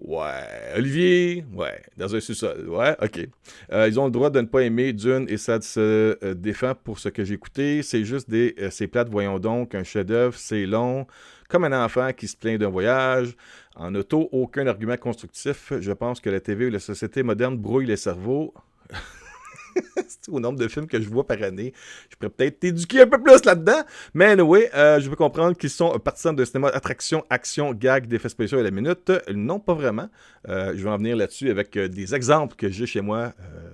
Ouais. 0.00 0.72
Olivier, 0.76 1.44
ouais. 1.52 1.82
Dans 1.96 2.16
un 2.16 2.20
sous-sol, 2.20 2.68
ouais, 2.68 2.96
ok. 3.02 3.28
Euh, 3.72 3.86
ils 3.86 4.00
ont 4.00 4.06
le 4.06 4.10
droit 4.10 4.30
de 4.30 4.40
ne 4.40 4.46
pas 4.46 4.62
aimer 4.62 4.94
Dune 4.94 5.26
et 5.28 5.36
ça 5.36 5.60
se 5.60 6.16
euh, 6.24 6.34
défend 6.34 6.74
pour 6.74 6.98
ce 6.98 7.10
que 7.10 7.22
j'ai 7.22 7.34
écouté. 7.34 7.82
C'est 7.82 8.04
juste 8.04 8.30
des. 8.30 8.54
Euh, 8.58 8.70
c'est 8.70 8.86
plate, 8.86 9.10
voyons 9.10 9.38
donc. 9.38 9.74
Un 9.74 9.84
chef-d'œuvre, 9.84 10.34
c'est 10.36 10.64
long. 10.64 11.06
Comme 11.48 11.64
un 11.64 11.84
enfant 11.84 12.12
qui 12.14 12.28
se 12.28 12.36
plaint 12.36 12.58
d'un 12.58 12.70
voyage. 12.70 13.36
En 13.76 13.94
auto, 13.94 14.28
aucun 14.32 14.66
argument 14.66 14.96
constructif. 14.96 15.72
Je 15.78 15.92
pense 15.92 16.20
que 16.20 16.30
la 16.30 16.40
TV 16.40 16.66
ou 16.66 16.70
la 16.70 16.80
société 16.80 17.22
moderne 17.22 17.58
brouille 17.58 17.86
les 17.86 17.96
cerveaux. 17.96 18.54
au 20.28 20.40
nombre 20.40 20.58
de 20.58 20.68
films 20.68 20.86
que 20.86 21.00
je 21.00 21.08
vois 21.08 21.26
par 21.26 21.42
année. 21.42 21.72
Je 22.10 22.16
pourrais 22.16 22.30
peut-être 22.30 22.60
t'éduquer 22.60 23.02
un 23.02 23.06
peu 23.06 23.22
plus 23.22 23.44
là-dedans. 23.44 23.82
Mais 24.14 24.26
anyway, 24.26 24.70
euh, 24.74 25.00
je 25.00 25.08
veux 25.08 25.16
comprendre 25.16 25.56
qu'ils 25.56 25.70
sont 25.70 25.98
partisans 25.98 26.34
de 26.34 26.44
cinéma, 26.44 26.68
attraction, 26.68 27.24
action, 27.30 27.72
gag, 27.72 28.06
d'effets 28.06 28.28
spéciaux 28.28 28.58
à 28.58 28.62
la 28.62 28.70
minute. 28.70 29.10
Non, 29.32 29.60
pas 29.60 29.74
vraiment. 29.74 30.08
Euh, 30.48 30.72
je 30.76 30.82
vais 30.82 30.90
en 30.90 30.96
venir 30.96 31.16
là-dessus 31.16 31.50
avec 31.50 31.76
euh, 31.76 31.88
des 31.88 32.14
exemples 32.14 32.56
que 32.56 32.68
j'ai 32.68 32.86
chez 32.86 33.00
moi, 33.00 33.32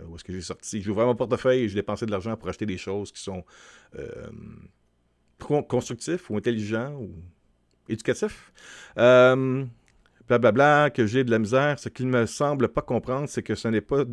où 0.08 0.16
est-ce 0.16 0.24
que 0.24 0.32
j'ai 0.32 0.40
sorti. 0.40 0.82
J'ai 0.82 0.90
ouvert 0.90 1.06
mon 1.06 1.14
portefeuille 1.14 1.64
et 1.64 1.68
j'ai 1.68 1.74
dépensé 1.74 2.06
de 2.06 2.10
l'argent 2.10 2.36
pour 2.36 2.48
acheter 2.48 2.66
des 2.66 2.78
choses 2.78 3.12
qui 3.12 3.22
sont 3.22 3.44
constructifs 5.38 6.30
ou 6.30 6.36
intelligents 6.36 6.94
ou 6.94 7.10
éducatifs. 7.88 8.52
Blablabla, 10.28 10.90
que 10.90 11.06
j'ai 11.06 11.22
de 11.22 11.30
la 11.30 11.38
misère. 11.38 11.78
Ce 11.78 11.88
qu'il 11.88 12.08
me 12.08 12.26
semble 12.26 12.68
pas 12.68 12.82
comprendre, 12.82 13.28
c'est 13.28 13.42
que 13.42 13.54
ce 13.54 13.68
n'est 13.68 13.80
pas 13.80 14.04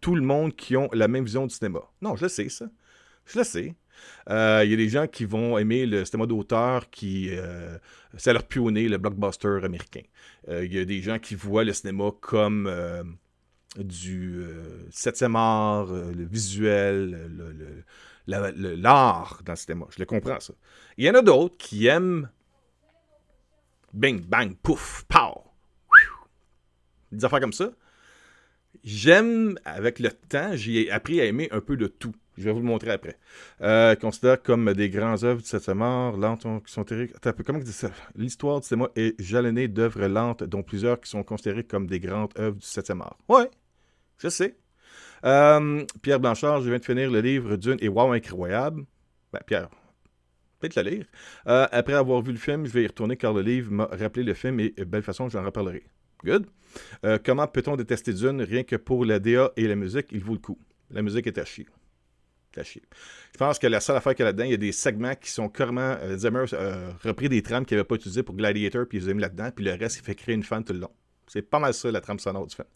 tout 0.00 0.14
le 0.14 0.22
monde 0.22 0.54
qui 0.56 0.76
ont 0.76 0.88
la 0.92 1.08
même 1.08 1.24
vision 1.24 1.46
du 1.46 1.54
cinéma. 1.54 1.80
Non, 2.00 2.16
je 2.16 2.22
le 2.22 2.28
sais, 2.28 2.48
ça. 2.48 2.66
Je 3.26 3.38
le 3.38 3.44
sais. 3.44 3.74
Euh, 4.28 4.62
il 4.64 4.70
y 4.70 4.74
a 4.74 4.76
des 4.76 4.88
gens 4.88 5.06
qui 5.06 5.24
vont 5.24 5.58
aimer 5.58 5.86
le 5.86 6.04
cinéma 6.04 6.26
d'auteur 6.26 6.90
qui. 6.90 7.28
Euh, 7.30 7.78
c'est 8.16 8.32
leur 8.32 8.44
pionnier, 8.44 8.88
le 8.88 8.98
blockbuster 8.98 9.60
américain. 9.62 10.02
Euh, 10.48 10.64
il 10.64 10.74
y 10.74 10.78
a 10.78 10.84
des 10.84 11.02
gens 11.02 11.18
qui 11.18 11.34
voient 11.34 11.64
le 11.64 11.72
cinéma 11.72 12.10
comme 12.20 12.70
du 13.76 14.44
septième 14.90 15.36
art, 15.36 15.92
le 15.92 16.24
visuel, 16.24 17.84
l'art 18.26 19.42
dans 19.44 19.52
le 19.52 19.56
cinéma. 19.56 19.86
Je 19.90 19.98
le 19.98 20.06
comprends, 20.06 20.40
ça. 20.40 20.54
Il 20.96 21.04
y 21.04 21.10
en 21.10 21.14
a 21.14 21.22
d'autres 21.22 21.56
qui 21.56 21.86
aiment. 21.86 22.28
Bing, 23.92 24.24
bang, 24.24 24.54
pouf, 24.62 25.04
pow. 25.08 25.42
Des 27.10 27.24
affaires 27.24 27.40
comme 27.40 27.52
ça. 27.52 27.72
J'aime, 28.82 29.58
avec 29.64 29.98
le 29.98 30.10
temps, 30.10 30.50
j'ai 30.54 30.90
appris 30.90 31.20
à 31.20 31.26
aimer 31.26 31.48
un 31.50 31.60
peu 31.60 31.76
de 31.76 31.86
tout. 31.86 32.14
Je 32.38 32.44
vais 32.44 32.52
vous 32.52 32.60
le 32.60 32.64
montrer 32.64 32.90
après. 32.90 33.18
Euh, 33.60 33.94
considère 33.94 34.42
comme 34.42 34.72
des 34.72 34.88
grands 34.88 35.22
œuvres 35.22 35.42
du 35.42 35.46
7 35.46 35.68
art, 35.68 36.16
lentes 36.16 36.46
qui 36.64 36.72
sont 36.72 36.84
Comment 37.44 37.60
ça? 37.66 37.90
L'histoire 38.16 38.60
du 38.60 38.66
cinéma 38.66 38.88
est 38.96 39.20
jalonnée 39.20 39.68
d'œuvres 39.68 40.06
lentes, 40.06 40.44
dont 40.44 40.62
plusieurs 40.62 40.98
qui 41.00 41.10
sont 41.10 41.22
considérées 41.22 41.64
comme 41.64 41.86
des 41.86 42.00
grandes 42.00 42.32
œuvres 42.38 42.56
du 42.56 42.66
7 42.66 42.90
art. 42.92 43.18
Ouais, 43.28 43.50
je 44.16 44.28
sais. 44.28 44.56
Euh, 45.26 45.84
Pierre 46.00 46.20
Blanchard, 46.20 46.62
je 46.62 46.70
viens 46.70 46.78
de 46.78 46.84
finir 46.84 47.10
le 47.10 47.20
livre 47.20 47.56
Dune 47.56 47.76
et 47.80 47.88
Wow, 47.88 48.12
incroyable. 48.12 48.84
Ben, 49.34 49.40
Pierre, 49.46 49.68
peut-être 50.58 50.76
le 50.76 50.90
lire. 50.90 51.06
Euh, 51.46 51.66
après 51.70 51.92
avoir 51.92 52.22
vu 52.22 52.32
le 52.32 52.38
film, 52.38 52.64
je 52.64 52.72
vais 52.72 52.84
y 52.84 52.86
retourner 52.86 53.18
car 53.18 53.34
le 53.34 53.42
livre 53.42 53.70
m'a 53.70 53.84
rappelé 53.84 54.24
le 54.24 54.32
film 54.32 54.58
et 54.60 54.72
belle 54.86 55.02
façon, 55.02 55.28
j'en 55.28 55.44
reparlerai. 55.44 55.84
Good. 56.24 56.46
Euh, 57.04 57.18
comment 57.24 57.46
peut-on 57.46 57.76
détester 57.76 58.12
Dune 58.12 58.42
rien 58.42 58.62
que 58.62 58.76
pour 58.76 59.04
la 59.04 59.18
DA 59.18 59.52
et 59.56 59.66
la 59.66 59.74
musique? 59.74 60.06
Il 60.12 60.22
vaut 60.22 60.34
le 60.34 60.38
coup. 60.38 60.58
La 60.90 61.02
musique 61.02 61.26
est 61.26 61.38
à 61.38 61.44
chier. 61.44 61.66
À 62.56 62.62
chier. 62.62 62.82
Je 63.32 63.38
pense 63.38 63.58
que 63.58 63.66
la 63.66 63.80
seule 63.80 63.96
affaire 63.96 64.14
qu'il 64.14 64.24
y 64.24 64.26
a 64.26 64.26
là-dedans, 64.26 64.44
il 64.44 64.50
y 64.50 64.54
a 64.54 64.58
des 64.58 64.72
segments 64.72 65.14
qui 65.14 65.30
sont 65.30 65.48
carrément. 65.48 65.96
Euh, 66.00 66.16
Zimmer 66.16 66.44
euh, 66.52 66.90
repris 67.04 67.28
des 67.28 67.42
trames 67.42 67.64
qu'il 67.64 67.76
n'avait 67.76 67.86
pas 67.86 67.94
utilisées 67.94 68.22
pour 68.22 68.34
Gladiator, 68.34 68.86
puis 68.88 68.98
ils 68.98 69.04
les 69.04 69.12
ont 69.12 69.14
mis 69.14 69.22
là-dedans, 69.22 69.50
puis 69.54 69.64
le 69.64 69.72
reste, 69.72 69.98
il 69.98 70.02
fait 70.02 70.14
créer 70.14 70.34
une 70.34 70.42
fan 70.42 70.64
tout 70.64 70.72
le 70.72 70.80
long. 70.80 70.90
C'est 71.28 71.42
pas 71.42 71.60
mal 71.60 71.72
ça, 71.74 71.90
la 71.90 72.00
trame 72.00 72.18
sonore 72.18 72.46
du 72.46 72.56
film. 72.56 72.66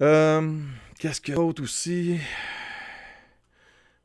Euh, 0.00 0.58
Qu'est-ce 0.98 1.20
qu'il 1.20 1.34
y 1.34 1.36
a 1.36 1.40
d'autre 1.40 1.62
aussi? 1.62 2.18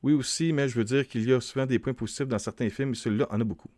Oui, 0.01 0.13
aussi, 0.13 0.53
mais 0.53 0.67
je 0.67 0.75
veux 0.75 0.83
dire 0.83 1.07
qu'il 1.07 1.27
y 1.27 1.33
a 1.33 1.39
souvent 1.39 1.65
des 1.65 1.79
points 1.79 1.93
positifs 1.93 2.27
dans 2.27 2.39
certains 2.39 2.69
films, 2.69 2.89
mais 2.89 2.95
celui-là 2.95 3.27
en 3.29 3.39
a 3.39 3.43
beaucoup. 3.43 3.69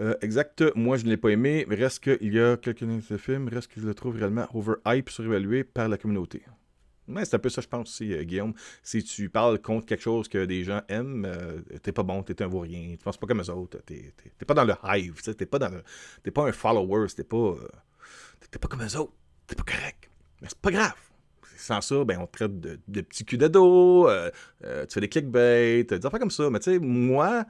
Euh, 0.00 0.14
exact, 0.20 0.62
moi 0.76 0.96
je 0.96 1.04
ne 1.04 1.10
l'ai 1.10 1.16
pas 1.16 1.30
aimé, 1.30 1.66
reste 1.68 2.04
qu'il 2.04 2.32
y 2.32 2.38
a 2.38 2.56
quelques 2.56 2.84
de 2.84 3.16
film, 3.16 3.48
reste 3.48 3.72
que 3.72 3.80
le 3.80 3.94
trouve 3.94 4.16
réellement 4.16 4.46
overhype, 4.54 5.10
surévalué 5.10 5.64
par 5.64 5.88
la 5.88 5.98
communauté. 5.98 6.42
Mais 7.08 7.24
c'est 7.24 7.34
un 7.34 7.38
peu 7.38 7.48
ça, 7.48 7.62
je 7.62 7.66
pense 7.66 7.88
aussi, 7.88 8.12
euh, 8.12 8.22
Guillaume. 8.22 8.52
Si 8.82 9.02
tu 9.02 9.28
parles 9.30 9.58
contre 9.60 9.86
quelque 9.86 10.02
chose 10.02 10.28
que 10.28 10.44
des 10.44 10.62
gens 10.62 10.82
aiment, 10.88 11.24
euh, 11.24 11.62
t'es 11.82 11.90
pas 11.90 12.02
bon, 12.02 12.22
t'es 12.22 12.40
un 12.42 12.46
vaurien, 12.46 12.90
tu 12.92 12.98
penses 12.98 13.16
pas 13.16 13.26
comme 13.26 13.40
eux 13.40 13.50
autres, 13.50 13.78
t'es, 13.86 14.12
pas 14.46 14.54
dans 14.54 14.64
le 14.64 14.74
hive, 14.84 15.20
t'es 15.22 15.46
pas 15.46 15.58
dans 15.58 15.70
le, 15.70 15.82
t'es 16.22 16.30
pas 16.30 16.46
un 16.46 16.52
follower, 16.52 17.06
t'es 17.08 17.24
pas, 17.24 17.56
t'es 18.50 18.58
pas 18.58 18.68
comme 18.68 18.82
eux 18.82 18.96
autres, 18.96 19.14
t'es 19.46 19.56
pas 19.56 19.64
correct. 19.64 20.10
Mais 20.40 20.48
c'est 20.48 20.58
pas 20.58 20.70
grave. 20.70 20.94
Sans 21.56 21.80
ça, 21.80 22.04
ben, 22.04 22.18
on 22.20 22.26
te 22.26 22.32
traite 22.36 22.60
de, 22.60 23.00
petits 23.00 23.24
culs 23.24 23.38
de 23.38 23.48
dos, 23.48 24.08
tu 24.60 24.68
fais 24.94 25.00
des 25.00 25.08
clickbait, 25.08 25.82
des 25.82 26.06
affaires 26.06 26.20
comme 26.20 26.30
ça. 26.30 26.48
Mais 26.50 26.60
tu 26.60 26.72
sais, 26.72 26.78
moi, 26.78 27.46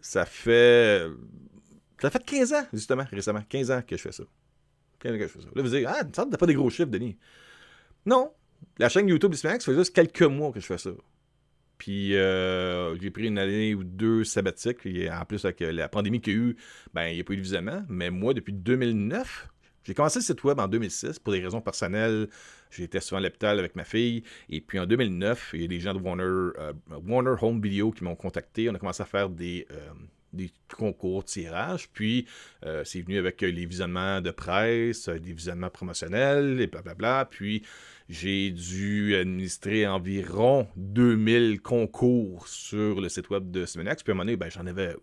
ça 0.00 0.26
fait 0.26 1.08
ça 2.00 2.10
fait 2.10 2.24
15 2.24 2.52
ans, 2.52 2.66
justement, 2.72 3.04
récemment. 3.10 3.42
15 3.48 3.70
ans 3.70 3.82
que 3.86 3.96
je 3.96 4.02
fais 4.02 4.12
ça. 4.12 4.24
15 5.00 5.12
ans 5.12 5.18
que 5.18 5.22
je 5.22 5.28
fais 5.28 5.40
ça. 5.40 5.48
Là, 5.54 5.62
vous 5.62 5.68
dites, 5.68 5.86
ah, 5.86 6.04
tu 6.04 6.20
n'as 6.20 6.36
pas 6.36 6.46
des 6.46 6.54
gros 6.54 6.70
chiffres, 6.70 6.90
Denis. 6.90 7.16
Non. 8.06 8.32
La 8.78 8.88
chaîne 8.88 9.08
YouTube 9.08 9.34
Smax, 9.34 9.64
ça 9.64 9.72
fait 9.72 9.78
juste 9.78 9.94
quelques 9.94 10.22
mois 10.22 10.52
que 10.52 10.60
je 10.60 10.66
fais 10.66 10.78
ça. 10.78 10.90
Puis 11.78 12.16
euh, 12.16 12.98
j'ai 12.98 13.10
pris 13.10 13.28
une 13.28 13.38
année 13.38 13.74
ou 13.74 13.84
deux 13.84 14.24
sabbatiques. 14.24 14.86
en 14.86 15.24
plus, 15.24 15.44
avec 15.44 15.60
la 15.60 15.88
pandémie 15.88 16.20
qu'il 16.20 16.32
y 16.32 16.36
a 16.36 16.40
eu, 16.40 16.56
ben, 16.92 17.06
il 17.06 17.14
n'y 17.14 17.20
a 17.20 17.24
pas 17.24 17.34
eu 17.34 17.36
de 17.36 17.42
visionnement. 17.42 17.84
Mais 17.88 18.10
moi, 18.10 18.34
depuis 18.34 18.52
2009, 18.52 19.48
j'ai 19.84 19.94
commencé 19.94 20.18
le 20.18 20.24
site 20.24 20.42
web 20.44 20.58
en 20.58 20.68
2006 20.68 21.18
pour 21.20 21.32
des 21.32 21.40
raisons 21.40 21.60
personnelles. 21.60 22.28
J'étais 22.70 23.00
souvent 23.00 23.20
à 23.20 23.22
l'hôpital 23.22 23.58
avec 23.58 23.76
ma 23.76 23.84
fille. 23.84 24.24
Et 24.50 24.60
puis 24.60 24.78
en 24.78 24.86
2009, 24.86 25.52
il 25.54 25.62
y 25.62 25.64
a 25.64 25.68
des 25.68 25.80
gens 25.80 25.94
de 25.94 26.00
Warner, 26.00 26.24
euh, 26.24 26.72
Warner 27.06 27.34
Home 27.40 27.60
Video 27.60 27.90
qui 27.92 28.04
m'ont 28.04 28.16
contacté. 28.16 28.68
On 28.68 28.74
a 28.74 28.78
commencé 28.78 29.02
à 29.02 29.06
faire 29.06 29.30
des, 29.30 29.66
euh, 29.70 29.90
des 30.32 30.50
concours 30.76 31.24
tirage. 31.24 31.88
Puis, 31.92 32.26
euh, 32.64 32.84
c'est 32.84 33.00
venu 33.00 33.18
avec 33.18 33.40
les 33.40 33.66
visionnements 33.66 34.20
de 34.20 34.30
presse, 34.30 35.08
des 35.08 35.32
visionnements 35.32 35.70
promotionnels, 35.70 36.60
et 36.60 36.66
blablabla. 36.66 37.26
Puis, 37.30 37.62
j'ai 38.08 38.50
dû 38.50 39.14
administrer 39.16 39.86
environ 39.86 40.66
2000 40.76 41.60
concours 41.60 42.48
sur 42.48 43.00
le 43.00 43.08
site 43.08 43.30
web 43.30 43.50
de 43.50 43.66
Simenex. 43.66 44.02
Puis, 44.02 44.10
à 44.10 44.12
un 44.12 44.16
moment 44.16 44.24
donné, 44.24 44.36
ben, 44.36 44.50
j'en 44.50 44.66
avais 44.66 44.94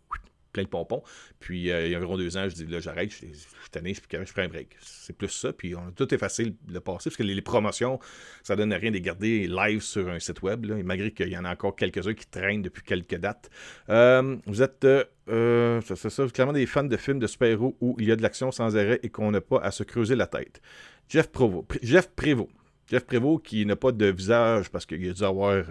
plein 0.56 0.64
de 0.64 0.70
pompons. 0.70 1.04
Puis 1.40 1.70
euh, 1.70 1.86
il 1.86 1.92
y 1.92 1.96
a 1.96 1.98
environ 1.98 2.18
deux 2.18 2.38
ans, 2.38 2.48
je 2.48 2.56
dis 2.56 2.66
là, 2.66 2.80
j'arrête, 2.80 3.12
je 3.12 3.18
suis 3.18 3.30
tanné, 3.72 3.94
je 3.94 4.00
je 4.00 4.34
prends 4.34 4.42
un 4.42 4.48
break. 4.48 4.70
C'est 4.80 5.16
plus 5.16 5.30
ça. 5.30 5.52
Puis 5.52 5.76
tout 5.96 6.14
effacé 6.14 6.46
le, 6.46 6.54
le 6.72 6.80
passé, 6.80 7.10
parce 7.10 7.18
que 7.18 7.24
les, 7.24 7.42
promotions, 7.42 8.00
ça 8.42 8.56
donne 8.56 8.74
rien 8.74 8.92
de 8.92 8.98
garder 8.98 9.48
live 9.48 9.82
sur 9.82 10.10
un 10.10 10.20
site 10.20 10.42
web. 10.42 10.66
Malgré 10.84 11.12
qu'il 11.12 11.30
y 11.30 11.38
en 11.38 11.46
a 11.46 11.52
encore 11.52 11.76
quelques-uns 11.76 12.14
qui 12.14 12.26
traînent 12.26 12.62
depuis 12.62 12.84
quelques 12.84 13.18
dates. 13.18 13.50
Euh, 13.90 14.38
vous 14.46 14.62
êtes. 14.62 14.86
Euh, 15.28 15.82
c'est 15.82 16.10
ça, 16.10 16.28
clairement 16.28 16.54
des 16.54 16.66
fans 16.66 16.84
de 16.84 16.98
films 16.98 17.20
de 17.20 17.28
super-héros 17.28 17.76
où 17.82 17.96
il 18.00 18.08
y 18.08 18.12
a 18.12 18.16
de 18.16 18.22
l'action 18.22 18.52
sans 18.52 18.78
arrêt 18.78 19.00
et 19.04 19.10
qu'on 19.10 19.32
n'a 19.32 19.42
pas 19.42 19.60
à 19.60 19.72
se 19.72 19.84
creuser 19.84 20.16
la 20.16 20.28
tête. 20.28 20.62
Jeff 21.10 21.32
Provo. 21.32 21.68
Jeff 21.82 22.10
Prévost. 22.16 22.50
Jeff 22.88 23.06
Prévost 23.06 23.44
qui 23.44 23.66
n'a 23.66 23.76
pas 23.76 23.92
de 23.92 24.06
visage 24.06 24.70
parce 24.70 24.86
qu'il 24.86 25.10
a 25.10 25.14
dû 25.14 25.24
avoir 25.24 25.66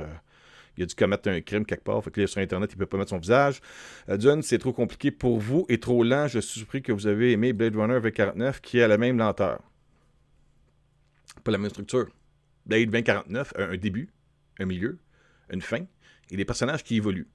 il 0.76 0.82
a 0.82 0.86
dû 0.86 0.94
commettre 0.94 1.28
un 1.28 1.40
crime 1.40 1.64
quelque 1.64 1.84
part. 1.84 2.02
Fait 2.02 2.10
que 2.10 2.20
là, 2.20 2.26
sur 2.26 2.40
Internet, 2.40 2.70
il 2.72 2.76
ne 2.76 2.78
peut 2.80 2.86
pas 2.86 2.98
mettre 2.98 3.10
son 3.10 3.18
visage. 3.18 3.60
Euh, 4.08 4.42
c'est 4.42 4.58
trop 4.58 4.72
compliqué 4.72 5.10
pour 5.10 5.38
vous 5.38 5.66
et 5.68 5.78
trop 5.78 6.02
lent. 6.02 6.26
Je 6.26 6.40
suis 6.40 6.60
surpris 6.60 6.82
que 6.82 6.92
vous 6.92 7.06
avez 7.06 7.32
aimé 7.32 7.52
Blade 7.52 7.76
Runner 7.76 7.98
V49 7.98 8.60
qui 8.60 8.80
a 8.80 8.88
la 8.88 8.98
même 8.98 9.18
lenteur. 9.18 9.60
Pas 11.42 11.50
la 11.50 11.58
même 11.58 11.70
structure. 11.70 12.08
Blade 12.66 12.90
2049 12.90 13.52
a 13.56 13.64
un 13.64 13.76
début, 13.76 14.10
un 14.58 14.64
milieu, 14.64 14.98
une 15.50 15.60
fin 15.60 15.84
et 16.30 16.36
des 16.36 16.44
personnages 16.44 16.82
qui 16.82 16.96
évoluent. 16.96 17.28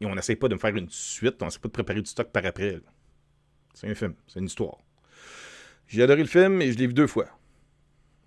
Et 0.00 0.06
on 0.06 0.14
n'essaie 0.14 0.36
pas 0.36 0.48
de 0.48 0.54
me 0.54 0.58
faire 0.60 0.74
une 0.76 0.88
suite, 0.90 1.42
on 1.42 1.46
n'essaie 1.46 1.58
pas 1.58 1.68
de 1.68 1.72
préparer 1.72 2.00
du 2.00 2.08
stock 2.08 2.30
par 2.30 2.44
après. 2.44 2.80
C'est 3.74 3.88
un 3.88 3.94
film, 3.94 4.14
c'est 4.28 4.38
une 4.40 4.46
histoire. 4.46 4.78
J'ai 5.86 6.02
adoré 6.02 6.22
le 6.22 6.28
film 6.28 6.62
et 6.62 6.72
je 6.72 6.78
l'ai 6.78 6.86
vu 6.86 6.94
deux 6.94 7.06
fois. 7.06 7.26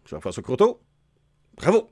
Jean-François 0.06 0.44
Croteau, 0.44 0.82
bravo! 1.56 1.90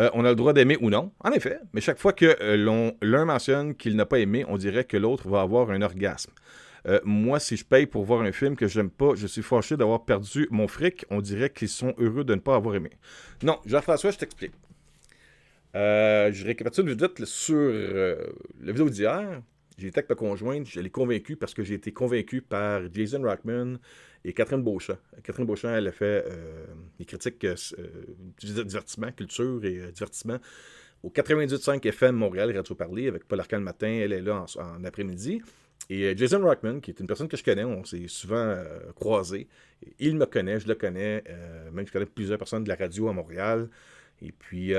Euh, 0.00 0.10
on 0.12 0.24
a 0.24 0.30
le 0.30 0.34
droit 0.34 0.52
d'aimer 0.52 0.76
ou 0.80 0.90
non, 0.90 1.12
en 1.20 1.30
effet, 1.30 1.58
mais 1.72 1.80
chaque 1.80 1.98
fois 1.98 2.12
que 2.12 2.36
euh, 2.40 2.92
l'un 3.00 3.24
mentionne 3.24 3.74
qu'il 3.76 3.94
n'a 3.94 4.06
pas 4.06 4.18
aimé, 4.18 4.44
on 4.48 4.56
dirait 4.56 4.84
que 4.84 4.96
l'autre 4.96 5.28
va 5.28 5.40
avoir 5.40 5.70
un 5.70 5.82
orgasme. 5.82 6.32
Euh, 6.86 7.00
moi, 7.04 7.38
si 7.38 7.56
je 7.56 7.64
paye 7.64 7.86
pour 7.86 8.04
voir 8.04 8.22
un 8.22 8.32
film 8.32 8.56
que 8.56 8.66
j'aime 8.66 8.90
pas, 8.90 9.14
je 9.14 9.26
suis 9.26 9.42
fâché 9.42 9.76
d'avoir 9.76 10.04
perdu 10.04 10.48
mon 10.50 10.68
fric. 10.68 11.06
On 11.10 11.20
dirait 11.20 11.50
qu'ils 11.50 11.68
sont 11.68 11.94
heureux 11.98 12.24
de 12.24 12.34
ne 12.34 12.40
pas 12.40 12.56
avoir 12.56 12.74
aimé. 12.74 12.90
Non, 13.42 13.58
Jean-François, 13.64 14.10
je 14.10 14.18
t'explique. 14.18 14.52
je 15.74 16.44
récapitule 16.44 16.90
vite 16.90 17.24
sur 17.24 17.56
la 17.56 18.72
vidéo 18.72 18.90
d'hier. 18.90 19.40
J'ai 19.78 19.88
été 19.88 19.98
avec 19.98 20.10
ma 20.10 20.14
conjointe, 20.14 20.66
je 20.66 20.80
l'ai 20.80 20.90
convaincu 20.90 21.36
parce 21.36 21.54
que 21.54 21.64
j'ai 21.64 21.74
été 21.74 21.92
convaincu 21.92 22.42
par 22.42 22.82
Jason 22.92 23.22
Rockman 23.22 23.78
et 24.24 24.32
Catherine 24.32 24.62
Beauchamp. 24.62 24.98
Catherine 25.22 25.46
Beauchamp, 25.46 25.74
elle 25.74 25.88
a 25.88 25.92
fait 25.92 26.24
euh, 26.26 26.66
des 26.98 27.04
critiques 27.04 27.44
euh, 27.44 27.54
divertissement, 28.38 29.12
culture 29.12 29.64
et 29.64 29.78
euh, 29.78 29.90
divertissement 29.90 30.38
au 31.02 31.10
98.5 31.10 31.86
FM 31.86 32.16
Montréal, 32.16 32.56
Radio 32.56 32.74
Parler, 32.74 33.08
avec 33.08 33.28
Paul 33.28 33.38
Arcand 33.38 33.58
le 33.58 33.64
matin, 33.64 33.88
elle 33.88 34.14
est 34.14 34.22
là 34.22 34.46
en, 34.56 34.84
après-midi. 34.84 35.42
Et 35.90 36.16
Jason 36.16 36.40
Rockman, 36.40 36.80
qui 36.80 36.92
est 36.92 36.98
une 36.98 37.06
personne 37.06 37.28
que 37.28 37.36
je 37.36 37.44
connais, 37.44 37.64
on 37.64 37.84
s'est 37.84 38.08
souvent 38.08 38.56
croisés. 38.94 39.46
Il 39.98 40.16
me 40.16 40.24
connaît, 40.24 40.60
je 40.60 40.66
le 40.66 40.74
connais, 40.76 41.22
même 41.74 41.86
je 41.86 41.92
connais 41.92 42.06
plusieurs 42.06 42.38
personnes 42.38 42.64
de 42.64 42.70
la 42.70 42.74
radio 42.74 43.10
à 43.10 43.12
Montréal. 43.12 43.68
Et 44.22 44.32
puis, 44.32 44.72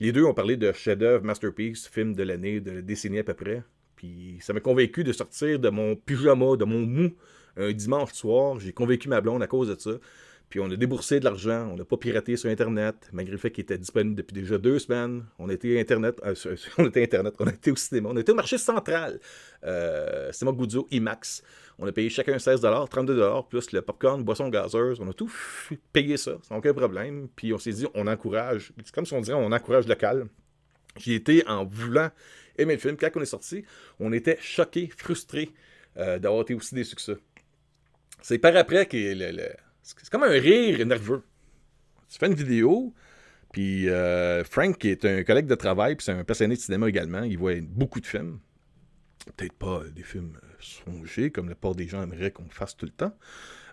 les 0.00 0.10
deux 0.10 0.24
ont 0.24 0.34
parlé 0.34 0.56
de 0.56 0.72
chef-d'œuvre, 0.72 1.24
masterpiece, 1.24 1.86
film 1.86 2.14
de 2.16 2.24
l'année, 2.24 2.58
de 2.58 2.72
la 2.72 2.82
décennie 2.82 3.20
à 3.20 3.24
peu 3.24 3.34
près. 3.34 3.62
Puis, 3.94 4.38
ça 4.40 4.52
m'a 4.52 4.58
convaincu 4.58 5.04
de 5.04 5.12
sortir 5.12 5.60
de 5.60 5.68
mon 5.68 5.94
pyjama, 5.94 6.56
de 6.56 6.64
mon 6.64 6.80
mou, 6.80 7.12
un 7.56 7.72
dimanche 7.72 8.12
soir. 8.12 8.60
J'ai 8.60 8.72
convaincu 8.72 9.08
ma 9.08 9.20
blonde 9.20 9.42
à 9.42 9.46
cause 9.46 9.68
de 9.68 9.78
ça. 9.78 9.98
Puis 10.50 10.60
on 10.60 10.70
a 10.70 10.76
déboursé 10.76 11.18
de 11.18 11.24
l'argent, 11.24 11.68
on 11.72 11.76
n'a 11.76 11.84
pas 11.84 11.96
piraté 11.96 12.36
sur 12.36 12.48
Internet, 12.48 13.08
malgré 13.12 13.32
le 13.32 13.38
fait 13.38 13.50
qu'il 13.50 13.62
était 13.62 13.78
disponible 13.78 14.14
depuis 14.14 14.34
déjà 14.34 14.56
deux 14.56 14.78
semaines. 14.78 15.24
On 15.38 15.48
était 15.48 15.80
Internet, 15.80 16.20
euh, 16.24 16.34
on 16.78 16.86
était 16.86 17.02
Internet, 17.02 17.34
on 17.40 17.46
était 17.48 17.72
au 17.72 17.76
cinéma, 17.76 18.10
on 18.12 18.16
était 18.16 18.30
au 18.30 18.36
marché 18.36 18.58
central. 18.58 19.18
Euh, 19.64 20.30
cinéma 20.32 20.56
Goudzo, 20.56 20.86
IMAX. 20.92 21.42
On 21.78 21.86
a 21.88 21.92
payé 21.92 22.08
chacun 22.08 22.38
16 22.38 22.60
32 22.88 23.28
plus 23.48 23.72
le 23.72 23.82
popcorn, 23.82 24.22
boisson 24.22 24.48
gazeuse. 24.48 25.00
On 25.00 25.08
a 25.08 25.12
tout 25.12 25.32
payé 25.92 26.16
ça, 26.16 26.38
sans 26.42 26.58
aucun 26.58 26.72
problème. 26.72 27.26
Puis 27.34 27.52
on 27.52 27.58
s'est 27.58 27.72
dit, 27.72 27.86
on 27.94 28.06
encourage, 28.06 28.72
c'est 28.84 28.94
comme 28.94 29.06
si 29.06 29.14
on 29.14 29.20
dirait, 29.20 29.36
on 29.36 29.50
encourage 29.50 29.86
calme. 29.96 30.28
J'ai 30.98 31.16
été 31.16 31.44
en 31.48 31.64
voulant 31.64 32.10
aimer 32.56 32.74
le 32.74 32.80
film. 32.80 32.96
Quand 32.96 33.10
on 33.16 33.20
est 33.20 33.26
sorti, 33.26 33.64
on 33.98 34.12
était 34.12 34.38
choqués, 34.40 34.88
frustrés 34.96 35.50
euh, 35.96 36.18
d'avoir 36.18 36.42
été 36.42 36.54
aussi 36.54 36.76
que 36.94 37.00
ça. 37.00 37.14
C'est 38.24 38.38
par 38.38 38.56
après 38.56 38.86
que 38.86 38.96
c'est 39.82 40.08
comme 40.10 40.22
un 40.22 40.30
rire 40.30 40.86
nerveux. 40.86 41.24
Tu 42.08 42.18
fais 42.18 42.26
une 42.26 42.32
vidéo, 42.32 42.94
puis 43.52 43.90
euh, 43.90 44.42
Frank, 44.44 44.78
qui 44.78 44.88
est 44.88 45.04
un 45.04 45.22
collègue 45.24 45.44
de 45.44 45.54
travail, 45.54 45.94
puis 45.94 46.06
c'est 46.06 46.12
un 46.12 46.24
passionné 46.24 46.54
de 46.54 46.60
cinéma 46.60 46.88
également, 46.88 47.22
il 47.22 47.36
voit 47.36 47.52
beaucoup 47.60 48.00
de 48.00 48.06
films. 48.06 48.38
Peut-être 49.36 49.52
pas 49.52 49.82
des 49.94 50.02
films 50.02 50.38
euh, 50.42 50.46
songés, 50.58 51.30
comme 51.30 51.50
la 51.50 51.54
plupart 51.54 51.74
des 51.74 51.86
gens 51.86 52.02
aimeraient 52.02 52.30
qu'on 52.30 52.48
fasse 52.48 52.74
tout 52.78 52.86
le 52.86 52.92
temps. 52.92 53.14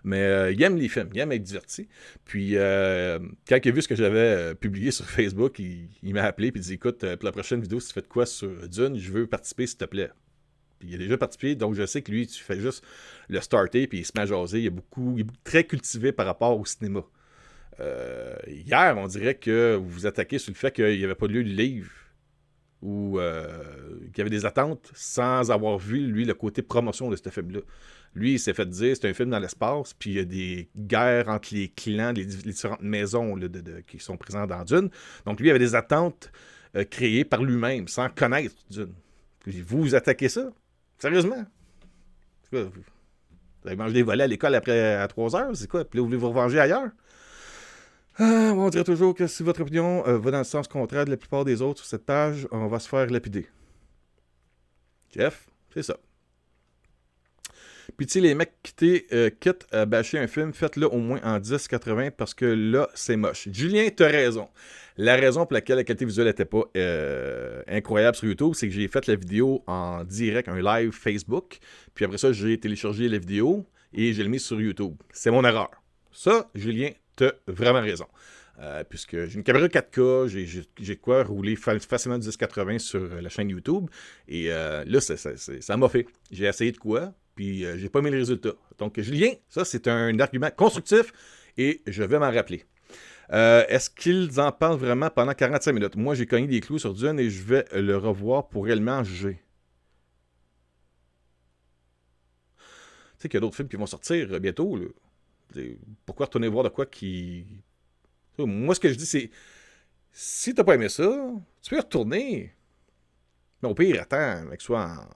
Mais 0.04 0.20
euh, 0.20 0.52
il 0.52 0.62
aime 0.62 0.76
les 0.76 0.90
films, 0.90 1.08
il 1.14 1.20
aime 1.20 1.32
être 1.32 1.42
diverti. 1.42 1.88
Puis, 2.26 2.50
quand 2.50 3.56
il 3.56 3.68
a 3.68 3.72
vu 3.72 3.80
ce 3.80 3.88
que 3.88 3.96
j'avais 3.96 4.54
publié 4.54 4.90
sur 4.90 5.08
Facebook, 5.08 5.60
il, 5.60 5.88
m'a 6.12 6.24
appelé 6.24 6.48
et 6.48 6.52
il 6.54 6.60
dit 6.60 6.74
Écoute, 6.74 6.98
pour 6.98 7.24
la 7.24 7.32
prochaine 7.32 7.62
vidéo, 7.62 7.80
si 7.80 7.88
tu 7.88 7.94
fais 7.94 8.02
de 8.02 8.06
quoi 8.06 8.26
sur 8.26 8.68
Dune, 8.68 8.98
je 8.98 9.12
veux 9.12 9.26
participer, 9.26 9.66
s'il 9.66 9.78
te 9.78 9.86
plaît 9.86 10.10
il 10.82 10.94
a 10.94 10.98
déjà 10.98 11.18
participé, 11.18 11.54
donc 11.54 11.74
je 11.74 11.86
sais 11.86 12.02
que 12.02 12.10
lui, 12.10 12.26
tu 12.26 12.42
fais 12.42 12.58
juste 12.58 12.84
le 13.28 13.40
starter, 13.40 13.86
puis 13.86 14.00
il 14.00 14.04
se 14.04 14.12
met 14.14 14.22
à 14.22 14.26
jaser. 14.26 14.60
Il 14.60 14.66
est, 14.66 14.70
beaucoup, 14.70 15.14
il 15.16 15.22
est 15.22 15.44
très 15.44 15.64
cultivé 15.64 16.12
par 16.12 16.26
rapport 16.26 16.58
au 16.58 16.64
cinéma. 16.64 17.02
Euh, 17.80 18.34
hier, 18.46 18.94
on 18.98 19.06
dirait 19.06 19.34
que 19.34 19.76
vous 19.76 19.88
vous 19.88 20.06
attaquez 20.06 20.38
sur 20.38 20.52
le 20.52 20.56
fait 20.56 20.72
qu'il 20.72 20.98
n'y 20.98 21.04
avait 21.04 21.14
pas 21.14 21.26
lu 21.26 21.42
le 21.42 21.50
livre 21.50 21.90
ou 22.82 23.18
euh, 23.18 23.46
qu'il 24.08 24.18
y 24.18 24.20
avait 24.20 24.30
des 24.30 24.44
attentes 24.44 24.90
sans 24.94 25.50
avoir 25.50 25.78
vu, 25.78 26.00
lui, 26.06 26.24
le 26.24 26.34
côté 26.34 26.62
promotion 26.62 27.08
de 27.10 27.16
ce 27.16 27.28
film-là. 27.28 27.60
Lui, 28.14 28.32
il 28.32 28.38
s'est 28.38 28.52
fait 28.52 28.68
dire 28.68 28.96
c'est 28.96 29.08
un 29.08 29.14
film 29.14 29.30
dans 29.30 29.38
l'espace, 29.38 29.94
puis 29.94 30.10
il 30.10 30.16
y 30.16 30.18
a 30.18 30.24
des 30.24 30.68
guerres 30.76 31.28
entre 31.28 31.54
les 31.54 31.68
clans, 31.68 32.12
les, 32.12 32.26
différentes 32.26 32.82
maisons 32.82 33.38
qui 33.86 33.98
sont 34.00 34.16
présentes 34.16 34.50
dans 34.50 34.64
Dune. 34.64 34.90
Donc, 35.24 35.40
lui, 35.40 35.46
il 35.46 35.50
avait 35.50 35.58
des 35.58 35.74
attentes 35.74 36.30
euh, 36.76 36.84
créées 36.84 37.24
par 37.24 37.42
lui-même, 37.42 37.88
sans 37.88 38.10
connaître 38.10 38.54
Dune. 38.68 38.92
vous, 39.46 39.82
vous 39.82 39.94
attaquez 39.94 40.28
ça? 40.28 40.50
Sérieusement? 41.02 41.44
Vous 42.52 42.70
avez 43.64 43.74
mangé 43.74 43.92
des 43.92 44.02
volets 44.04 44.22
à 44.22 44.28
l'école 44.28 44.54
après 44.54 44.94
à 44.94 45.08
3 45.08 45.34
heures? 45.34 45.56
C'est 45.56 45.66
quoi? 45.66 45.84
Puis 45.84 45.98
là, 45.98 46.02
vous 46.02 46.06
voulez 46.06 46.16
vous 46.16 46.28
revenger 46.28 46.60
ailleurs? 46.60 46.90
Ah, 48.18 48.52
on 48.54 48.68
dirait 48.68 48.84
toujours 48.84 49.12
que 49.12 49.26
si 49.26 49.42
votre 49.42 49.62
opinion 49.62 50.06
euh, 50.06 50.16
va 50.18 50.30
dans 50.30 50.38
le 50.38 50.44
sens 50.44 50.68
contraire 50.68 51.04
de 51.04 51.10
la 51.10 51.16
plupart 51.16 51.44
des 51.44 51.60
autres 51.60 51.80
sur 51.80 51.88
cette 51.88 52.06
page, 52.06 52.46
on 52.52 52.68
va 52.68 52.78
se 52.78 52.88
faire 52.88 53.04
lapider. 53.08 53.48
Jeff, 55.12 55.48
c'est 55.74 55.82
ça. 55.82 55.96
Puis 57.96 58.06
tu 58.06 58.12
sais, 58.14 58.20
les 58.20 58.34
mecs 58.34 58.52
qui 58.62 59.04
euh, 59.12 59.30
quittent 59.30 59.66
à 59.72 59.86
bâcher 59.86 60.18
un 60.18 60.26
film, 60.26 60.52
faites-le 60.52 60.86
au 60.86 60.98
moins 60.98 61.20
en 61.22 61.38
10-80 61.38 62.12
parce 62.12 62.34
que 62.34 62.44
là, 62.44 62.88
c'est 62.94 63.16
moche. 63.16 63.48
Julien, 63.52 63.88
t'as 63.94 64.08
raison. 64.08 64.48
La 64.96 65.16
raison 65.16 65.46
pour 65.46 65.54
laquelle 65.54 65.76
la 65.76 65.84
qualité 65.84 66.04
visuelle 66.04 66.26
n'était 66.26 66.44
pas 66.44 66.64
euh, 66.76 67.62
incroyable 67.66 68.16
sur 68.16 68.28
YouTube, 68.28 68.52
c'est 68.54 68.68
que 68.68 68.74
j'ai 68.74 68.88
fait 68.88 69.06
la 69.06 69.16
vidéo 69.16 69.62
en 69.66 70.04
direct, 70.04 70.48
un 70.48 70.60
live 70.60 70.92
Facebook. 70.92 71.58
Puis 71.94 72.04
après 72.04 72.18
ça, 72.18 72.32
j'ai 72.32 72.58
téléchargé 72.58 73.08
la 73.08 73.18
vidéo 73.18 73.66
et 73.94 74.12
je 74.12 74.22
l'ai 74.22 74.28
mise 74.28 74.44
sur 74.44 74.60
YouTube. 74.60 74.94
C'est 75.12 75.30
mon 75.30 75.44
erreur. 75.44 75.70
Ça, 76.12 76.50
Julien, 76.54 76.90
t'as 77.16 77.32
vraiment 77.46 77.80
raison. 77.80 78.06
Euh, 78.58 78.84
puisque 78.84 79.26
j'ai 79.26 79.34
une 79.34 79.42
caméra 79.42 79.66
4K, 79.66 80.64
j'ai 80.78 80.96
quoi 80.96 81.24
rouler 81.24 81.56
facilement 81.56 82.18
1080 82.18 82.78
sur 82.78 83.08
la 83.20 83.28
chaîne 83.28 83.48
YouTube. 83.48 83.88
Et 84.28 84.48
là, 84.48 85.00
ça 85.00 85.76
m'a 85.76 85.88
fait. 85.88 86.06
J'ai 86.30 86.44
essayé 86.44 86.72
de 86.72 86.78
quoi, 86.78 87.14
puis 87.34 87.64
j'ai 87.78 87.88
pas 87.88 88.02
mis 88.02 88.10
le 88.10 88.18
résultat. 88.18 88.52
Donc, 88.78 89.00
Julien, 89.00 89.30
ça, 89.48 89.64
c'est 89.64 89.88
un 89.88 90.18
argument 90.20 90.50
constructif 90.50 91.12
et 91.56 91.80
je 91.86 92.02
vais 92.02 92.18
m'en 92.18 92.30
rappeler. 92.30 92.64
Euh, 93.32 93.64
est-ce 93.68 93.88
qu'ils 93.88 94.40
en 94.40 94.52
parlent 94.52 94.78
vraiment 94.78 95.08
pendant 95.08 95.32
45 95.32 95.72
minutes? 95.72 95.96
Moi, 95.96 96.14
j'ai 96.14 96.26
cogné 96.26 96.46
des 96.46 96.60
clous 96.60 96.78
sur 96.78 96.92
Dune 96.92 97.18
et 97.18 97.30
je 97.30 97.42
vais 97.42 97.64
le 97.72 97.96
revoir 97.96 98.48
pour 98.48 98.64
réellement 98.64 99.02
juger. 99.02 99.42
Tu 102.56 102.62
sais 103.18 103.28
qu'il 103.28 103.34
y 103.34 103.38
a 103.38 103.40
d'autres 103.40 103.56
films 103.56 103.68
qui 103.68 103.76
vont 103.76 103.86
sortir 103.86 104.38
bientôt. 104.40 104.78
Pourquoi 106.04 106.26
retourner 106.26 106.48
voir 106.48 106.64
de 106.64 106.68
quoi 106.68 106.86
qui. 106.86 107.46
Moi, 108.38 108.74
ce 108.74 108.80
que 108.80 108.88
je 108.88 108.94
dis, 108.94 109.06
c'est. 109.06 109.30
Si 110.12 110.54
t'as 110.54 110.64
pas 110.64 110.74
aimé 110.74 110.88
ça, 110.88 111.30
tu 111.62 111.70
peux 111.70 111.78
retourner. 111.78 112.54
Mais 113.62 113.68
au 113.68 113.74
pire, 113.74 114.02
attends, 114.02 114.44
que 114.50 114.62
soit 114.62 114.84
en 114.84 115.08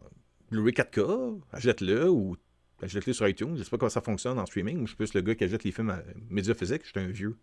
Blu-ray 0.50 0.72
4K, 0.72 1.40
achète-le 1.52 2.09
ou 2.09 2.37
achète-le 2.83 3.12
sur 3.12 3.29
iTunes. 3.29 3.57
Je 3.57 3.62
sais 3.62 3.70
pas 3.70 3.79
comment 3.79 3.90
ça 3.90 4.00
fonctionne 4.00 4.38
en 4.38 4.46
streaming. 4.46 4.83
je 4.83 4.87
suis 4.87 4.96
plus 4.96 5.12
le 5.14 5.20
gars 5.20 5.35
qui 5.35 5.44
achète 5.44 5.64
les 5.64 5.72
films 5.72 5.90
à 5.90 6.02
médias 6.31 6.55
physiques. 6.55 6.83
Je 6.85 6.90
suis 6.90 7.00
un 7.00 7.09
vieux. 7.09 7.37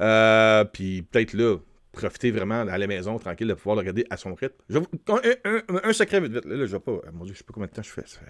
Euh, 0.00 0.64
puis 0.64 1.02
peut-être 1.02 1.34
là, 1.34 1.58
profiter 1.92 2.30
vraiment 2.30 2.60
à 2.60 2.78
la 2.78 2.86
maison, 2.86 3.18
tranquille, 3.18 3.48
de 3.48 3.54
pouvoir 3.54 3.76
le 3.76 3.80
regarder 3.80 4.06
à 4.10 4.16
son 4.16 4.34
rythme. 4.34 4.56
un, 4.70 5.92
secret 5.92 6.20
vite, 6.20 6.32
vite. 6.32 6.44
Là, 6.44 6.66
je 6.66 6.72
vais 6.72 6.80
pas. 6.80 7.00
Mon 7.12 7.24
Dieu, 7.24 7.34
je 7.34 7.38
sais 7.38 7.44
pas 7.44 7.52
combien 7.52 7.66
de 7.66 7.72
temps 7.72 7.82
je 7.82 7.90
fais. 7.90 8.06
Ça 8.06 8.20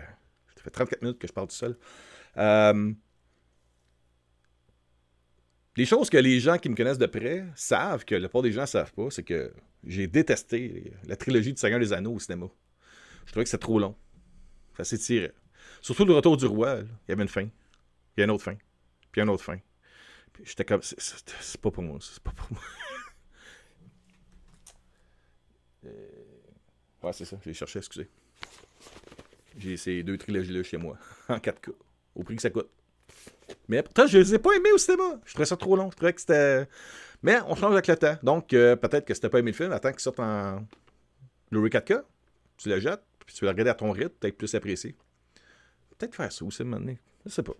fait, 0.63 0.71
34 0.71 1.03
minutes 1.03 1.19
que 1.19 1.27
je 1.27 1.33
parle 1.33 1.49
tout 1.49 1.55
seul. 1.55 1.77
Euh, 2.37 2.93
les 5.81 5.87
choses 5.87 6.11
que 6.11 6.19
les 6.19 6.41
gens 6.41 6.59
qui 6.59 6.69
me 6.69 6.75
connaissent 6.75 6.99
de 6.99 7.07
près 7.07 7.47
savent, 7.55 8.05
que 8.05 8.15
la 8.15 8.29
plupart 8.29 8.43
des 8.43 8.53
gens 8.53 8.61
ne 8.61 8.67
savent 8.67 8.93
pas, 8.93 9.11
c'est 9.11 9.23
que 9.23 9.51
j'ai 9.83 10.07
détesté 10.07 10.93
la 11.05 11.17
trilogie 11.17 11.55
de 11.55 11.59
Seigneur 11.59 11.81
des 11.81 11.95
Anneaux 11.95 12.13
au 12.13 12.19
cinéma. 12.19 12.49
Je 13.25 13.33
trouvais 13.33 13.45
que 13.45 13.51
c'était 13.51 13.63
trop 13.63 13.79
long. 13.79 13.97
Ça 14.77 14.85
s'étirait. 14.85 15.33
Surtout 15.81 16.05
le 16.05 16.13
retour 16.13 16.37
du 16.37 16.45
roi, 16.45 16.81
il 16.81 16.87
y 17.09 17.13
avait 17.13 17.23
une 17.23 17.31
fin. 17.31 17.45
Il 17.45 18.19
y 18.19 18.21
a 18.21 18.25
une 18.25 18.31
autre 18.31 18.45
fin. 18.45 18.57
Puis 19.11 19.23
une 19.23 19.31
autre 19.31 19.43
fin. 19.43 19.57
Puis 20.35 20.45
j'étais 20.45 20.67
comme. 20.67 20.83
C'est 20.83 21.61
pas 21.63 21.71
pour 21.71 21.83
moi. 21.83 21.99
C'est 22.03 22.23
pas 22.23 22.33
pour 22.33 22.53
moi. 22.53 22.61
euh... 25.87 26.09
Ouais, 27.03 27.13
c'est 27.15 27.25
ça. 27.25 27.39
J'ai 27.43 27.55
cherché, 27.55 27.79
excusez. 27.79 28.11
J'ai 29.57 29.79
ces 29.79 30.03
deux 30.03 30.19
trilogies-là 30.19 30.63
chez 30.63 30.77
moi. 30.77 30.99
en 31.31 31.39
4K. 31.39 31.73
Au 32.17 32.23
prix 32.23 32.37
que 32.37 32.43
ça 32.43 32.51
coûte. 32.51 32.69
Mais 33.71 33.85
pourtant, 33.85 34.05
je 34.09 34.19
les 34.19 34.35
ai 34.35 34.39
pas 34.41 34.51
aimés 34.57 34.73
au 34.73 34.79
cinéma. 34.79 35.21
Je 35.25 35.33
trouvais 35.33 35.47
ça 35.47 35.57
trop 35.57 35.77
long. 35.77 35.91
Je 35.93 35.97
trouvais 35.97 36.13
que 36.13 36.21
c'était. 36.21 36.67
Mais 37.23 37.39
on 37.47 37.55
change 37.55 37.73
avec 37.73 37.87
le 37.87 37.97
temps. 37.97 38.17
Donc, 38.25 38.53
euh, 38.53 38.75
peut-être 38.75 39.05
que 39.05 39.15
si 39.15 39.21
t'as 39.21 39.29
pas 39.29 39.39
aimé 39.39 39.53
le 39.53 39.57
film, 39.57 39.71
attends 39.71 39.93
qu'il 39.93 40.01
sorte 40.01 40.19
en 40.19 40.67
Blu-ray 41.53 41.71
4K. 41.71 42.03
Tu 42.57 42.69
le 42.69 42.81
jettes, 42.81 43.03
puis 43.25 43.35
tu 43.35 43.45
le 43.45 43.51
regarder 43.51 43.71
à 43.71 43.75
ton 43.75 43.93
rythme, 43.93 44.13
peut-être 44.19 44.37
plus 44.37 44.53
apprécié. 44.57 44.97
Peut-être 45.97 46.17
faire 46.17 46.33
ça 46.33 46.45
aussi, 46.45 46.65
maintenant. 46.65 46.97
Je 47.25 47.31
sais 47.31 47.45
pas. 47.45 47.53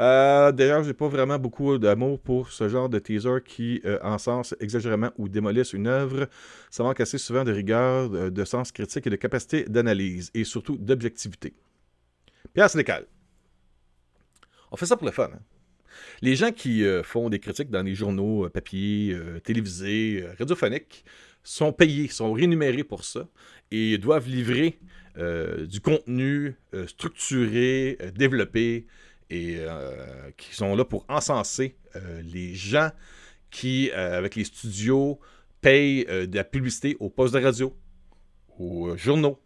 Euh, 0.00 0.52
D'ailleurs, 0.52 0.84
j'ai 0.84 0.92
pas 0.92 1.08
vraiment 1.08 1.38
beaucoup 1.38 1.78
d'amour 1.78 2.20
pour 2.20 2.50
ce 2.50 2.68
genre 2.68 2.90
de 2.90 2.98
teaser 2.98 3.38
qui 3.44 3.80
euh, 3.86 3.98
encensent 4.02 4.54
exagérément 4.60 5.12
ou 5.16 5.30
démolissent 5.30 5.72
une 5.72 5.86
œuvre. 5.86 6.28
Ça 6.70 6.82
manque 6.82 7.00
assez 7.00 7.16
souvent 7.16 7.42
de 7.42 7.52
rigueur, 7.52 8.10
de, 8.10 8.28
de 8.28 8.44
sens 8.44 8.70
critique 8.70 9.06
et 9.06 9.10
de 9.10 9.16
capacité 9.16 9.64
d'analyse, 9.64 10.30
et 10.34 10.44
surtout 10.44 10.76
d'objectivité. 10.76 11.54
Pierre 12.52 12.68
Sénécal. 12.68 13.06
On 14.72 14.76
fait 14.76 14.86
ça 14.86 14.96
pour 14.96 15.06
le 15.06 15.12
fun. 15.12 15.30
Hein? 15.32 15.40
Les 16.22 16.34
gens 16.34 16.50
qui 16.50 16.82
euh, 16.82 17.02
font 17.02 17.28
des 17.28 17.38
critiques 17.38 17.70
dans 17.70 17.82
les 17.82 17.94
journaux 17.94 18.46
euh, 18.46 18.48
papier, 18.48 19.12
euh, 19.12 19.38
télévisés, 19.38 20.24
radiophoniques 20.38 21.04
sont 21.44 21.72
payés, 21.72 22.08
sont 22.08 22.32
rémunérés 22.32 22.82
pour 22.82 23.04
ça 23.04 23.28
et 23.70 23.98
doivent 23.98 24.28
livrer 24.28 24.78
du 25.16 25.80
contenu 25.80 26.54
structuré, 26.86 27.98
développé 28.14 28.86
et 29.28 29.58
qui 30.36 30.54
sont 30.54 30.74
là 30.76 30.84
pour 30.84 31.04
encenser 31.08 31.76
les 32.22 32.54
gens 32.54 32.90
qui, 33.50 33.90
avec 33.90 34.36
les 34.36 34.44
studios, 34.44 35.18
payent 35.60 36.04
de 36.04 36.34
la 36.34 36.44
publicité 36.44 36.96
aux 37.00 37.10
postes 37.10 37.34
de 37.34 37.40
radio, 37.40 37.76
aux 38.58 38.96
journaux, 38.96 39.38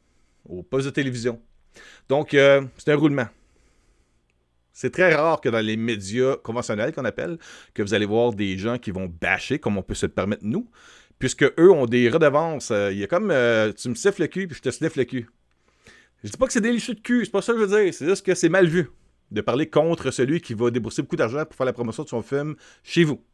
aux 0.45 0.63
postes 0.63 0.87
de 0.87 0.91
télévision. 0.93 1.41
Donc, 2.11 2.29
c'est 2.33 2.93
un 2.93 2.97
roulement. 2.97 3.29
C'est 4.79 4.91
très 4.91 5.15
rare 5.15 5.41
que 5.41 5.49
dans 5.49 5.65
les 5.65 5.79
médias 5.79 6.37
conventionnels 6.37 6.93
qu'on 6.93 7.07
appelle, 7.07 7.39
que 7.73 7.83
vous 7.83 7.95
allez 7.95 8.05
voir 8.05 8.35
des 8.35 8.59
gens 8.59 8.77
qui 8.77 8.91
vont 8.91 9.07
bâcher, 9.07 9.59
comme 9.59 9.79
on 9.79 9.83
peut 9.83 9.95
se 9.95 10.05
le 10.05 10.13
permettre 10.13 10.45
nous, 10.45 10.69
puisque 11.19 11.45
eux 11.59 11.71
ont 11.71 11.87
des 11.87 12.11
redevances. 12.11 12.71
Euh, 12.71 12.93
Il 12.93 12.99
y 12.99 13.03
a 13.03 13.07
comme 13.07 13.31
euh, 13.31 13.73
tu 13.73 13.89
me 13.89 13.95
siffles 13.95 14.21
le 14.21 14.27
cul, 14.29 14.47
puis 14.47 14.55
je 14.55 14.61
te 14.61 14.71
siffle 14.71 14.99
le 14.99 15.07
cul. 15.07 15.31
Je 16.23 16.29
dis 16.29 16.37
pas 16.37 16.47
que 16.47 16.53
c'est 16.53 16.61
des 16.61 16.73
licheux 16.73 16.93
de 16.93 17.01
cul, 17.01 17.25
c'est 17.25 17.31
pas 17.31 17.41
ça 17.41 17.55
que 17.55 17.61
je 17.61 17.65
veux 17.65 17.85
dire. 17.85 17.95
C'est 17.95 18.05
juste 18.05 18.27
que 18.27 18.35
c'est 18.35 18.51
mal 18.51 18.67
vu 18.67 18.91
de 19.31 19.41
parler 19.41 19.67
contre 19.67 20.11
celui 20.11 20.43
qui 20.43 20.53
va 20.53 20.71
débourser 20.71 21.01
beaucoup 21.01 21.17
d'argent 21.17 21.47
pour 21.47 21.55
faire 21.55 21.65
la 21.65 21.73
promotion 21.73 22.03
de 22.03 22.11
son 22.11 22.21
film 22.21 22.55
chez 22.83 23.05
vous. 23.05 23.25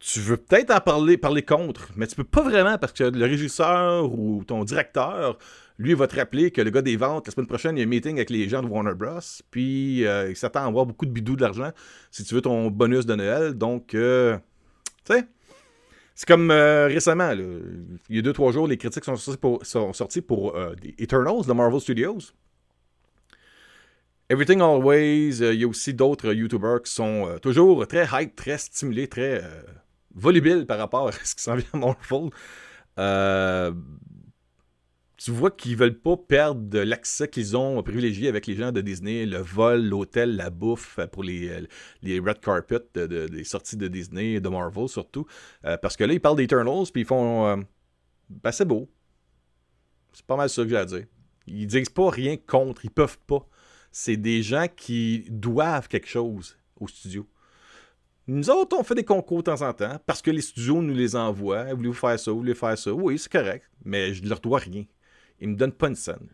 Tu 0.00 0.20
veux 0.20 0.38
peut-être 0.38 0.70
en 0.70 0.80
parler, 0.80 1.18
parler 1.18 1.42
contre, 1.42 1.90
mais 1.94 2.06
tu 2.06 2.16
peux 2.16 2.24
pas 2.24 2.42
vraiment 2.42 2.78
parce 2.78 2.92
que 2.92 3.04
le 3.04 3.24
régisseur 3.26 4.10
ou 4.10 4.42
ton 4.46 4.64
directeur, 4.64 5.36
lui, 5.80 5.94
va 5.94 6.06
te 6.06 6.16
rappeler 6.16 6.50
que 6.50 6.60
le 6.62 6.70
gars 6.70 6.82
des 6.82 6.96
ventes, 6.96 7.26
la 7.26 7.32
semaine 7.32 7.46
prochaine, 7.46 7.76
il 7.76 7.80
y 7.80 7.82
a 7.82 7.86
un 7.86 7.88
meeting 7.88 8.16
avec 8.16 8.30
les 8.30 8.48
gens 8.48 8.62
de 8.62 8.66
Warner 8.66 8.94
Bros. 8.94 9.20
Puis 9.50 10.06
euh, 10.06 10.30
il 10.30 10.36
s'attend 10.36 10.60
à 10.60 10.66
avoir 10.66 10.86
beaucoup 10.86 11.06
de 11.06 11.10
bidou 11.10 11.36
d'argent 11.36 11.70
si 12.10 12.24
tu 12.24 12.34
veux 12.34 12.42
ton 12.42 12.70
bonus 12.70 13.06
de 13.06 13.14
Noël. 13.14 13.54
Donc, 13.54 13.94
euh, 13.94 14.38
tu 15.06 15.14
sais, 15.14 15.26
c'est 16.14 16.28
comme 16.28 16.50
euh, 16.50 16.86
récemment, 16.86 17.32
il 17.32 17.98
y 18.10 18.18
a 18.18 18.22
deux, 18.22 18.32
trois 18.32 18.52
jours, 18.52 18.68
les 18.68 18.76
critiques 18.76 19.04
sont 19.04 19.92
sorties 19.92 20.20
pour, 20.20 20.54
Eternals 20.98 21.46
de 21.46 21.52
Marvel 21.52 21.80
Studios. 21.80 22.32
Everything 24.28 24.60
Always, 24.60 25.38
il 25.40 25.60
y 25.60 25.64
a 25.64 25.68
aussi 25.68 25.92
d'autres 25.92 26.32
YouTubers 26.32 26.82
qui 26.84 26.92
sont 26.92 27.38
toujours 27.42 27.86
très 27.86 28.06
hype, 28.12 28.36
très 28.36 28.58
stimulés, 28.58 29.08
très 29.08 29.42
volubiles 30.14 30.66
par 30.66 30.78
rapport 30.78 31.08
à 31.08 31.12
ce 31.24 31.34
qui 31.34 31.42
s'en 31.42 31.56
vient 31.56 31.66
à 31.72 31.76
Marvel. 31.76 32.30
Euh, 32.98 33.72
tu 35.16 35.30
vois 35.32 35.50
qu'ils 35.50 35.76
veulent 35.76 35.98
pas 36.00 36.16
perdre 36.16 36.80
l'accès 36.80 37.28
qu'ils 37.28 37.54
ont 37.56 37.82
privilégié 37.82 38.28
avec 38.28 38.46
les 38.46 38.54
gens 38.54 38.72
de 38.72 38.80
Disney, 38.80 39.26
le 39.26 39.38
vol, 39.38 39.84
l'hôtel, 39.84 40.34
la 40.36 40.48
bouffe 40.48 40.98
euh, 40.98 41.06
pour 41.06 41.22
les, 41.22 41.48
euh, 41.50 41.66
les 42.02 42.18
red 42.20 42.38
de- 42.94 43.26
des 43.28 43.44
sorties 43.44 43.76
de 43.76 43.86
Disney, 43.88 44.40
de 44.40 44.48
Marvel 44.48 44.88
surtout. 44.88 45.26
Parce 45.82 45.96
que 45.96 46.04
là, 46.04 46.14
ils 46.14 46.20
parlent 46.20 46.36
d'Eternals, 46.36 46.86
puis 46.92 47.02
ils 47.02 47.06
font... 47.06 47.46
euh, 47.46 47.56
ben, 48.30 48.50
c'est 48.52 48.64
beau. 48.64 48.90
C'est 50.12 50.24
pas 50.24 50.36
mal 50.36 50.48
ça 50.48 50.62
que 50.62 50.68
j'ai 50.68 50.76
à 50.76 50.84
dire. 50.84 51.04
Ils 51.46 51.66
disent 51.66 51.88
pas 51.90 52.10
rien 52.10 52.36
contre, 52.36 52.84
ils 52.84 52.90
peuvent 52.90 53.18
pas. 53.26 53.46
C'est 53.92 54.16
des 54.16 54.42
gens 54.42 54.66
qui 54.74 55.26
doivent 55.30 55.88
quelque 55.88 56.08
chose 56.08 56.56
au 56.78 56.88
studio. 56.88 57.26
Nous 58.32 58.48
autres, 58.48 58.76
on 58.78 58.84
fait 58.84 58.94
des 58.94 59.04
concours 59.04 59.38
de 59.38 59.50
temps 59.50 59.62
en 59.62 59.72
temps 59.72 60.00
parce 60.06 60.22
que 60.22 60.30
les 60.30 60.40
studios 60.40 60.80
nous 60.82 60.94
les 60.94 61.16
envoient. 61.16 61.74
Voulez-vous 61.74 61.94
faire 61.94 62.16
ça? 62.16 62.30
Voulez-vous 62.30 62.60
faire 62.60 62.78
ça? 62.78 62.92
Oui, 62.92 63.18
c'est 63.18 63.32
correct, 63.32 63.68
mais 63.84 64.14
je 64.14 64.22
ne 64.22 64.28
leur 64.28 64.38
dois 64.38 64.60
rien. 64.60 64.84
Ils 65.40 65.48
me 65.48 65.56
donnent 65.56 65.72
pas 65.72 65.88
une 65.88 65.96
scène. 65.96 66.28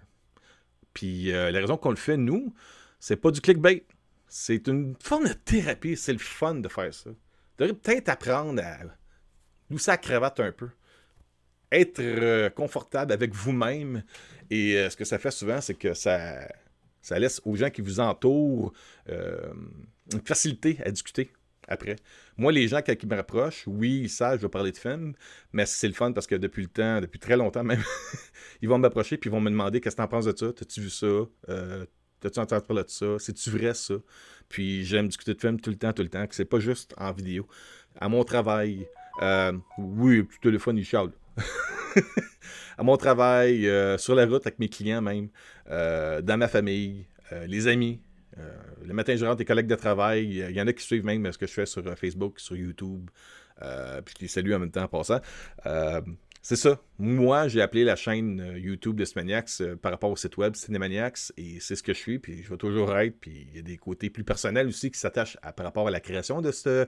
Puis 0.93 1.33
euh, 1.33 1.51
la 1.51 1.59
raison 1.59 1.79
qu'on 1.79 1.89
le 1.89 1.97
fait, 1.97 2.19
nous, 2.19 2.53
c'est 3.01 3.17
pas 3.17 3.31
du 3.31 3.41
clickbait. 3.41 3.87
C'est 4.29 4.69
une 4.69 4.95
forme 5.03 5.27
de 5.27 5.33
thérapie. 5.33 5.97
C'est 5.97 6.13
le 6.13 6.19
fun 6.19 6.57
de 6.57 6.69
faire 6.69 6.93
ça. 6.93 7.09
Vous 7.09 7.17
devriez 7.57 7.73
peut-être 7.73 8.11
apprendre 8.11 8.63
à 8.63 8.77
nous 9.71 9.79
la 9.87 9.97
cravate 9.97 10.39
un 10.41 10.53
peu. 10.53 10.69
Être 11.73 12.01
euh, 12.01 12.51
confortable 12.51 13.11
avec 13.11 13.33
vous-même. 13.33 14.05
Et 14.51 14.77
euh, 14.77 14.91
ce 14.91 14.99
que 14.99 15.07
ça 15.07 15.19
fait 15.19 15.31
souvent, 15.31 15.63
c'est 15.63 15.73
que 15.73 15.95
ça, 15.95 16.47
laisse 17.13 17.41
aux 17.47 17.57
gens 17.57 17.71
qui 17.71 17.81
vous 17.81 18.01
entourent 18.01 18.75
une 19.09 20.21
facilité 20.27 20.79
à 20.85 20.91
discuter 20.91 21.31
après. 21.69 21.97
Moi, 22.37 22.53
les 22.53 22.69
gens, 22.69 22.81
ils 22.87 23.09
me 23.09 23.17
rapprochent, 23.17 23.65
oui, 23.67 24.01
ils 24.05 24.11
savent, 24.11 24.39
je 24.39 24.43
vais 24.43 24.49
parler 24.49 24.73
de 24.73 24.77
films, 24.77 25.15
mais 25.53 25.67
c'est 25.67 25.89
le 25.89 25.95
fun 25.95 26.13
parce 26.13 26.27
que 26.27 26.35
depuis 26.35 26.63
le 26.63 26.69
temps, 26.69 27.01
depuis 27.01 27.19
très 27.19 27.37
longtemps 27.37 27.65
même, 27.65 27.83
ils 28.63 28.69
vont 28.69 28.79
m'approcher 28.79 29.17
puis 29.17 29.29
ils 29.29 29.33
vont 29.33 29.41
me 29.41 29.51
demander 29.51 29.81
qu'est-ce 29.81 29.97
que 29.97 30.03
t'en 30.03 30.09
penses 30.09 30.27
de 30.27 30.37
ça, 30.37 30.53
t'as-tu 30.53 30.81
vu 30.81 30.91
ça, 30.91 31.07
Euh, 31.49 31.87
t'as-tu 32.21 32.39
entendu 32.39 32.67
parler 32.67 32.85
de 32.85 32.91
ça, 32.91 33.19
c'est-tu 33.19 33.51
vrai 33.51 33.75
ça? 33.75 33.95
Puis 34.49 34.85
j'aime 34.85 35.09
discuter 35.09 35.35
de 35.35 35.41
films 35.41 35.61
tout 35.61 35.71
le 35.71 35.77
temps, 35.77 35.93
tout 35.93 36.03
le 36.03 36.09
temps, 36.09 36.27
que 36.27 36.35
c'est 36.35 36.45
pas 36.45 36.61
juste 36.61 36.95
en 36.97 37.13
vidéo. 37.13 37.47
À 38.01 38.09
mon 38.09 38.25
travail, 38.25 38.87
euh, 39.23 39.53
oui, 39.79 40.23
petit 40.23 40.41
téléphone, 40.41 40.79
il 40.79 40.87
à 42.79 42.83
mon 42.83 42.97
travail, 42.97 43.69
euh, 43.69 43.99
sur 43.99 44.15
la 44.15 44.27
route 44.27 44.47
avec 44.47 44.59
mes 44.59 44.69
clients 44.69 45.03
même, 45.03 45.29
dans 45.67 46.39
ma 46.39 46.49
famille, 46.49 47.07
les 47.47 47.67
amis. 47.67 48.01
Euh, 48.39 48.57
le 48.85 48.95
matin, 48.95 49.17
je 49.17 49.25
rentre 49.25 49.37
des 49.37 49.45
collègues 49.45 49.67
de 49.67 49.75
travail. 49.75 50.25
Il 50.27 50.57
y 50.57 50.61
en 50.61 50.67
a 50.67 50.73
qui 50.73 50.85
suivent 50.85 51.05
même 51.05 51.31
ce 51.33 51.39
que 51.39 51.47
je 51.47 51.53
fais 51.53 51.67
sur 51.67 51.87
euh, 51.87 51.95
Facebook, 51.97 52.39
sur 52.41 52.57
YouTube. 52.57 53.11
Euh, 53.63 54.03
puis 54.03 54.15
je 54.19 54.23
les 54.23 54.29
salue 54.29 54.53
en 54.53 54.59
même 54.59 54.71
temps 54.71 54.85
en 54.85 54.89
passant. 54.89 55.21
C'est 56.49 56.55
ça. 56.55 56.81
Moi, 57.01 57.49
j'ai 57.49 57.61
appelé 57.61 57.83
la 57.83 57.97
chaîne 57.97 58.55
YouTube 58.55 58.95
de 58.95 59.05
Cinemaniacs 59.05 59.51
euh, 59.63 59.75
par 59.75 59.91
rapport 59.91 60.13
au 60.13 60.17
site 60.17 60.37
web 60.37 60.55
Cinemaniacs 60.55 61.33
et 61.37 61.59
c'est 61.59 61.75
ce 61.75 61.83
que 61.83 61.93
je 61.93 61.99
suis. 61.99 62.21
Puis 62.21 62.45
je 62.45 62.49
vais 62.49 62.57
toujours 62.57 62.97
être. 62.97 63.19
Puis 63.19 63.49
il 63.51 63.57
y 63.57 63.59
a 63.59 63.63
des 63.63 63.77
côtés 63.77 64.11
plus 64.11 64.23
personnels 64.23 64.69
aussi 64.69 64.93
qui 64.93 65.01
s'attachent 65.01 65.37
par 65.57 65.67
rapport 65.67 65.89
à 65.89 65.91
la 65.91 65.99
création 65.99 66.43
de 66.43 66.53
ce, 66.53 66.87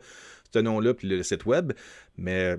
nom-là 0.54 0.94
puis 0.94 1.08
le 1.08 1.24
site 1.24 1.44
web. 1.44 1.72
Mais 2.16 2.56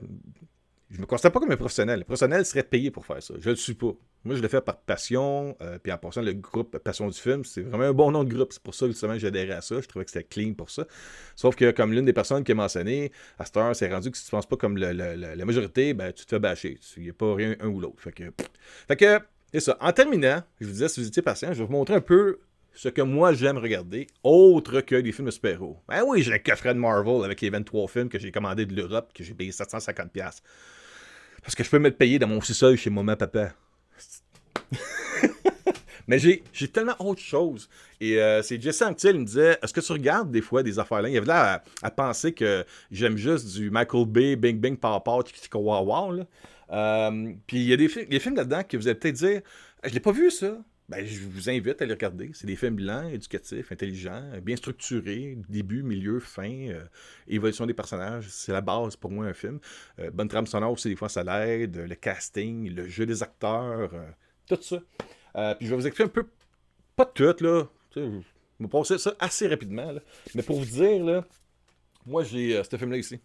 je 0.90 1.00
me 1.00 1.06
considère 1.06 1.32
pas 1.32 1.40
comme 1.40 1.54
un 1.54 1.56
professionnel. 1.56 2.00
Le 2.00 2.04
professionnel 2.04 2.46
serait 2.46 2.64
payé 2.64 2.92
pour 2.92 3.06
faire 3.06 3.24
ça. 3.24 3.34
Je 3.40 3.50
le 3.50 3.56
suis 3.56 3.76
pas. 3.76 3.94
Moi, 4.26 4.36
je 4.36 4.42
le 4.42 4.48
fais 4.50 4.60
par 4.62 4.78
passion. 4.82 5.56
euh, 5.62 5.80
puis 5.80 5.92
en 5.94 5.98
passant, 5.98 6.22
le 6.22 6.34
groupe 6.34 6.78
Passion 6.80 7.08
du 7.08 7.18
film, 7.18 7.46
c'est 7.46 7.62
vraiment 7.62 7.86
un 7.86 7.94
bon 7.94 8.12
nom 8.12 8.24
de 8.26 8.34
groupe. 8.34 8.52
C'est 8.52 8.62
pour 8.62 8.76
ça 8.76 8.86
justement 8.88 9.14
adhéré 9.14 9.52
à 9.54 9.62
ça. 9.62 9.80
Je 9.80 9.88
trouvais 9.88 10.04
que 10.06 10.12
c'était 10.12 10.26
clean 10.26 10.54
pour 10.54 10.70
ça. 10.70 10.86
Sauf 11.36 11.56
que, 11.56 11.72
comme 11.72 11.94
l'une 11.94 12.06
des 12.06 12.14
personnes 12.14 12.44
qui 12.44 12.52
a 12.52 12.56
mentionné, 12.56 13.12
à 13.38 13.46
cette 13.46 13.56
heure, 13.58 13.76
c'est 13.76 13.92
rendu 13.92 14.12
que 14.12 14.18
si 14.18 14.26
tu 14.26 14.32
penses 14.32 14.46
pas 14.48 14.58
comme 14.58 14.78
le- 14.78 14.92
le- 14.92 15.16
le- 15.16 15.36
la 15.36 15.46
majorité, 15.46 15.94
ben, 15.94 16.12
tu 16.12 16.26
te 16.26 16.30
fais 16.32 16.40
bâcher. 16.40 16.78
Il 16.98 17.04
n'y 17.04 17.10
a 17.10 17.14
pas 17.14 17.34
rien 17.34 17.56
un 17.62 17.68
ou 17.68 17.80
l'autre. 17.80 18.02
Fait 18.02 18.12
que, 18.12 19.60
ça. 19.60 19.78
En 19.80 19.92
terminant, 19.94 20.44
je 20.60 20.66
vous 20.66 20.72
disais, 20.74 20.90
si 20.90 21.00
vous 21.00 21.08
étiez 21.08 21.22
patient, 21.22 21.54
je 21.54 21.60
vais 21.60 21.66
vous 21.66 21.72
montrer 21.72 21.96
un 21.96 22.02
peu 22.02 22.40
ce 22.74 22.88
que 22.90 23.02
moi 23.02 23.34
j'aime 23.34 23.58
regarder, 23.58 24.08
autre 24.24 24.82
que 24.82 24.96
des 24.96 25.12
films 25.12 25.26
de 25.28 25.32
super-héros. 25.32 25.78
Ben 25.88 26.04
oui, 26.06 26.22
j'ai 26.24 26.34
un 26.34 26.40
coffret 26.40 26.74
de 26.74 26.80
Marvel 26.80 27.24
avec 27.24 27.42
les 27.42 27.50
23 27.50 27.88
films 27.88 28.10
que 28.10 28.20
j'ai 28.20 28.32
commandés 28.32 28.66
de 28.66 28.76
l'Europe, 28.76 29.12
que 29.14 29.24
j'ai 29.24 29.34
payé 29.34 29.52
750$. 29.52 30.42
Parce 31.42 31.56
que 31.56 31.64
je 31.64 31.70
peux 31.70 31.80
me 31.80 31.90
le 31.90 31.96
payer 31.96 32.20
dans 32.20 32.28
mon 32.28 32.42
sous-sol 32.42 32.76
chez 32.78 32.90
maman, 32.90 33.16
papa. 33.16 33.54
Mais 36.08 36.18
j'ai, 36.18 36.42
tellement 36.68 36.96
autre 37.00 37.22
chose. 37.22 37.70
Et 38.02 38.20
euh, 38.20 38.42
c'est 38.42 38.60
Jesse 38.60 38.82
Anctil, 38.82 39.12
il 39.12 39.20
me 39.20 39.26
disait 39.26 39.60
Est-ce 39.62 39.72
que 39.72 39.80
tu 39.80 39.92
regardes 39.92 40.32
des 40.32 40.42
fois 40.42 40.64
des 40.64 40.80
affaires 40.80 41.04
là 41.04 41.10
Il 41.10 41.16
avait 41.16 41.28
l'air 41.28 41.60
à, 41.84 41.92
penser 41.92 42.34
que 42.34 42.66
j'aime 42.90 43.16
juste 43.16 43.54
du 43.56 43.70
Michael 43.70 44.08
Bay, 44.08 44.36
Bing 44.36 44.60
Bing, 44.60 44.78
Wow 44.82 45.84
Wow. 45.86 46.12
là. 46.14 46.26
Euh, 46.72 47.34
puis 47.46 47.58
il 47.58 47.68
y 47.68 47.74
a 47.74 47.78
des, 47.78 47.88
fi- 47.88 48.06
des 48.08 48.20
films 48.20 48.36
là-dedans 48.36 48.64
que 48.64 48.76
vous 48.78 48.88
allez 48.88 48.98
peut-être 48.98 49.16
dire 49.16 49.42
Je 49.84 49.94
l'ai 49.94 50.00
pas 50.00 50.12
vu 50.12 50.32
ça. 50.32 50.58
Ben, 50.90 51.06
je 51.06 51.20
vous 51.20 51.52
invite 51.52 51.80
à 51.84 51.86
les 51.86 51.94
regarder. 51.94 52.32
C'est 52.34 52.48
des 52.48 52.56
films 52.56 52.78
blancs, 52.78 53.14
éducatifs, 53.14 53.72
intelligents, 53.72 54.24
bien 54.42 54.56
structurés, 54.56 55.38
début, 55.48 55.84
milieu, 55.84 56.20
fin, 56.20 56.50
euh, 56.70 56.84
évolution 57.28 57.68
des 57.68 57.76
personnages. 57.76 58.26
C'est 58.30 58.52
la 58.52 58.62
base 58.62 58.96
pour 58.96 59.12
moi 59.12 59.28
un 59.28 59.34
film. 59.34 59.60
Euh, 60.00 60.10
bonne 60.10 60.28
trame 60.28 60.48
sonore 60.48 60.72
aussi, 60.72 60.90
des 60.90 60.96
fois 60.96 61.08
ça 61.10 61.24
l'aide, 61.24 61.86
le 61.88 61.94
casting, 61.94 62.74
le 62.74 62.88
jeu 62.88 63.06
des 63.06 63.22
acteurs, 63.22 63.94
euh, 63.94 64.10
tout 64.50 64.62
ça. 64.62 64.80
Euh, 65.36 65.56
puis 65.56 65.68
je 65.68 65.72
vais 65.72 65.78
vous 65.78 65.88
expliquer 65.88 66.10
un 66.10 66.14
peu, 66.14 66.28
pas 66.96 67.06
tout, 67.06 67.36
là. 67.40 67.68
Je 67.96 68.02
vais 68.60 68.68
passer 68.68 68.98
ça 68.98 69.14
assez 69.20 69.48
rapidement. 69.48 69.94
Mais 70.36 70.44
pour 70.44 70.60
vous 70.60 70.66
dire, 70.66 71.04
là, 71.04 71.24
moi 72.06 72.24
j'ai 72.24 72.58
euh, 72.58 72.64
ce 72.64 72.76
film-là 72.78 72.98
ici. 72.98 73.20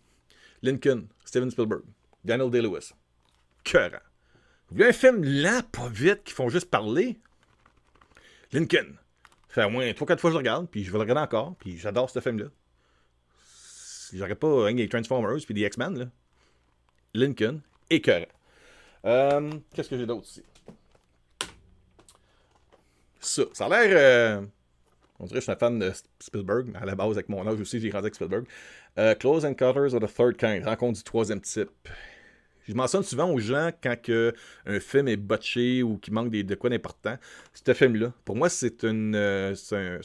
Lincoln, 0.62 1.06
Steven 1.24 1.50
Spielberg, 1.50 1.82
Daniel 2.24 2.50
Day-Lewis. 2.50 2.92
Cœurant. 3.64 3.98
Vous 4.68 4.76
voulez 4.76 4.88
un 4.88 4.92
film 4.92 5.22
lent, 5.24 5.60
pas 5.72 5.88
vite, 5.88 6.24
qui 6.24 6.32
font 6.32 6.48
juste 6.48 6.70
parler? 6.70 7.18
Lincoln. 8.52 8.96
Fait 9.48 9.64
au 9.64 9.70
moins 9.70 9.88
3-4 9.90 9.96
fois 9.96 10.16
que 10.16 10.18
je 10.20 10.28
le 10.28 10.36
regarde, 10.36 10.68
puis 10.68 10.84
je 10.84 10.90
vais 10.90 10.98
le 10.98 11.02
regarder 11.02 11.22
encore, 11.22 11.56
puis 11.56 11.78
j'adore 11.78 12.10
ce 12.10 12.20
film-là. 12.20 12.46
J'aurais 14.12 14.34
pas 14.34 14.64
rien 14.66 14.74
des 14.74 14.88
Transformers 14.88 15.38
puis 15.44 15.54
des 15.54 15.62
X-Men, 15.62 15.98
là. 15.98 16.06
Lincoln, 17.14 17.60
écœurant. 17.90 18.26
Euh, 19.04 19.52
Qu'est-ce 19.74 19.90
que 19.90 19.98
j'ai 19.98 20.06
d'autre 20.06 20.26
ici? 20.26 20.42
Ça, 23.24 23.44
a 23.60 23.68
l'air... 23.68 23.88
Euh, 23.90 24.46
on 25.20 25.26
dirait 25.26 25.38
que 25.38 25.40
je 25.40 25.44
suis 25.44 25.52
un 25.52 25.56
fan 25.56 25.78
de 25.78 25.92
Spielberg, 26.18 26.72
à 26.74 26.84
la 26.84 26.94
base, 26.94 27.12
avec 27.12 27.28
mon 27.28 27.46
âge 27.46 27.60
aussi, 27.60 27.80
j'ai 27.80 27.88
grandi 27.88 28.06
avec 28.06 28.14
Spielberg. 28.14 28.44
Euh, 28.98 29.14
Close 29.14 29.44
Encounters 29.44 29.94
of 29.94 30.02
the 30.02 30.12
Third 30.12 30.36
Kind, 30.36 30.64
rencontre 30.64 30.98
du 30.98 31.04
troisième 31.04 31.40
type. 31.40 31.70
Je 32.66 32.72
mentionne 32.72 33.02
souvent 33.02 33.30
aux 33.30 33.38
gens 33.38 33.70
quand 33.82 34.00
que 34.00 34.32
un 34.64 34.80
film 34.80 35.08
est 35.08 35.16
botché 35.16 35.82
ou 35.82 35.98
qu'il 35.98 36.14
manque 36.14 36.30
de 36.30 36.54
quoi 36.54 36.70
d'important. 36.70 37.16
Ce 37.52 37.74
film-là, 37.74 38.12
pour 38.24 38.36
moi, 38.36 38.48
c'est 38.48 38.84
euh, 38.84 39.54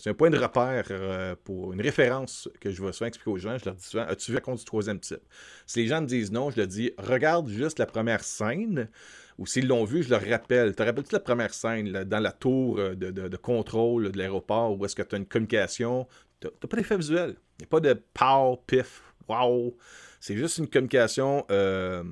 un, 0.06 0.14
point 0.14 0.30
de 0.30 0.38
repère 0.38 0.88
euh, 0.92 1.36
pour 1.44 1.72
une 1.72 1.82
référence 1.82 2.50
que 2.60 2.70
je 2.70 2.84
vais 2.84 2.92
souvent 2.92 3.08
expliquer 3.08 3.32
aux 3.32 3.38
gens. 3.38 3.58
Je 3.58 3.66
leur 3.66 3.76
dis 3.76 3.86
souvent 3.86 4.04
As-tu 4.04 4.32
vu 4.32 4.40
la 4.46 4.56
du 4.56 4.66
troisième 4.66 5.00
type? 5.00 5.22
Si 5.66 5.80
les 5.80 5.88
gens 5.88 6.02
me 6.02 6.08
disent 6.08 6.32
non, 6.32 6.52
je 6.52 6.58
leur 6.58 6.68
dis 6.68 6.92
Regarde 6.98 7.48
juste 7.48 7.80
la 7.80 7.86
première 7.86 8.24
scène. 8.24 8.90
Ou 9.40 9.46
s'ils 9.46 9.68
l'ont 9.68 9.86
vu, 9.86 10.04
je 10.04 10.10
leur 10.10 10.22
rappelle. 10.22 10.76
Te 10.76 10.84
rappelles-tu 10.84 11.14
la 11.14 11.22
première 11.22 11.54
scène 11.54 12.04
dans 12.04 12.20
la 12.20 12.34
tour 12.34 12.78
euh, 12.78 12.94
de, 12.94 13.38
contrôle 13.38 14.12
de 14.12 14.18
l'aéroport 14.18 14.78
où 14.78 14.84
est-ce 14.84 14.98
que 14.98 15.02
tu 15.02 15.16
as 15.16 15.18
une 15.18 15.26
communication? 15.26 16.08
Tu 16.42 16.48
n'as 16.48 16.68
pas 16.68 16.76
d'effet 16.76 16.98
visuel. 16.98 17.36
Il 17.58 17.62
n'y 17.62 17.66
a 17.66 17.68
pas 17.68 17.80
de 17.80 17.94
pow, 18.14 18.62
pif, 18.68 19.02
wow. 19.30 19.78
C'est 20.20 20.36
juste 20.36 20.58
une 20.58 20.68
communication 20.68 21.46
euh, 21.52 22.04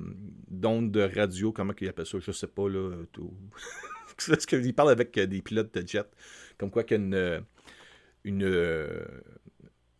d'onde 0.50 0.90
de 0.90 1.02
radio, 1.02 1.52
comment 1.52 1.74
il 1.78 1.88
appelle 1.88 2.06
ça, 2.06 2.18
je 2.18 2.32
sais 2.32 2.46
pas, 2.46 2.66
là. 2.66 2.96
Tout. 3.12 3.30
ce 4.18 4.46
qu'il 4.46 4.74
parle 4.74 4.90
avec 4.90 5.16
euh, 5.18 5.26
des 5.26 5.42
pilotes 5.42 5.74
de 5.74 5.86
jet, 5.86 6.08
comme 6.56 6.70
quoi 6.70 6.82
qu'il 6.82 6.96
y 6.96 7.00
a 7.00 7.04
une, 7.04 7.44
une, 8.24 9.04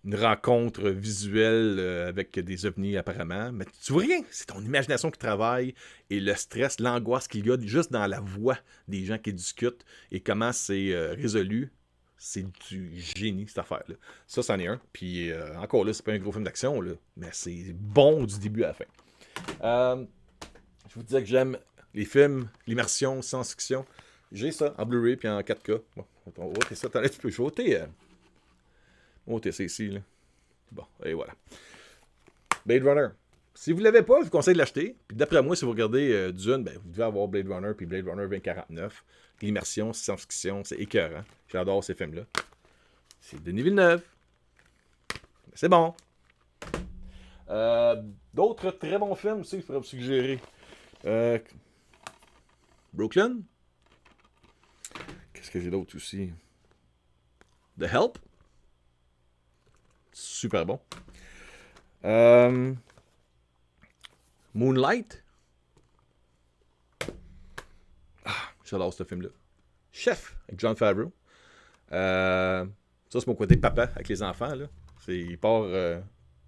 une 0.05 0.15
rencontre 0.15 0.89
visuelle 0.91 1.77
euh, 1.79 2.09
avec 2.09 2.39
des 2.39 2.67
ovnis 2.67 2.97
apparemment. 2.97 3.53
Mais 3.53 3.65
tu 3.83 3.93
vois 3.93 4.03
rien, 4.03 4.21
c'est 4.31 4.47
ton 4.47 4.61
imagination 4.61 5.11
qui 5.11 5.19
travaille 5.19 5.75
et 6.11 6.21
le 6.21 6.35
stress, 6.35 6.81
l'angoisse 6.81 7.29
qu'il 7.29 7.47
y 7.47 7.51
a 7.51 7.59
juste 7.61 7.93
dans 7.93 8.07
la 8.07 8.21
voix 8.21 8.59
des 8.87 9.05
gens 9.05 9.19
qui 9.19 9.33
discutent 9.33 9.85
et 10.11 10.21
comment 10.21 10.53
c'est 10.53 10.95
résolu 11.15 11.73
c'est 12.19 12.45
du 12.69 13.01
génie, 13.01 13.47
cette 13.47 13.59
affaire-là. 13.59 13.95
Ça, 14.27 14.43
c'en 14.43 14.59
est 14.59 14.67
un. 14.67 14.81
Puis 14.93 15.31
euh, 15.31 15.57
encore 15.59 15.85
là, 15.85 15.93
c'est 15.93 16.05
pas 16.05 16.13
un 16.13 16.19
gros 16.19 16.33
film 16.33 16.45
d'action, 16.45 16.83
mais 17.17 17.29
c'est 17.33 17.73
bon 17.73 18.25
du 18.25 18.39
début 18.39 18.65
à 18.65 18.69
la 18.69 18.75
fin. 18.75 18.85
Euh, 19.63 20.05
je 20.89 20.95
vous 20.95 21.03
disais 21.03 21.21
que 21.21 21.29
j'aime 21.29 21.57
les 21.95 22.05
films, 22.05 22.49
l'immersion, 22.67 23.23
science-fiction. 23.23 23.87
J'ai 24.33 24.53
ça 24.53 24.75
en 24.77 24.85
Blu-ray 24.85 25.17
puis 25.17 25.29
en 25.29 25.41
4K. 25.41 25.81
Bon, 25.97 26.05
on 26.37 26.49
va 26.49 26.75
ça. 26.75 26.89
Peux. 26.91 27.03
Je 27.31 27.43
vais 27.43 27.89
ça 29.51 29.64
ici. 29.64 29.89
Là. 29.89 30.01
Bon, 30.72 30.85
et 31.05 31.14
voilà. 31.14 31.35
Blade 32.66 32.85
Runner. 32.85 33.09
Si 33.55 33.72
vous 33.72 33.79
ne 33.79 33.85
l'avez 33.85 34.03
pas, 34.03 34.20
je 34.20 34.24
vous 34.24 34.31
conseille 34.31 34.55
de 34.55 34.59
l'acheter. 34.59 34.97
Puis 35.09 35.16
d'après 35.16 35.43
moi, 35.43 35.57
si 35.57 35.64
vous 35.64 35.72
regardez 35.72 36.12
euh, 36.12 36.33
Dune, 36.33 36.62
ben, 36.62 36.79
vous 36.83 36.91
devez 36.91 37.03
avoir 37.03 37.26
Blade 37.29 37.49
Runner 37.49 37.72
puis 37.76 37.87
Blade 37.87 38.07
Runner 38.07 38.22
2049. 38.22 39.05
L'immersion, 39.43 39.93
science-fiction, 39.93 40.64
c'est 40.64 40.76
écœurant. 40.76 41.24
J'adore 41.49 41.83
ces 41.83 41.95
films-là. 41.95 42.22
C'est 43.20 43.43
Denis 43.43 43.62
Villeneuve. 43.62 44.03
C'est 45.55 45.68
bon. 45.68 45.95
Euh, 47.51 48.03
d'autres 48.35 48.70
très 48.72 48.99
bons 48.99 49.14
films 49.14 49.41
aussi 49.41 49.61
je 49.61 49.64
pourrais 49.64 49.79
vous 49.79 49.85
suggérer. 49.85 50.39
Euh, 51.05 51.39
Brooklyn. 52.93 53.39
Qu'est-ce 55.33 55.51
que 55.51 55.61
j'ai 55.61 55.70
d'autre 55.70 55.97
aussi? 55.97 56.33
The 57.79 57.85
Help. 57.85 58.18
Super 60.21 60.66
bon. 60.66 60.81
Euh, 62.05 62.75
Moonlight. 64.53 65.23
Ah, 68.25 68.33
j'adore 68.64 68.93
ce 68.93 69.05
film-là. 69.05 69.29
Chef, 69.93 70.37
avec 70.49 70.59
John 70.59 70.75
Favreau. 70.75 71.12
Euh, 71.93 72.66
ça, 73.09 73.21
c'est 73.21 73.27
mon 73.29 73.37
côté 73.37 73.57
papa 73.57 73.85
avec 73.95 74.09
les 74.09 74.21
enfants. 74.25 74.57
Là. 74.57 74.66
Il 75.07 75.39
part 75.39 75.62
euh, 75.62 76.01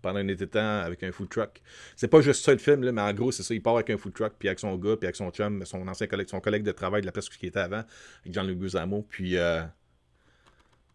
pendant 0.02 0.18
un 0.18 0.26
été 0.26 0.46
de 0.46 0.50
temps 0.50 0.80
avec 0.80 1.04
un 1.04 1.12
food 1.12 1.28
truck. 1.28 1.62
C'est 1.94 2.08
pas 2.08 2.22
juste 2.22 2.44
ça 2.44 2.50
le 2.50 2.58
film, 2.58 2.82
là, 2.82 2.90
mais 2.90 3.02
en 3.02 3.14
gros, 3.14 3.30
c'est 3.30 3.44
ça. 3.44 3.54
Il 3.54 3.62
part 3.62 3.76
avec 3.76 3.90
un 3.90 3.98
food 3.98 4.14
truck, 4.14 4.32
puis 4.36 4.48
avec 4.48 4.58
son 4.58 4.74
gars, 4.78 4.96
puis 4.96 5.06
avec 5.06 5.14
son 5.14 5.30
chum, 5.30 5.64
son 5.64 5.86
ancien 5.86 6.08
collègue, 6.08 6.28
son 6.28 6.40
collègue 6.40 6.64
de 6.64 6.72
travail 6.72 7.02
de 7.02 7.06
la 7.06 7.12
place 7.12 7.28
qui 7.28 7.46
était 7.46 7.60
avant, 7.60 7.84
avec 8.22 8.34
Jean-Luc 8.34 8.58
Guzamo. 8.58 9.02
Puis 9.08 9.36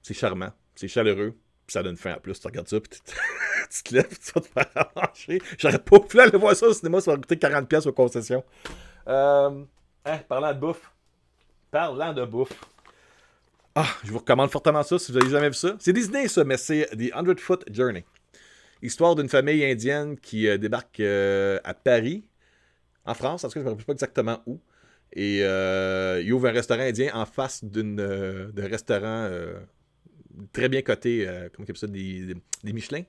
c'est 0.01 0.13
charmant, 0.13 0.51
c'est 0.75 0.89
chaleureux, 0.89 1.37
ça 1.67 1.83
donne 1.83 1.97
faim 1.97 2.15
en 2.17 2.19
plus. 2.19 2.39
Tu 2.39 2.47
regardes 2.47 2.67
ça, 2.67 2.79
puis 2.79 2.99
tu 2.99 3.83
te 3.83 3.93
lèves, 3.95 4.17
tu 4.19 4.31
vas 4.33 4.41
te 4.41 4.47
faire 4.47 4.91
manger. 4.95 5.41
J'aurais 5.57 5.79
pas 5.79 5.99
pu 5.99 6.19
aller 6.19 6.37
voir 6.37 6.55
ça 6.55 6.67
au 6.67 6.73
cinéma, 6.73 7.01
ça 7.01 7.11
va 7.11 7.17
coûter 7.17 7.35
40$ 7.35 7.87
aux 7.87 7.93
concessions. 7.93 8.43
Euh, 9.07 9.63
hein, 10.05 10.17
parlant 10.27 10.53
de 10.53 10.59
bouffe. 10.59 10.91
Parlant 11.71 12.13
de 12.13 12.25
bouffe. 12.25 12.53
Ah, 13.77 13.87
je 14.05 14.11
vous 14.11 14.19
recommande 14.19 14.49
fortement 14.51 14.83
ça 14.83 14.97
si 14.97 15.11
vous 15.11 15.19
n'avez 15.19 15.29
jamais 15.29 15.49
vu 15.49 15.55
ça. 15.55 15.75
C'est 15.79 15.91
Disney, 15.91 16.29
ça, 16.29 16.45
mais 16.45 16.55
c'est 16.55 16.85
The 16.97 17.13
Hundred 17.13 17.39
Foot 17.41 17.65
Journey. 17.69 18.05
Histoire 18.81 19.15
d'une 19.15 19.27
famille 19.27 19.65
indienne 19.65 20.17
qui 20.17 20.47
euh, 20.47 20.57
débarque 20.57 21.01
euh, 21.01 21.59
à 21.65 21.73
Paris, 21.73 22.23
en 23.03 23.13
France, 23.13 23.43
en 23.43 23.49
tout 23.49 23.55
cas, 23.55 23.59
je 23.59 23.65
ne 23.65 23.65
me 23.65 23.69
rappelle 23.71 23.85
pas 23.85 23.93
exactement 23.93 24.41
où. 24.45 24.61
Et 25.11 25.39
euh, 25.43 26.21
il 26.23 26.31
ouvre 26.31 26.47
un 26.47 26.51
restaurant 26.51 26.83
indien 26.83 27.11
en 27.13 27.25
face 27.25 27.63
d'un 27.63 28.49
restaurant 28.57 29.29
très 30.53 30.69
bien 30.69 30.81
coté, 30.81 31.27
euh, 31.27 31.49
comment 31.53 31.67
on 31.69 31.75
ça, 31.75 31.87
des, 31.87 32.35
Michelin. 32.63 33.03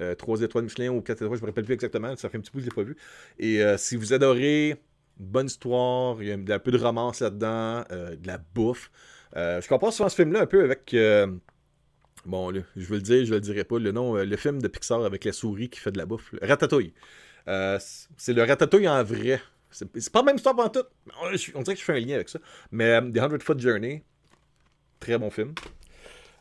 Euh, 0.00 0.14
3 0.14 0.42
étoiles 0.42 0.64
Michelin 0.64 0.90
ou 0.90 1.00
4 1.00 1.22
étoiles, 1.22 1.36
je 1.36 1.40
ne 1.40 1.46
me 1.46 1.50
rappelle 1.50 1.64
plus 1.64 1.74
exactement, 1.74 2.14
ça 2.16 2.28
fait 2.28 2.38
un 2.38 2.40
petit 2.40 2.50
peu 2.50 2.58
que 2.58 2.64
je 2.64 2.70
ne 2.70 2.70
l'ai 2.70 2.74
pas 2.74 2.88
vu. 2.88 2.96
Et 3.38 3.62
euh, 3.62 3.76
si 3.76 3.96
vous 3.96 4.12
adorez, 4.12 4.76
bonne 5.18 5.46
histoire, 5.46 6.22
il 6.22 6.28
y 6.28 6.32
a 6.32 6.54
un 6.54 6.58
peu 6.58 6.70
de 6.70 6.78
romance 6.78 7.20
là-dedans, 7.20 7.84
euh, 7.92 8.16
de 8.16 8.26
la 8.26 8.38
bouffe. 8.38 8.90
je 9.34 9.66
compare 9.68 9.92
souvent 9.92 10.08
ce 10.08 10.16
film-là 10.16 10.42
un 10.42 10.46
peu 10.46 10.64
avec... 10.64 10.94
Bon, 12.26 12.52
je 12.52 12.84
veux 12.84 12.96
le 12.96 13.02
dire, 13.02 13.24
je 13.24 13.30
ne 13.30 13.36
le 13.36 13.40
dirai 13.40 13.64
pas. 13.64 13.78
Le 13.78 13.92
nom, 13.92 14.14
le 14.14 14.36
film 14.36 14.60
de 14.60 14.68
Pixar 14.68 15.02
avec 15.04 15.24
la 15.24 15.32
souris 15.32 15.70
qui 15.70 15.80
fait 15.80 15.90
de 15.90 15.96
la 15.96 16.04
bouffe. 16.04 16.34
Ratatouille. 16.42 16.92
c'est 17.46 18.34
le 18.34 18.42
Ratatouille 18.42 18.86
en 18.86 19.02
vrai. 19.02 19.40
C'est 19.70 20.12
pas 20.12 20.18
la 20.18 20.24
même 20.24 20.36
histoire 20.36 20.54
pendant 20.54 20.68
tout. 20.68 20.84
On, 21.22 21.30
dirait 21.62 21.74
que 21.74 21.80
je 21.80 21.84
fais 21.84 21.94
un 21.94 22.00
lien 22.00 22.16
avec 22.16 22.28
ça. 22.28 22.38
Mais 22.72 23.00
The 23.00 23.18
100 23.18 23.38
Foot 23.40 23.60
Journey, 23.60 24.02
très 24.98 25.16
bon 25.16 25.30
film. 25.30 25.54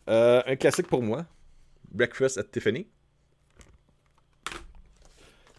Euh, 0.10 0.42
un 0.48 0.56
classique 0.56 0.88
pour 0.88 1.04
moi, 1.04 1.26
Breakfast 1.92 2.40
at 2.40 2.46
Tiffany. 2.46 2.88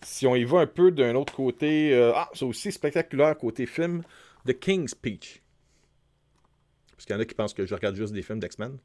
Si 0.02 0.26
on 0.26 0.34
y 0.34 0.44
va 0.44 0.60
un 0.60 0.66
peu 0.66 0.90
d'un 0.90 1.14
autre 1.14 1.32
côté, 1.32 1.94
euh, 1.94 2.12
ah, 2.14 2.28
c'est 2.34 2.44
aussi 2.44 2.72
spectaculaire 2.72 3.38
côté 3.38 3.64
film, 3.66 4.02
The 4.46 4.58
King's 4.58 4.90
Speech. 4.90 5.42
Parce 6.90 7.06
qu'il 7.06 7.14
y 7.14 7.18
en 7.18 7.22
a 7.22 7.24
qui 7.24 7.34
pensent 7.34 7.54
que 7.54 7.64
je 7.64 7.74
regarde 7.74 7.94
juste 7.94 8.12
des 8.12 8.22
films 8.22 8.40
d'X-Men. 8.40 8.78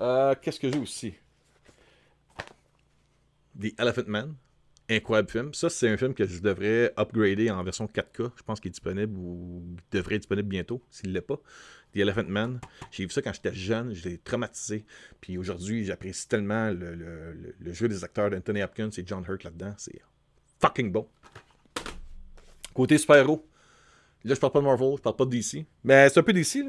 Euh, 0.00 0.34
qu'est-ce 0.42 0.58
que 0.58 0.70
j'ai 0.70 0.78
aussi? 0.78 1.14
The 3.58 3.78
Elephant 3.78 4.08
Man. 4.08 4.34
Incroyable 4.90 5.30
film. 5.30 5.54
Ça, 5.54 5.70
c'est 5.70 5.88
un 5.88 5.96
film 5.96 6.12
que 6.12 6.26
je 6.26 6.40
devrais 6.40 6.92
upgrader 6.98 7.50
en 7.50 7.62
version 7.62 7.86
4K. 7.86 8.32
Je 8.36 8.42
pense 8.42 8.60
qu'il 8.60 8.70
est 8.70 8.72
disponible 8.72 9.16
ou 9.16 9.64
devrait 9.92 10.16
être 10.16 10.22
disponible 10.22 10.48
bientôt, 10.48 10.82
s'il 10.90 11.10
ne 11.10 11.14
l'est 11.14 11.22
pas. 11.22 11.40
The 11.94 11.98
Elephant 11.98 12.28
Man. 12.28 12.60
J'ai 12.90 13.04
vu 13.04 13.10
ça 13.10 13.22
quand 13.22 13.32
j'étais 13.32 13.54
jeune, 13.54 13.92
j'étais 13.92 14.18
traumatisé. 14.18 14.84
Puis 15.20 15.38
aujourd'hui, 15.38 15.84
j'apprécie 15.84 16.28
tellement 16.28 16.70
le, 16.70 17.72
jeu 17.72 17.88
des 17.88 18.04
acteurs 18.04 18.30
d'Anthony 18.30 18.62
Hopkins 18.62 18.90
et 18.96 19.04
John 19.06 19.24
Hurt 19.28 19.44
là-dedans. 19.44 19.74
C'est 19.76 20.00
fucking 20.60 20.90
bon. 20.90 21.08
Côté 22.74 22.98
super-héros. 22.98 23.46
Là, 24.24 24.34
je 24.34 24.40
parle 24.40 24.52
pas 24.52 24.60
de 24.60 24.64
Marvel, 24.64 24.96
je 24.96 25.02
parle 25.02 25.16
pas 25.16 25.24
de 25.24 25.30
DC. 25.30 25.66
Mais 25.84 26.08
c'est 26.08 26.20
un 26.20 26.22
peu 26.22 26.32
DC. 26.32 26.64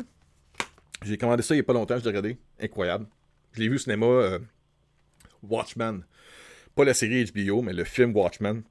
J'ai 1.03 1.17
commandé 1.17 1.43
ça 1.43 1.53
il 1.53 1.57
y 1.57 1.61
a 1.61 1.63
pas 1.63 1.73
longtemps, 1.73 1.97
je 1.97 2.03
l'ai 2.03 2.09
regardé. 2.09 2.37
Incroyable. 2.59 3.05
Je 3.53 3.61
l'ai 3.61 3.67
vu 3.67 3.75
au 3.75 3.79
cinéma. 3.79 4.05
Euh, 4.05 4.39
Watchmen. 5.43 6.05
Pas 6.75 6.85
la 6.85 6.93
série 6.93 7.25
HBO, 7.25 7.61
mais 7.61 7.73
le 7.73 7.83
film 7.83 8.15
Watchmen. 8.15 8.63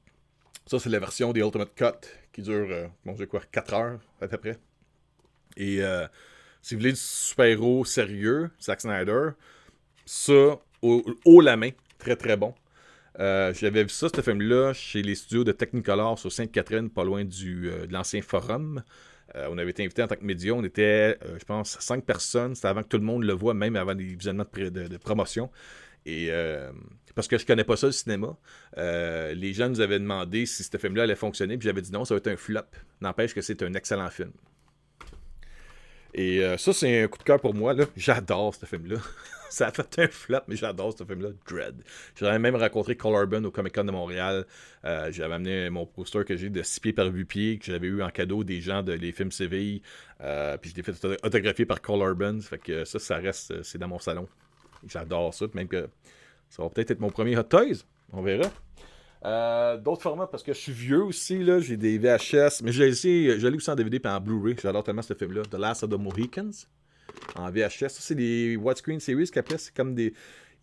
Ça, 0.67 0.79
c'est 0.79 0.89
la 0.89 0.99
version 0.99 1.33
des 1.33 1.41
Ultimate 1.41 1.75
Cut 1.75 2.09
qui 2.33 2.43
dure, 2.43 2.67
euh, 2.71 2.89
bon, 3.05 3.15
j'ai 3.17 3.27
quoi, 3.27 3.41
4 3.53 3.75
heures 3.75 4.01
à 4.21 4.29
peu 4.29 4.39
près. 4.39 4.59
Et 5.57 5.83
euh, 5.83 6.07
si 6.63 6.75
vous 6.75 6.81
voulez 6.81 6.93
du 6.93 6.99
super-héros 6.99 7.85
sérieux, 7.85 8.51
Zack 8.63 8.81
Snyder, 8.81 9.31
ça, 10.07 10.59
haut, 10.81 11.41
la 11.41 11.57
main, 11.57 11.71
très 11.99 12.17
très 12.17 12.37
bon. 12.37 12.55
Euh, 13.19 13.53
J'avais 13.53 13.83
vu 13.83 13.89
ça, 13.89 14.09
ce 14.15 14.21
film-là, 14.21 14.73
chez 14.73 15.03
les 15.03 15.17
studios 15.17 15.45
de 15.45 15.53
Technicolor 15.53 16.19
sur 16.19 16.31
Sainte-Catherine, 16.31 16.89
pas 16.89 17.05
loin 17.05 17.25
du, 17.25 17.69
euh, 17.69 17.87
de 17.87 17.93
l'ancien 17.93 18.23
forum. 18.23 18.83
Euh, 19.35 19.49
on 19.51 19.59
avait 19.59 19.71
été 19.71 19.83
invité 19.85 20.03
en 20.05 20.07
tant 20.07 20.15
que 20.15 20.25
média. 20.25 20.55
On 20.55 20.63
était, 20.63 21.19
je 21.39 21.45
pense, 21.45 21.79
cinq 21.81 22.05
personnes. 22.05 22.55
C'était 22.55 22.69
avant 22.69 22.83
que 22.83 22.89
tout 22.89 22.99
le 22.99 23.05
monde 23.05 23.25
le 23.25 23.33
voit, 23.33 23.55
même 23.55 23.77
avant 23.77 23.93
les 23.93 24.05
visionnements 24.15 24.47
de, 24.55 24.97
promotion. 24.99 25.51
Et 26.07 26.31
parce 27.15 27.29
que 27.29 27.39
je 27.39 27.47
connais 27.47 27.65
pas 27.65 27.77
ça, 27.77 27.87
le 27.87 27.93
cinéma, 27.93 28.37
les 28.77 29.53
gens 29.53 29.69
nous 29.69 29.81
avaient 29.81 29.99
demandé 29.99 30.47
si 30.47 30.63
ce 30.63 30.77
film-là 30.77 31.05
allait 31.05 31.15
fonctionner. 31.15 31.57
Puis 31.57 31.67
j'avais 31.67 31.81
dit 31.81 31.93
non, 31.93 32.05
ça 32.05 32.15
va 32.15 32.19
être 32.19 32.29
un 32.29 32.37
flop. 32.37 32.61
N'empêche 33.01 33.35
que 33.35 33.41
c'est 33.41 33.63
un 33.63 33.73
excellent 33.75 34.11
film. 34.11 34.33
Et 36.15 36.43
ça, 36.59 36.73
c'est 36.73 37.05
un 37.05 37.09
coup 37.09 37.19
de 37.19 37.23
cœur 37.25 37.41
pour 37.41 37.55
moi. 37.55 37.75
J'adore 37.97 38.55
ce 38.55 38.67
film-là. 38.67 38.99
ça 39.53 39.69
a 39.69 39.71
fait 39.71 39.99
un 39.99 40.09
flop, 40.09 40.41
mais 40.49 40.57
j'adore 40.57 40.97
ce 40.97 41.05
film-là, 41.05 41.29
Dread. 41.47 41.77
J'avais 42.19 42.39
même 42.39 42.57
rencontré 42.57 42.97
Cole 42.97 43.15
Urban 43.15 43.45
au 43.45 43.51
Comic 43.51 43.75
Con 43.75 43.85
de 43.85 43.91
Montréal. 43.91 44.47
Euh, 44.85 45.13
j'avais 45.13 45.35
amené 45.35 45.69
mon 45.69 45.85
poster 45.85 46.25
que 46.25 46.37
j'ai 46.37 46.49
de 46.49 46.63
6 46.63 46.81
pieds 46.81 46.93
par 46.95 47.07
8 47.07 47.25
pieds, 47.27 47.59
que 47.59 47.67
j'avais 47.67 47.87
eu 47.87 48.03
en 48.03 48.09
cadeau 48.09 48.45
des 48.45 48.63
gens 48.63 48.83
de 48.83 48.93
les 48.93 49.13
films 49.13 49.31
Séville. 49.31 49.83
Euh, 50.23 50.57
puis 50.57 50.71
je 50.71 50.77
l'ai 50.77 50.83
fait 50.83 50.93
autographier 51.23 51.67
par 51.67 51.83
Cole 51.83 52.01
Urban. 52.01 52.41
Fait 52.41 52.59
que 52.59 52.85
ça, 52.85 52.99
ça 52.99 53.17
reste, 53.17 53.63
c'est 53.63 53.79
dans 53.79 53.89
mon 53.89 53.99
salon. 53.99 54.27
J'adore 54.89 55.35
ça. 55.35 55.45
Même 55.53 55.69
que 55.69 55.89
ça 56.49 56.63
va 56.63 56.71
peut-être 56.71 56.93
être 56.93 57.01
mon 57.01 57.11
premier 57.11 57.37
Hot 57.37 57.45
Toys. 57.45 57.85
On 58.13 58.23
verra. 58.23 58.51
Euh, 59.25 59.77
d'autres 59.77 60.03
formats, 60.03 60.27
parce 60.27 60.43
que 60.43 60.53
je 60.53 60.59
suis 60.59 60.73
vieux 60.73 61.03
aussi, 61.05 61.39
là, 61.39 61.61
j'ai 61.61 61.77
des 61.77 61.99
VHS, 61.99 62.63
mais 62.65 62.73
j'ai 62.73 62.89
essayé, 62.89 63.39
je 63.39 63.47
l'ai 63.47 63.57
aussi 63.57 63.71
en 63.71 63.77
DVD 63.77 64.01
et 64.03 64.09
en 64.09 64.21
Blu-ray, 64.21 64.57
j'adore 64.61 64.83
tellement 64.83 65.03
ce 65.03 65.15
film-là, 65.15 65.43
The 65.43 65.55
Last 65.55 65.85
of 65.85 65.91
the 65.91 65.99
Mohicans 65.99 66.67
en 67.37 67.51
VHS. 67.51 67.89
Ça, 67.89 68.01
c'est 68.01 68.15
des 68.15 68.57
widescreen 68.57 69.01
series 69.01 69.31
qu'après, 69.31 69.59
c'est 69.59 69.75
comme 69.75 69.95
des. 69.95 70.13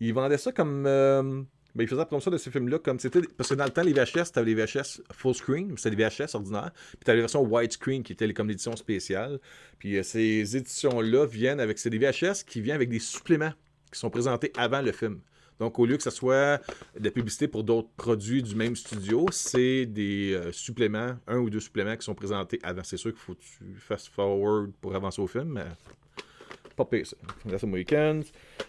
Ils 0.00 0.12
vendaient 0.12 0.38
ça 0.38 0.52
comme. 0.52 0.84
Euh... 0.86 1.42
Ben, 1.72 1.84
ils 1.84 1.88
faisaient 1.88 2.04
comme 2.06 2.20
ça 2.20 2.30
de 2.30 2.36
ces 2.36 2.50
films-là, 2.50 2.80
comme 2.80 2.98
c'était. 2.98 3.20
Parce 3.36 3.50
que 3.50 3.54
dans 3.54 3.64
le 3.64 3.70
temps, 3.70 3.82
les 3.82 3.92
VHS, 3.92 4.32
t'avais 4.32 4.54
les 4.54 4.64
VHS 4.64 5.02
full 5.12 5.34
screen, 5.34 5.76
c'était 5.76 5.94
des 5.94 6.04
VHS 6.04 6.34
ordinaires. 6.34 6.72
Puis 6.74 7.04
t'avais 7.04 7.16
les 7.16 7.22
versions 7.22 7.44
widescreen 7.44 8.02
qui 8.02 8.12
étaient 8.12 8.32
comme 8.34 8.48
l'édition 8.48 8.74
spéciale. 8.74 9.38
Puis 9.78 9.96
euh, 9.96 10.02
ces 10.02 10.56
éditions-là 10.56 11.26
viennent 11.26 11.60
avec. 11.60 11.78
C'est 11.78 11.90
des 11.90 11.98
VHS 11.98 12.44
qui 12.44 12.60
viennent 12.60 12.76
avec 12.76 12.88
des 12.88 12.98
suppléments 12.98 13.52
qui 13.92 14.00
sont 14.00 14.10
présentés 14.10 14.52
avant 14.56 14.82
le 14.82 14.90
film. 14.90 15.20
Donc, 15.60 15.78
au 15.78 15.84
lieu 15.84 15.98
que 15.98 16.02
ce 16.02 16.10
soit 16.10 16.58
de 16.98 17.04
la 17.04 17.10
publicité 17.10 17.46
pour 17.46 17.62
d'autres 17.62 17.90
produits 17.94 18.42
du 18.42 18.56
même 18.56 18.74
studio, 18.74 19.26
c'est 19.30 19.84
des 19.84 20.32
euh, 20.32 20.52
suppléments, 20.52 21.16
un 21.28 21.36
ou 21.36 21.50
deux 21.50 21.60
suppléments 21.60 21.94
qui 21.96 22.04
sont 22.04 22.14
présentés 22.14 22.58
avant. 22.62 22.82
C'est 22.82 22.96
sûr 22.96 23.10
qu'il 23.10 23.20
faut 23.20 23.34
que 23.34 23.42
tu 23.42 23.76
fast 23.76 24.08
forward 24.08 24.72
pour 24.80 24.94
avancer 24.94 25.20
au 25.20 25.26
film, 25.26 25.50
mais 25.50 25.66
pas 26.76 26.86
pire, 26.86 27.06
ça. 27.06 27.66
Weekends. 27.66 28.22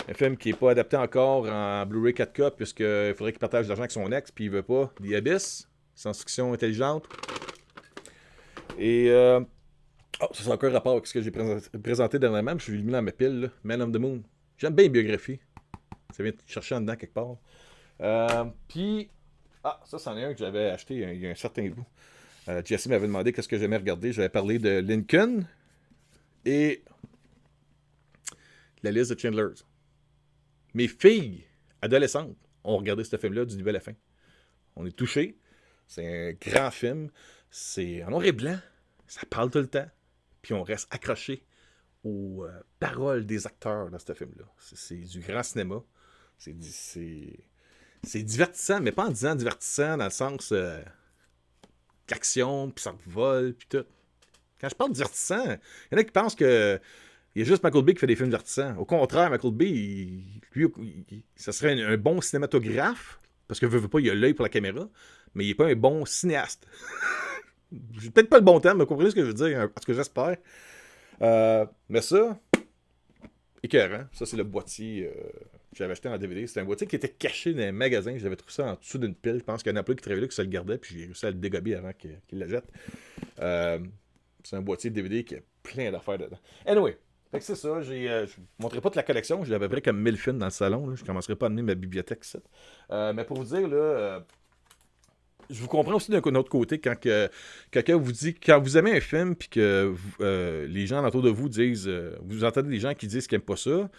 Un 0.10 0.14
film 0.14 0.36
qui 0.36 0.50
n'est 0.50 0.58
pas 0.58 0.72
adapté 0.72 0.98
encore 0.98 1.48
en 1.50 1.86
Blu-ray 1.86 2.14
4K, 2.14 2.52
puisqu'il 2.58 3.14
faudrait 3.16 3.32
qu'il 3.32 3.39
partage 3.39 3.66
de 3.66 3.70
l'argent 3.70 3.84
avec 3.84 3.92
son 3.92 4.12
ex, 4.12 4.30
puis 4.30 4.46
il 4.46 4.52
veut 4.52 4.62
pas. 4.62 4.92
The 5.02 5.14
Abyss, 5.14 5.70
science-fiction 5.96 6.54
intelligente. 6.54 7.06
Et. 8.78 9.10
Euh... 9.10 9.39
Oh, 10.22 10.28
ça, 10.34 10.44
c'est 10.44 10.52
encore 10.52 10.70
un 10.70 10.74
rapport 10.74 10.92
avec 10.92 11.08
ce 11.08 11.14
que 11.14 11.22
j'ai 11.22 11.32
présenté, 11.32 12.20
dernièrement. 12.20 12.54
Je 12.58 12.64
suis 12.64 12.84
mis 12.84 12.92
dans 12.92 13.02
ma 13.02 13.12
pile, 13.12 13.50
Man 13.64 13.82
of 13.82 13.92
the 13.92 13.98
Moon. 13.98 14.22
J'aime 14.58 14.76
bien 14.76 14.84
les 14.84 14.89
biographies. 14.89 15.39
Ça 16.12 16.24
vient 16.24 16.32
de 16.32 16.38
chercher 16.47 16.76
en 16.76 16.82
dedans 16.82 16.95
quelque 16.95 17.14
part. 17.14 17.38
Euh, 18.01 18.45
puis. 18.68 19.09
Ah, 19.64 19.80
ça, 19.86 19.99
c'en 19.99 20.18
est 20.18 20.24
un 20.24 20.34
que 20.34 20.39
j'avais 20.39 20.72
acheté 20.72 20.95
il 20.95 21.20
y 21.20 21.28
a 21.28 21.30
un 21.30 21.36
certain 21.36 21.70
bout. 21.70 21.86
Euh, 22.49 22.62
Jesse 22.66 22.88
m'avait 22.88 23.05
demandé 23.05 23.32
qu'est-ce 23.32 23.47
que 23.47 23.59
j'aimais 23.59 23.78
regarder. 23.78 24.12
J'avais 24.12 24.30
parlé 24.30 24.57
de 24.57 24.80
Lincoln. 24.80 25.45
Et 26.45 26.84
la 28.84 28.91
liste 28.91 29.12
de 29.12 29.20
Chandler's. 29.20 29.66
Mes 30.74 30.88
filles 30.88 31.43
adolescentes 31.82 32.36
ont 32.64 32.78
regardé 32.78 33.03
ce 33.03 33.18
film-là 33.18 33.45
du 33.45 33.57
début 33.57 33.70
à 33.70 33.74
la 33.74 33.80
fin. 33.80 33.93
On 34.76 34.86
est 34.86 34.95
touchés. 34.95 35.38
C'est 35.88 36.30
un 36.30 36.34
grand 36.34 36.72
film. 36.72 37.09
C'est 37.49 38.03
en 38.03 38.12
noir 38.12 38.24
et 38.24 38.32
blanc. 38.32 38.57
Ça 39.07 39.22
parle 39.30 39.51
tout 39.51 39.59
le 39.59 39.68
temps. 39.68 39.88
Puis 40.41 40.53
on 40.53 40.64
reste 40.64 40.88
accroché 40.91 41.43
aux 42.03 42.45
euh, 42.45 42.51
paroles 42.80 43.26
des 43.26 43.45
acteurs 43.45 43.91
dans 43.91 43.99
ce 43.99 44.14
film-là. 44.14 44.45
C'est 44.57 44.95
du 44.95 45.20
grand 45.20 45.43
cinéma. 45.43 45.84
C'est 48.04 48.24
divertissant, 48.24 48.82
mais 48.82 48.92
pas 48.92 49.06
en 49.06 49.12
disant 49.12 49.36
divertissant 49.36 49.98
dans 49.98 50.06
le 50.06 50.12
sens 50.12 50.52
euh, 50.52 50.82
d'action, 52.08 52.72
puis 52.72 52.84
ça 52.84 52.96
vole, 53.06 53.54
puis 53.54 53.68
tout. 53.70 53.86
Quand 54.60 54.70
je 54.70 54.76
parle 54.76 54.92
divertissant, 54.92 55.44
il 55.44 55.94
y 55.94 55.96
en 55.96 55.98
a 55.98 56.04
qui 56.04 56.12
pensent 56.12 56.36
que 56.36 56.80
il 57.36 57.39
y 57.39 57.42
a 57.44 57.46
juste 57.48 57.64
Michael 57.64 57.86
qui 57.86 57.96
fait 57.96 58.08
des 58.08 58.16
films 58.16 58.30
divertissants. 58.30 58.76
Au 58.78 58.86
contraire, 58.86 59.30
Michael 59.30 59.54
lui, 59.58 60.74
ça 61.36 61.52
serait 61.52 61.82
un, 61.82 61.98
bon 61.98 62.20
cinématographe, 62.20 63.20
parce 63.48 63.60
que 63.60 63.66
veut, 63.66 63.88
pas, 63.88 64.00
il 64.00 64.10
a 64.10 64.16
l'œil 64.16 64.34
pour 64.34 64.44
la 64.44 64.50
caméra, 64.50 64.89
mais 65.34 65.46
il 65.46 65.50
n'est 65.50 65.56
pas 65.56 65.68
un 65.68 65.76
bon 65.76 66.06
cinéaste. 66.06 66.68
Peut-être 68.14 68.30
pas 68.30 68.38
le 68.38 68.44
bon 68.44 68.60
terme, 68.60 68.80
mais 68.80 68.86
comprenez 68.86 69.12
ce 69.12 69.16
que 69.16 69.22
je 69.22 69.28
veux 69.28 69.34
dire, 69.34 69.72
parce 69.72 69.86
que 69.86 69.94
j'espère. 69.94 70.36
Euh, 71.22 71.66
mais 71.88 72.02
ça, 72.02 72.38
écœurant. 73.64 74.06
Ça, 74.12 74.26
c'est 74.26 74.36
le 74.36 74.44
boîtier 74.44 75.08
euh, 75.08 75.30
j'avais 75.74 75.93
acheté 75.93 76.09
en 76.09 76.17
DVD. 76.17 76.45
C'était 76.47 76.59
un 76.61 76.65
boîtier 76.65 76.86
qui 76.86 76.95
était 76.95 77.09
caché 77.09 77.53
dans 77.53 77.63
un 77.63 77.72
magasin. 77.72 78.17
J'avais 78.17 78.36
trouvé 78.36 78.53
ça 78.53 78.65
en 78.65 78.74
dessous 78.76 78.97
d'une 78.97 79.15
pile. 79.15 79.38
Je 79.39 79.43
pense 79.43 79.63
qu'il 79.63 79.72
y 79.72 79.76
en 79.76 79.78
a 79.78 79.84
plus 79.84 79.95
qui 79.95 80.01
travaillait 80.01 80.22
là, 80.22 80.28
qui 80.28 80.36
se 80.36 80.41
le 80.41 80.49
gardait, 80.49 80.78
puis 80.78 80.97
j'ai 80.97 81.05
réussi 81.05 81.26
à 81.26 81.30
le 81.30 81.38
dégober 81.38 81.76
avant 81.76 81.93
qu'il 81.93 82.39
le 82.39 82.47
jette. 82.47 82.65
Euh, 83.39 83.80
c'est 84.43 84.55
un 84.55 84.61
boîtier 84.61 84.89
de 84.89 84.95
DVD 84.95 85.24
qui 85.24 85.36
a 85.36 85.39
plein 85.63 85.91
d'affaires 85.91 86.17
dedans. 86.17 86.39
Anyway, 86.65 86.97
c'est 87.39 87.55
ça, 87.55 87.69
euh, 87.69 87.82
je 87.84 87.93
ne 87.93 88.45
montrerai 88.59 88.82
pas 88.82 88.89
toute 88.89 88.97
la 88.97 89.03
collection, 89.03 89.45
j'ai 89.45 89.55
à 89.55 89.59
peu 89.59 89.69
près 89.69 89.82
comme 89.82 90.01
1000 90.01 90.17
films 90.17 90.39
dans 90.39 90.47
le 90.47 90.51
salon, 90.51 90.93
je 90.95 91.01
ne 91.01 91.07
commencerai 91.07 91.36
pas 91.36 91.45
à 91.45 91.47
amener 91.47 91.61
ma 91.61 91.76
bibliothèque. 91.76 92.24
Euh, 92.91 93.13
mais 93.13 93.24
pour 93.24 93.38
vous 93.38 93.55
dire, 93.55 93.67
là, 93.67 94.26
je 95.49 95.61
vous 95.61 95.67
comprends 95.67 95.95
aussi 95.95 96.11
d'un 96.11 96.19
autre 96.19 96.49
côté 96.49 96.80
quand 96.80 96.99
que, 96.99 97.30
quelqu'un 97.69 97.95
vous 97.95 98.11
dit, 98.11 98.34
quand 98.34 98.59
vous 98.59 98.78
aimez 98.78 98.97
un 98.97 98.99
film, 98.99 99.36
puis 99.36 99.47
que 99.47 99.95
les 100.67 100.88
gens 100.88 101.05
autour 101.05 101.22
de 101.22 101.30
vous 101.30 101.47
disent, 101.47 101.88
vous 102.24 102.43
entendez 102.43 102.69
des 102.69 102.80
gens 102.80 102.93
qui 102.93 103.07
disent 103.07 103.28
qu'ils 103.28 103.38
n'aiment 103.38 103.45
pas 103.45 103.55
ça, 103.55 103.89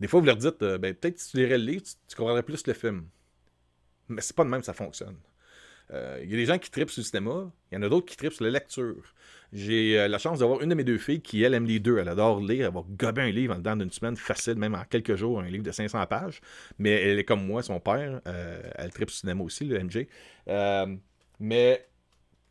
des 0.00 0.08
fois 0.08 0.20
vous 0.20 0.26
leur 0.26 0.36
dites, 0.36 0.60
ben, 0.60 0.94
peut-être 0.94 1.18
si 1.18 1.32
tu 1.32 1.36
lirais 1.38 1.58
le 1.58 1.64
livre, 1.64 1.84
tu, 2.08 2.16
comprendrais 2.16 2.42
plus 2.42 2.66
le 2.66 2.72
film. 2.72 3.06
Mais 4.08 4.22
c'est 4.22 4.34
pas 4.34 4.44
de 4.44 4.50
même 4.50 4.62
ça 4.62 4.72
fonctionne. 4.72 5.16
Il 5.92 6.30
y 6.30 6.34
a 6.34 6.36
des 6.36 6.46
gens 6.46 6.58
qui 6.58 6.70
tripent 6.70 6.90
sur 6.90 7.00
le 7.00 7.04
cinéma, 7.04 7.50
il 7.70 7.74
y 7.74 7.78
en 7.78 7.82
a 7.82 7.88
d'autres 7.88 8.06
qui 8.06 8.16
tripent 8.16 8.32
sur 8.32 8.44
la 8.44 8.50
lecture. 8.50 9.12
J'ai 9.52 9.98
euh, 9.98 10.06
la 10.06 10.18
chance 10.18 10.38
d'avoir 10.38 10.62
une 10.62 10.68
de 10.68 10.74
mes 10.74 10.84
deux 10.84 10.98
filles 10.98 11.20
qui, 11.20 11.42
elle, 11.42 11.54
aime 11.54 11.66
les 11.66 11.80
deux. 11.80 11.98
Elle 11.98 12.08
adore 12.08 12.40
lire. 12.40 12.66
Elle 12.66 13.06
va 13.14 13.22
un 13.22 13.30
livre 13.30 13.54
en 13.54 13.58
dedans 13.58 13.76
d'une 13.76 13.90
semaine 13.90 14.16
facile, 14.16 14.54
même 14.54 14.74
en 14.74 14.84
quelques 14.84 15.16
jours, 15.16 15.40
un 15.40 15.48
livre 15.48 15.64
de 15.64 15.72
500 15.72 16.06
pages. 16.06 16.40
Mais 16.78 16.90
elle 16.90 17.18
est 17.18 17.24
comme 17.24 17.44
moi, 17.44 17.62
son 17.62 17.80
père. 17.80 18.20
Euh, 18.26 18.62
elle 18.76 18.90
tripe 18.90 19.10
cinéma 19.10 19.42
aussi, 19.42 19.64
le 19.64 19.82
MJ. 19.82 20.06
Euh, 20.48 20.94
mais 21.40 21.86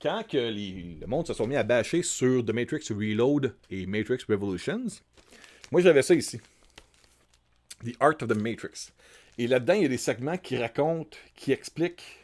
quand 0.02 0.24
que 0.28 0.38
le 0.38 1.06
monde 1.08 1.28
se 1.28 1.34
sont 1.34 1.48
mis 1.48 1.56
à 1.56 1.64
bâcher 1.64 2.04
sur 2.04 2.44
The 2.44 2.52
Matrix 2.52 2.88
Reload 2.90 3.56
et 3.70 3.86
Matrix 3.86 4.20
Revolutions, 4.28 4.88
moi 5.72 5.82
j'avais 5.82 6.02
ça 6.02 6.16
ici. 6.16 6.40
The 7.84 7.96
Art 8.00 8.22
of 8.22 8.30
the 8.30 8.36
Matrix. 8.36 8.92
Et 9.38 9.48
là-dedans, 9.48 9.74
il 9.74 9.84
y 9.84 9.86
a 9.86 9.90
des 9.90 9.98
segments 9.98 10.38
qui 10.38 10.58
racontent, 10.58 11.18
qui 11.36 11.52
expliquent. 11.52 12.20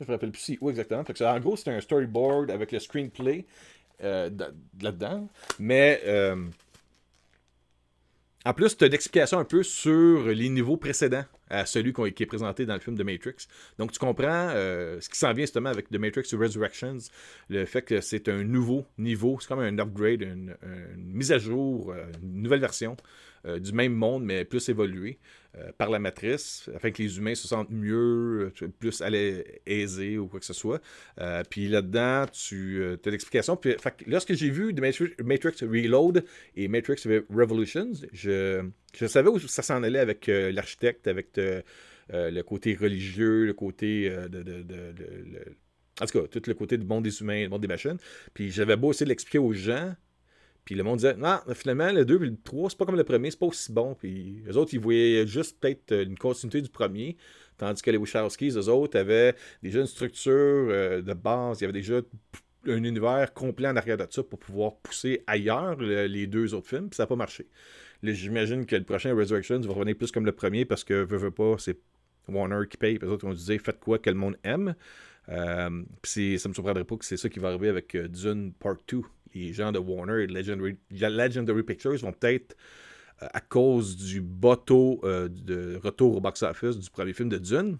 Je 0.00 0.06
me 0.06 0.12
rappelle 0.12 0.30
plus 0.30 0.56
où 0.60 0.70
exactement. 0.70 1.02
en 1.02 1.40
gros, 1.40 1.56
c'est 1.56 1.70
un 1.70 1.80
storyboard 1.80 2.50
avec 2.50 2.72
le 2.72 2.78
screenplay 2.78 3.44
euh, 4.02 4.30
là-dedans. 4.80 5.28
Mais 5.58 6.00
euh, 6.06 6.46
en 8.44 8.54
plus, 8.54 8.76
tu 8.76 8.84
as 8.84 8.86
une 8.86 8.94
explication 8.94 9.38
un 9.38 9.44
peu 9.44 9.62
sur 9.62 10.26
les 10.28 10.48
niveaux 10.48 10.76
précédents 10.76 11.24
à 11.50 11.66
celui 11.66 11.92
qui 11.92 12.22
est 12.22 12.26
présenté 12.26 12.66
dans 12.66 12.74
le 12.74 12.80
film 12.80 12.96
de 12.96 13.02
Matrix. 13.02 13.46
Donc, 13.78 13.92
tu 13.92 13.98
comprends 13.98 14.50
euh, 14.54 15.00
ce 15.00 15.08
qui 15.08 15.18
s'en 15.18 15.32
vient 15.32 15.44
justement 15.44 15.70
avec 15.70 15.88
The 15.90 15.96
Matrix 15.96 16.28
Resurrections, 16.34 16.98
le 17.48 17.64
fait 17.64 17.82
que 17.82 18.00
c'est 18.00 18.28
un 18.28 18.44
nouveau 18.44 18.86
niveau, 18.98 19.38
c'est 19.40 19.48
comme 19.48 19.60
un 19.60 19.78
upgrade, 19.78 20.22
une, 20.22 20.56
mise 20.96 21.32
à 21.32 21.38
jour, 21.38 21.94
une 22.22 22.42
nouvelle 22.42 22.60
version 22.60 22.96
du 23.44 23.72
même 23.72 23.94
monde, 23.94 24.24
mais 24.24 24.44
plus 24.44 24.68
évolué. 24.68 25.18
Euh, 25.56 25.72
par 25.78 25.88
la 25.88 25.98
matrice, 25.98 26.68
afin 26.74 26.90
que 26.90 27.02
les 27.02 27.16
humains 27.16 27.34
se 27.34 27.48
sentent 27.48 27.70
mieux, 27.70 28.52
euh, 28.62 28.68
plus 28.78 29.02
aisés 29.66 30.18
ou 30.18 30.28
quoi 30.28 30.40
que 30.40 30.46
ce 30.46 30.52
soit. 30.52 30.80
Euh, 31.20 31.42
puis 31.48 31.68
là-dedans, 31.68 32.26
tu 32.30 32.82
as 32.82 33.10
l'explication. 33.10 33.58
Lorsque 34.06 34.34
j'ai 34.34 34.50
vu 34.50 34.74
Matrix, 34.74 35.54
Reload 35.62 36.24
et 36.54 36.68
Matrix 36.68 37.02
Revolutions, 37.30 37.92
je, 38.12 38.62
je 38.94 39.06
savais 39.06 39.28
où 39.28 39.38
ça 39.38 39.62
s'en 39.62 39.82
allait 39.82 39.98
avec 39.98 40.26
l'architecte, 40.28 41.06
avec 41.06 41.38
le 41.38 42.42
côté 42.42 42.74
religieux, 42.74 43.44
le 43.44 43.54
côté 43.54 44.10
de, 44.10 44.64
en 46.00 46.06
tout 46.06 46.20
cas, 46.20 46.26
tout 46.28 46.42
le 46.46 46.54
côté 46.54 46.78
du 46.78 46.86
monde 46.86 47.04
des 47.04 47.20
humains, 47.20 47.42
du 47.42 47.48
monde 47.48 47.60
des 47.60 47.68
machines. 47.68 47.98
Puis 48.34 48.50
j'avais 48.50 48.76
beau 48.76 48.92
essayer 48.92 49.04
de 49.04 49.10
l'expliquer 49.10 49.38
aux 49.38 49.52
gens, 49.52 49.94
puis 50.68 50.74
le 50.74 50.84
monde 50.84 50.98
disait, 50.98 51.16
non, 51.16 51.38
finalement, 51.54 51.90
le 51.90 52.04
2 52.04 52.16
et 52.16 52.26
le 52.26 52.36
3, 52.44 52.68
c'est 52.68 52.78
pas 52.78 52.84
comme 52.84 52.96
le 52.96 53.04
premier, 53.04 53.30
c'est 53.30 53.38
pas 53.38 53.46
aussi 53.46 53.72
bon. 53.72 53.94
Puis 53.94 54.42
les 54.46 54.54
autres, 54.56 54.74
ils 54.74 54.80
voyaient 54.80 55.26
juste 55.26 55.58
peut-être 55.58 55.92
une 55.94 56.18
continuité 56.18 56.60
du 56.60 56.68
premier. 56.68 57.16
Tandis 57.56 57.80
que 57.80 57.90
les 57.90 57.96
Wachowskis, 57.96 58.50
eux 58.50 58.68
autres, 58.68 58.98
avaient 58.98 59.34
déjà 59.62 59.80
une 59.80 59.86
structure 59.86 60.32
euh, 60.34 61.00
de 61.00 61.14
base. 61.14 61.60
Il 61.60 61.62
y 61.62 61.64
avait 61.64 61.72
déjà 61.72 62.02
un 62.66 62.84
univers 62.84 63.32
complet 63.32 63.66
en 63.68 63.76
arrière 63.76 63.96
de 63.96 64.06
ça 64.10 64.22
pour 64.22 64.38
pouvoir 64.38 64.76
pousser 64.76 65.24
ailleurs 65.26 65.80
les 65.80 66.26
deux 66.26 66.52
autres 66.52 66.68
films. 66.68 66.90
Puis 66.90 66.96
ça 66.96 67.04
n'a 67.04 67.06
pas 67.06 67.16
marché. 67.16 67.48
J'imagine 68.02 68.64
que 68.64 68.76
le 68.76 68.84
prochain 68.84 69.14
Resurrection 69.14 69.60
va 69.60 69.72
revenir 69.72 69.96
plus 69.96 70.12
comme 70.12 70.24
le 70.24 70.32
premier 70.32 70.64
parce 70.64 70.84
que, 70.84 70.94
veux, 70.94 71.16
veux 71.16 71.30
pas, 71.30 71.56
c'est 71.58 71.78
Warner 72.28 72.66
qui 72.68 72.76
paye. 72.76 72.98
Les 73.00 73.08
autres 73.08 73.26
vont 73.26 73.34
dire, 73.34 73.60
faites 73.60 73.80
quoi 73.80 73.98
que 73.98 74.10
le 74.10 74.16
monde 74.16 74.36
aime. 74.44 74.74
Euh, 75.28 75.82
puis 76.02 76.38
ça 76.38 76.48
me 76.48 76.54
surprendrait 76.54 76.84
pas 76.84 76.96
que 76.96 77.04
c'est 77.04 77.16
ça 77.16 77.28
qui 77.28 77.38
va 77.38 77.48
arriver 77.48 77.68
avec 77.68 77.96
Dune 77.96 78.52
Part 78.52 78.76
2. 78.88 79.02
Les 79.34 79.52
gens 79.52 79.72
de 79.72 79.78
Warner 79.78 80.22
et 80.22 80.26
Legendary, 80.26 80.76
Legendary 80.90 81.62
Pictures 81.62 81.96
vont 81.96 82.12
peut-être, 82.12 82.56
à 83.20 83.40
cause 83.40 83.96
du 83.96 84.20
bateau 84.20 85.00
de 85.02 85.76
retour 85.82 86.16
au 86.16 86.20
box-office 86.20 86.78
du 86.78 86.88
premier 86.88 87.12
film 87.12 87.28
de 87.28 87.38
Dune, 87.38 87.78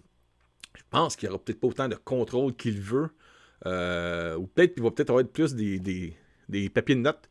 je 0.75 0.83
pense 0.89 1.15
qu'il 1.15 1.27
n'y 1.27 1.33
aura 1.33 1.43
peut-être 1.43 1.59
pas 1.59 1.67
autant 1.67 1.87
de 1.87 1.95
contrôle 1.95 2.55
qu'il 2.55 2.79
veut. 2.79 3.09
ou 3.65 4.47
peut-être 4.47 4.73
qu'il 4.73 4.83
va 4.83 4.91
peut-être 4.91 5.09
avoir 5.09 5.25
plus 5.25 5.55
des, 5.55 5.79
des, 5.79 6.13
des 6.49 6.69
papiers 6.69 6.95
de 6.95 7.01
notes 7.01 7.28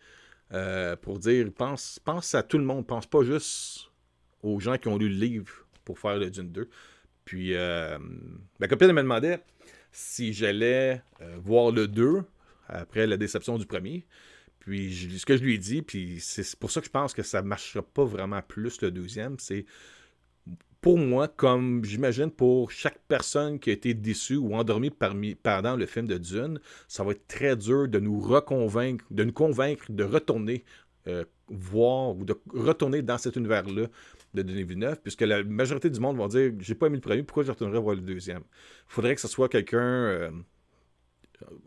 euh, 0.53 0.97
pour 0.97 1.19
dire 1.19 1.47
pense, 1.57 1.99
pense 2.03 2.35
à 2.35 2.43
tout 2.43 2.59
le 2.59 2.65
monde, 2.65 2.87
pense 2.87 3.07
pas 3.07 3.23
juste 3.23 3.91
aux 4.43 4.61
gens 4.61 4.79
qui 4.79 4.89
ont 4.89 4.97
lu 4.97 5.09
le 5.09 5.15
livre 5.15 5.53
pour 5.85 5.99
faire 5.99 6.17
le 6.17 6.31
Dune 6.31 6.51
2. 6.51 6.69
Puis 7.25 7.55
euh, 7.55 7.99
ma 8.59 8.69
copine 8.69 8.93
me 8.93 9.03
demandait 9.03 9.41
si 9.93 10.33
j'allais 10.33 11.03
euh, 11.21 11.37
voir 11.43 11.73
le 11.73 11.87
2 11.87 12.23
après 12.69 13.07
la 13.07 13.17
déception 13.17 13.59
du 13.59 13.67
premier. 13.67 14.07
Puis 14.61 15.19
ce 15.19 15.27
que 15.27 15.37
je 15.37 15.43
lui 15.43 15.55
ai 15.55 15.59
dit, 15.59 15.83
puis 15.83 16.21
c'est 16.21 16.57
pour 16.57 16.71
ça 16.71 16.81
que 16.81 16.87
je 16.87 16.91
pense 16.91 17.15
que 17.15 17.23
ça 17.23 17.43
ne 17.43 17.49
marchera 17.49 17.83
pas 17.83 18.05
vraiment 18.05 18.43
plus 18.43 18.81
le 18.83 18.91
deuxième, 18.91 19.39
c'est 19.39 19.65
pour 20.81 20.99
moi, 20.99 21.29
comme 21.29 21.85
j'imagine 21.85 22.31
pour 22.31 22.71
chaque 22.71 23.01
personne 23.09 23.59
qui 23.59 23.71
a 23.71 23.73
été 23.73 23.95
déçue 23.95 24.37
ou 24.37 24.55
endormie 24.55 24.91
parmi, 24.91 25.35
pendant 25.35 25.77
le 25.77 25.87
film 25.87 26.07
de 26.07 26.19
Dune, 26.19 26.61
ça 26.87 27.03
va 27.03 27.13
être 27.13 27.27
très 27.27 27.57
dur 27.57 27.89
de 27.89 27.99
nous 27.99 28.21
reconvaincre, 28.21 29.05
de 29.11 29.25
nous 29.25 29.33
convaincre 29.33 29.87
de 29.89 30.05
retourner 30.05 30.65
euh, 31.09 31.25
voir 31.49 32.17
ou 32.17 32.25
de 32.25 32.39
retourner 32.53 33.03
dans 33.03 33.19
cet 33.19 33.37
univers-là 33.37 33.87
de 34.35 34.43
Denis 34.43 34.65
Villeneuve, 34.65 35.01
puisque 35.03 35.23
la 35.23 35.43
majorité 35.43 35.91
du 35.91 35.99
monde 36.01 36.17
vont 36.17 36.29
dire 36.29 36.53
J'ai 36.61 36.75
pas 36.75 36.87
aimé 36.87 36.97
le 36.97 37.01
premier, 37.01 37.23
pourquoi 37.23 37.45
je 37.45 37.51
retournerais 37.51 37.81
voir 37.81 37.97
le 37.97 38.03
deuxième? 38.03 38.43
Il 38.43 38.93
faudrait 38.93 39.15
que 39.15 39.21
ce 39.21 39.29
soit 39.29 39.49
quelqu'un. 39.49 39.79
Euh, 39.79 40.31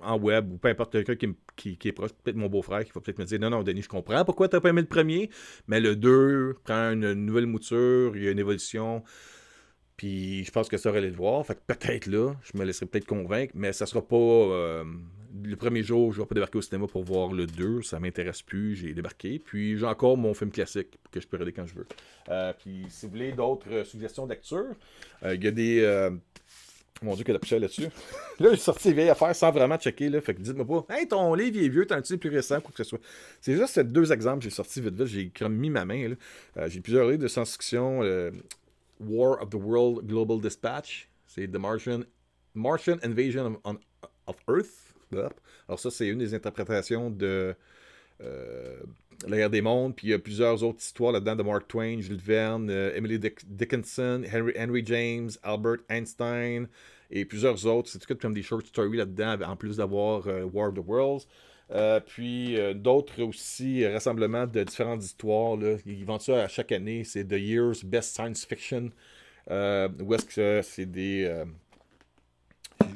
en 0.02 0.18
web 0.18 0.52
ou 0.52 0.58
peu 0.58 0.70
importe 0.70 0.92
quelqu'un 0.92 1.34
qui, 1.56 1.78
est 1.84 1.92
proche, 1.92 2.12
peut-être 2.24 2.36
mon 2.36 2.48
beau-frère 2.48 2.84
qui 2.84 2.92
va 2.92 3.02
peut-être 3.02 3.20
me 3.20 3.26
dire 3.26 3.40
non, 3.40 3.50
non, 3.50 3.64
Denis, 3.64 3.84
je 3.84 3.90
comprends 3.90 4.24
pourquoi 4.26 4.48
tu 4.48 4.56
n'as 4.56 4.60
pas 4.62 4.70
aimé 4.70 4.82
le 4.82 4.88
premier, 4.88 5.30
mais 5.68 5.80
le 5.80 5.96
2 5.96 6.58
prend 6.64 6.92
une 6.92 7.14
nouvelle 7.14 7.48
mouture, 7.48 8.16
il 8.16 8.24
y 8.24 8.28
a 8.28 8.32
une 8.32 8.40
évolution. 8.40 9.04
Puis 10.02 10.44
je 10.44 10.52
pense 10.52 10.68
que 10.68 10.78
ça 10.78 10.90
aurait 10.90 11.02
le 11.02 11.12
voir. 11.12 11.46
Fait 11.46 11.54
que 11.54 11.60
peut-être 11.68 12.08
là, 12.08 12.34
je 12.42 12.58
me 12.58 12.66
laisserai 12.66 12.88
peut-être 12.88 13.06
convaincre, 13.06 13.54
mais 13.56 13.72
ça 13.72 13.86
sera 13.86 14.02
pas. 14.02 14.16
Euh, 14.16 14.84
le 15.44 15.56
premier 15.56 15.84
jour, 15.84 16.12
je 16.12 16.22
vais 16.22 16.26
pas 16.26 16.34
débarquer 16.34 16.58
au 16.58 16.62
cinéma 16.64 16.88
pour 16.88 17.04
voir 17.04 17.32
le 17.32 17.46
2. 17.46 17.84
Ça 17.84 18.00
m'intéresse 18.00 18.42
plus. 18.42 18.76
J'ai 18.76 18.94
débarqué. 18.94 19.38
Puis 19.38 19.78
j'ai 19.78 19.86
encore 19.86 20.18
mon 20.18 20.34
film 20.34 20.50
classique 20.50 20.98
que 21.12 21.22
je 21.22 21.28
peux 21.28 21.38
regarder 21.38 21.54
quand 21.54 21.68
je 21.68 21.76
veux. 21.76 21.88
Euh, 22.30 22.52
puis 22.58 22.86
si 22.90 23.06
vous 23.06 23.12
voulez 23.12 23.32
d'autres 23.32 23.84
suggestions 23.86 24.28
euh, 24.28 25.36
il 25.36 25.44
y 25.44 25.48
a 25.48 25.52
des 25.52 26.10
mon 27.02 27.16
Dieu, 27.16 27.24
que 27.24 27.32
la 27.32 27.60
là-dessus. 27.60 27.88
là, 28.40 28.50
j'ai 28.52 28.58
sorti 28.58 28.90
les 28.90 28.94
vieilles 28.94 29.10
affaires 29.10 29.36
sans 29.36 29.52
vraiment 29.52 29.78
checker. 29.78 30.10
Là, 30.10 30.22
fait 30.22 30.36
que 30.36 30.42
dites-moi 30.42 30.86
pas, 30.86 30.96
hey, 30.96 31.08
ton 31.08 31.34
livre 31.34 31.58
est 31.58 31.70
vieux, 31.70 31.86
t'as 31.88 31.98
un 31.98 32.18
plus 32.18 32.30
récent, 32.30 32.62
quoi 32.62 32.72
que 32.72 32.84
ce 32.84 32.84
soit. 32.84 33.00
C'est 33.40 33.56
juste 33.56 33.74
ces 33.74 33.84
deux 33.84 34.12
exemples 34.12 34.40
que 34.40 34.44
j'ai 34.44 34.50
sortis 34.50 34.82
vite 34.82 34.94
vite. 35.02 35.32
J'ai 35.38 35.50
mis 35.50 35.70
ma 35.70 35.84
main. 35.84 36.14
Euh, 36.58 36.70
j'ai 36.70 36.80
plusieurs 36.80 37.08
livres 37.08 37.24
de 37.24 37.28
science-fiction. 37.28 38.04
Euh, 38.04 38.32
War 39.00 39.42
of 39.42 39.50
the 39.50 39.56
World 39.56 40.06
Global 40.06 40.40
Dispatch. 40.40 41.10
C'est 41.26 41.48
The 41.48 41.58
Martian, 41.58 42.02
Martian 42.54 42.98
Invasion 43.04 43.60
of, 43.64 43.78
Earth. 44.48 44.94
Alors, 45.68 45.80
ça, 45.80 45.90
c'est 45.90 46.08
une 46.08 46.20
des 46.20 46.34
interprétations 46.34 47.10
de. 47.10 47.56
Euh, 48.22 48.80
la 49.28 49.38
guerre 49.38 49.50
des 49.50 49.62
mondes, 49.62 49.96
puis 49.96 50.08
il 50.08 50.10
y 50.12 50.14
a 50.14 50.20
plusieurs 50.20 50.64
autres 50.64 50.80
histoires 50.80 51.12
là-dedans 51.12 51.36
de 51.36 51.44
Mark 51.44 51.68
Twain, 51.68 52.00
Jules 52.02 52.22
Verne, 52.22 52.70
euh, 52.70 52.96
Emily 52.96 53.20
Dickinson, 53.20 54.24
Henry, 54.32 54.84
James, 54.86 55.30
Albert 55.44 55.80
Einstein 55.90 56.68
et 57.10 57.26
plusieurs 57.26 57.66
autres. 57.66 57.90
C'est 57.90 58.00
tout 58.00 58.16
comme 58.16 58.34
des 58.34 58.42
short 58.44 58.66
stories 58.66 58.98
là-dedans, 58.98 59.38
en 59.46 59.56
plus 59.56 59.78
d'avoir 59.78 60.28
euh, 60.28 60.44
War 60.44 60.70
of 60.70 60.76
the 60.76 60.86
Worlds. 60.86 61.28
Euh, 61.72 62.02
puis 62.02 62.58
d'autres 62.76 63.22
aussi, 63.24 63.88
rassemblements 63.88 64.46
de 64.46 64.64
différentes 64.64 65.04
histoires. 65.04 65.56
Là. 65.56 65.78
Ils 65.86 66.04
vendent 66.04 66.22
ça 66.22 66.44
à 66.44 66.48
chaque 66.50 66.72
année. 66.74 67.04
C'est 67.06 67.24
The 67.24 67.40
Year's 67.40 67.86
Best 67.86 68.14
Science 68.16 68.46
Fiction. 68.46 68.92
où 69.50 70.14
est-ce 70.14 70.26
que 70.26 70.62
c'est 70.64 70.86
des. 70.86 71.44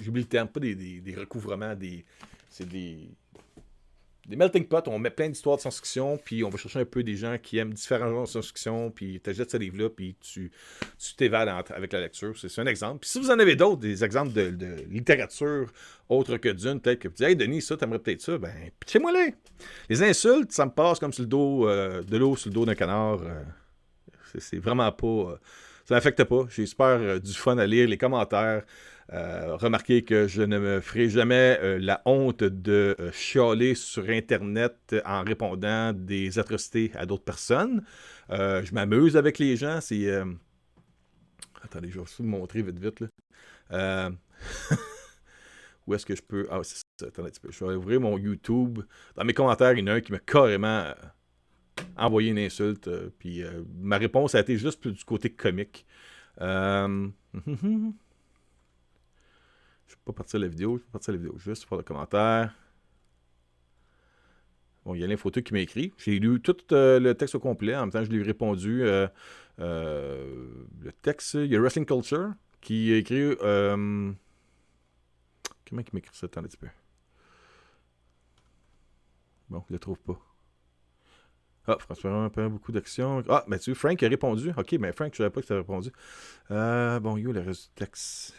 J'oublie 0.02 0.24
le 0.24 0.28
terme, 0.28 0.50
pas 0.50 0.60
des, 0.60 0.76
des 0.76 1.16
recouvrements, 1.16 1.74
des. 1.74 2.04
C'est 2.50 2.68
des 2.68 3.10
des 4.28 4.36
melting 4.36 4.66
pots, 4.66 4.88
on 4.88 4.98
met 4.98 5.12
plein 5.12 5.30
d'histoires 5.30 5.58
de 5.58 5.62
science-fiction, 5.62 6.18
puis 6.18 6.44
on 6.44 6.50
va 6.50 6.58
chercher 6.58 6.80
un 6.80 6.86
peu 6.86 7.04
des 7.04 7.16
gens 7.16 7.38
qui 7.38 7.58
aiment 7.60 7.74
différents 7.74 8.10
genres 8.10 8.24
de 8.24 8.30
science-fiction, 8.30 8.90
puis 8.90 9.22
tu 9.24 9.30
achètes 9.30 9.52
ce 9.52 9.58
livre-là, 9.58 9.90
puis 9.90 10.16
tu 10.20 10.52
t'évades 11.16 11.50
avec 11.70 11.94
la 11.94 12.02
lecture. 12.02 12.34
C'est 12.38 12.60
un 12.60 12.66
exemple. 12.66 13.00
Puis 13.02 13.10
si 13.12 13.20
vous 13.20 13.30
en 13.30 13.38
avez 13.38 13.56
d'autres, 13.56 13.82
des 13.82 14.04
exemples 14.04 14.34
de, 14.34 14.84
littérature 14.90 15.72
autre 16.10 16.38
que 16.38 16.50
d'une, 16.50 16.80
peut-être 16.80 17.00
que 17.00 17.08
vous 17.08 17.14
dites 17.14 17.28
Hey 17.28 17.36
Denis, 17.36 17.62
ça, 17.62 17.78
t'aimerais 17.78 18.00
peut-être 18.00 18.22
ça, 18.22 18.38
ben, 18.38 18.54
pitchez-moi 18.80 19.12
les. 19.12 19.36
Les 19.90 20.04
insultes, 20.04 20.52
ça 20.52 20.66
me 20.66 20.72
passe 20.72 21.00
comme 21.00 21.14
sur 21.14 21.24
le 21.24 21.30
dos, 21.30 21.68
euh, 21.68 22.02
de 22.04 22.18
l'eau 22.18 22.36
sur 22.36 22.50
le 22.50 22.56
dos 22.56 22.66
d'un 22.66 22.76
canard. 22.76 23.22
Euh, 23.22 23.44
c'est 24.40 24.58
vraiment 24.58 24.92
pas. 24.92 25.08
Euh, 25.08 25.38
ça 25.86 25.94
m'affecte 25.94 26.24
pas. 26.24 26.46
J'ai 26.50 26.66
super 26.66 27.22
du 27.22 27.34
fun 27.34 27.58
à 27.60 27.68
lire 27.68 27.88
les 27.88 27.98
commentaires. 27.98 28.64
Euh, 29.14 29.56
remarquez 29.58 30.04
que 30.04 30.28
je 30.28 30.42
ne 30.42 30.58
me 30.58 30.82
ferai 30.82 31.10
jamais 31.10 31.60
euh, 31.62 31.78
la 31.80 32.02
honte 32.06 32.44
de 32.44 32.96
euh, 33.00 33.12
chialer 33.12 33.76
sur 33.76 34.10
Internet 34.10 34.96
en 35.06 35.24
répondant 35.24 35.94
des 35.94 36.40
atrocités 36.40 36.92
à 36.96 37.06
d'autres 37.06 37.24
personnes. 37.24 37.84
je 38.30 38.74
m'amuse 38.74 39.16
avec 39.16 39.38
les 39.40 39.56
gens. 39.58 39.80
C'est. 39.82 40.12
Attendez, 41.64 41.92
je 41.92 42.00
vais 42.00 42.06
vous 42.18 42.24
montrer 42.24 42.62
vite, 42.62 42.80
vite. 42.80 43.02
Là. 43.02 43.08
Où 45.88 45.94
est-ce 45.94 46.06
que 46.06 46.16
je 46.16 46.24
peux. 46.24 46.48
Ah, 46.50 46.62
c'est 46.64 46.78
ça. 47.00 47.08
Attendez 47.08 47.28
un 47.28 47.32
petit 47.32 47.40
peu. 47.40 47.52
Je 47.52 47.64
vais 47.64 47.76
ouvrir 47.76 48.02
mon 48.02 48.18
YouTube. 48.18 48.80
Dans 49.16 49.24
mes 49.24 49.34
commentaires, 49.34 49.74
il 49.74 49.80
y 49.80 49.84
en 49.84 49.88
a 49.88 49.94
un 49.94 50.02
qui 50.02 50.12
m'a 50.12 50.20
carrément 50.20 50.86
envoyé 51.96 52.32
une 52.32 52.40
insulte. 52.40 52.90
puis 53.20 53.44
ma 53.80 53.98
réponse 53.98 54.34
a 54.34 54.40
été 54.40 54.58
juste 54.58 54.88
du 54.88 55.06
côté 55.06 55.30
comique. 55.32 55.86
Pas 60.06 60.14
partir 60.14 60.40
la 60.40 60.48
vidéo, 60.48 60.78
je 60.78 60.84
peux 60.84 60.92
partir 60.92 61.14
la 61.14 61.18
vidéo, 61.18 61.36
juste 61.38 61.66
pour 61.66 61.78
le 61.78 61.84
commentaire. 61.84 62.54
Bon, 64.86 64.94
il 64.94 65.02
y 65.02 65.04
a 65.04 65.08
l'infoto 65.08 65.42
qui 65.42 65.52
m'a 65.52 65.62
écrit. 65.62 65.94
J'ai 65.98 66.20
lu 66.20 66.40
tout 66.40 66.58
euh, 66.72 67.00
le 67.00 67.16
texte 67.16 67.34
au 67.34 67.40
complet. 67.40 67.76
En 67.76 67.82
même 67.82 67.92
temps, 67.92 68.04
je 68.04 68.12
lui 68.12 68.20
ai 68.20 68.24
répondu. 68.24 68.84
Euh, 68.84 69.08
euh, 69.60 70.48
le 70.80 70.92
texte, 70.92 71.34
il 71.34 71.48
y 71.48 71.56
a 71.56 71.60
Wrestling 71.60 71.88
Culture 71.88 72.34
qui 72.62 72.94
a 72.94 72.98
écrit. 72.98 73.36
comment 73.40 74.14
il 75.72 75.76
m'a 75.76 75.82
écrit 75.98 76.16
ça? 76.16 76.28
Attends 76.28 76.42
un 76.42 76.44
petit 76.44 76.58
peu. 76.58 76.68
Bon, 79.50 79.64
je 79.68 79.74
ne 79.74 79.76
le 79.76 79.80
trouve 79.80 80.00
pas. 80.00 80.20
Ah, 81.68 81.78
François, 81.80 82.30
pas 82.30 82.48
beaucoup 82.48 82.72
d'actions. 82.72 83.24
Ah, 83.28 83.44
tu 83.60 83.74
Frank 83.74 84.04
a 84.04 84.08
répondu. 84.08 84.52
Ok, 84.56 84.74
mais 84.74 84.92
Frank, 84.94 85.12
je 85.14 85.18
savais 85.18 85.32
pas 85.32 85.42
que 85.42 85.48
tu 85.48 85.54
as 85.54 85.58
répondu. 85.58 85.90
bon, 86.48 87.18
yo, 87.18 87.32
le 87.32 87.40
reste 87.40 87.70
du 87.70 87.74
texte? 87.74 88.36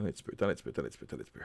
Attends 0.00 0.08
un 0.08 0.12
petit 0.12 0.22
peu, 0.22 0.32
attends 0.32 0.48
un 0.48 0.54
petit 0.54 0.62
peu, 0.62 0.70
un 0.70 0.72
petit 0.72 0.98
peu, 0.98 1.06
un 1.14 1.18
petit 1.18 1.30
peu. 1.30 1.40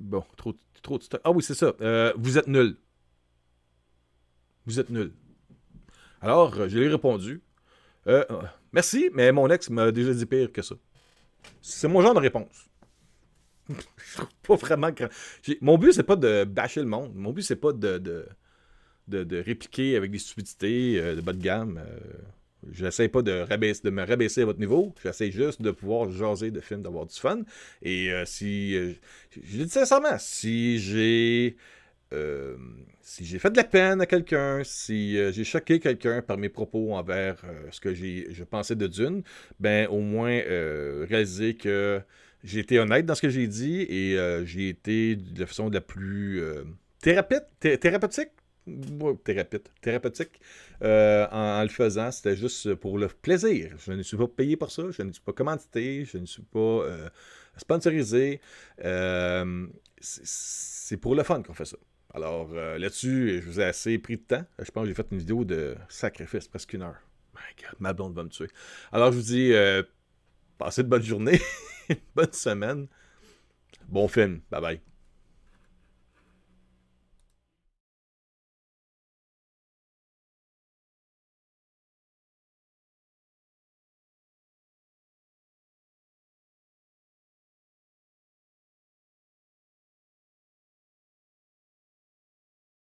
Bon, 0.00 0.24
trop, 0.36 0.54
trop 0.82 0.98
de 0.98 1.02
stock. 1.02 1.20
Ah 1.24 1.30
oui, 1.30 1.42
c'est 1.42 1.54
ça. 1.54 1.72
Euh, 1.80 2.12
vous 2.16 2.36
êtes 2.36 2.46
nul. 2.48 2.76
Vous 4.66 4.78
êtes 4.78 4.90
nul. 4.90 5.12
Alors, 6.20 6.54
euh, 6.58 6.68
je 6.68 6.78
lui 6.78 6.86
ai 6.86 6.88
répondu. 6.88 7.42
Euh, 8.06 8.24
merci, 8.72 9.10
mais 9.14 9.32
mon 9.32 9.48
ex 9.48 9.70
m'a 9.70 9.90
déjà 9.90 10.12
dit 10.12 10.26
pire 10.26 10.52
que 10.52 10.60
ça. 10.62 10.74
C'est 11.62 11.88
mon 11.88 12.02
genre 12.02 12.14
de 12.14 12.20
réponse. 12.20 12.68
je 13.68 14.16
trouve 14.16 14.28
pas 14.42 14.56
vraiment. 14.56 14.90
Mon 15.62 15.78
but, 15.78 15.92
c'est 15.92 16.02
pas 16.02 16.16
de 16.16 16.44
bâcher 16.44 16.80
le 16.80 16.86
monde. 16.86 17.14
Mon 17.14 17.32
but, 17.32 17.42
c'est 17.42 17.56
pas 17.56 17.72
de, 17.72 18.28
répliquer 19.16 19.96
avec 19.96 20.10
des 20.10 20.18
stupidités 20.18 20.98
euh, 20.98 21.16
de 21.16 21.20
bas 21.20 21.32
de 21.32 21.42
gamme. 21.42 21.80
Euh, 21.84 21.98
j'essaie 22.72 23.08
pas 23.08 23.22
de, 23.22 23.44
de 23.84 23.90
me 23.90 24.04
rabaisser 24.04 24.42
à 24.42 24.44
votre 24.44 24.58
niveau. 24.58 24.94
J'essaie 25.02 25.30
juste 25.30 25.62
de 25.62 25.70
pouvoir 25.70 26.10
jaser 26.10 26.50
de 26.50 26.60
films, 26.60 26.82
d'avoir 26.82 27.06
du 27.06 27.14
fun. 27.14 27.42
Et 27.82 28.12
euh, 28.12 28.24
si. 28.24 28.72
je 28.72 29.58
le 29.58 29.64
dis 29.64 29.70
sincèrement, 29.70 30.18
si 30.18 30.78
j'ai. 30.78 31.56
si 33.02 33.24
j'ai 33.24 33.38
fait 33.38 33.50
de 33.50 33.56
la 33.56 33.64
peine 33.64 34.00
à 34.00 34.06
quelqu'un, 34.06 34.62
si 34.64 35.16
j'ai 35.32 35.44
choqué 35.44 35.80
quelqu'un 35.80 36.22
par 36.22 36.36
mes 36.36 36.48
propos 36.48 36.94
envers 36.94 37.42
ce 37.70 37.80
que 37.80 37.94
je 37.94 38.44
pensais 38.44 38.76
de 38.76 38.86
Dune, 38.86 39.22
ben 39.60 39.86
au 39.88 40.00
moins 40.00 40.40
réaliser 41.08 41.54
que 41.54 42.00
j'ai 42.44 42.60
été 42.60 42.78
honnête 42.78 43.06
dans 43.06 43.14
ce 43.14 43.22
que 43.22 43.28
j'ai 43.28 43.46
dit 43.46 43.82
et 43.82 44.16
j'ai 44.44 44.68
été 44.68 45.16
de 45.16 45.40
la 45.40 45.46
façon 45.46 45.70
la 45.70 45.80
plus 45.80 46.42
thérapeutique, 47.00 48.30
thérapeutique 49.80 50.40
euh, 50.82 51.26
en, 51.30 51.62
le 51.62 51.68
faisant. 51.68 52.10
C'était 52.10 52.36
juste 52.36 52.74
pour 52.74 52.98
le 52.98 53.08
plaisir. 53.08 53.74
Je 53.78 53.92
ne 53.92 54.02
suis 54.02 54.16
pas 54.16 54.28
payé 54.28 54.56
pour 54.56 54.70
ça, 54.70 54.84
je 54.90 55.02
ne 55.02 55.12
suis 55.12 55.22
pas 55.22 55.32
commandité, 55.32 56.04
je 56.04 56.18
ne 56.18 56.26
suis 56.26 56.42
pas 56.42 56.58
euh, 56.58 57.08
sponsorisé. 57.56 58.40
Euh, 58.84 59.66
c'est 60.00 60.96
pour 60.96 61.14
le 61.14 61.22
fun 61.22 61.42
qu'on 61.42 61.54
fait 61.54 61.64
ça. 61.64 61.76
Alors 62.14 62.54
là-dessus, 62.54 63.40
je 63.42 63.46
vous 63.46 63.60
ai 63.60 63.64
assez 63.64 63.98
pris 63.98 64.16
de 64.16 64.22
temps. 64.22 64.44
Je 64.58 64.70
pense 64.70 64.84
que 64.84 64.88
j'ai 64.88 64.94
fait 64.94 65.06
une 65.10 65.18
vidéo 65.18 65.44
de 65.44 65.76
sacrifice, 65.88 66.48
presque 66.48 66.72
une 66.72 66.82
heure. 66.82 66.96
My 67.34 67.62
God, 67.62 67.76
ma 67.80 67.92
blonde 67.92 68.14
va 68.14 68.24
me 68.24 68.30
tuer. 68.30 68.48
Alors 68.92 69.12
je 69.12 69.18
vous 69.18 69.24
dis, 69.24 69.52
passez 70.56 70.82
de 70.82 70.88
bonne 70.88 71.02
journée, 71.02 71.40
bonne 72.14 72.32
semaine, 72.32 72.86
bon 73.88 74.08
film. 74.08 74.40
Bye 74.50 74.60
bye. 74.60 74.97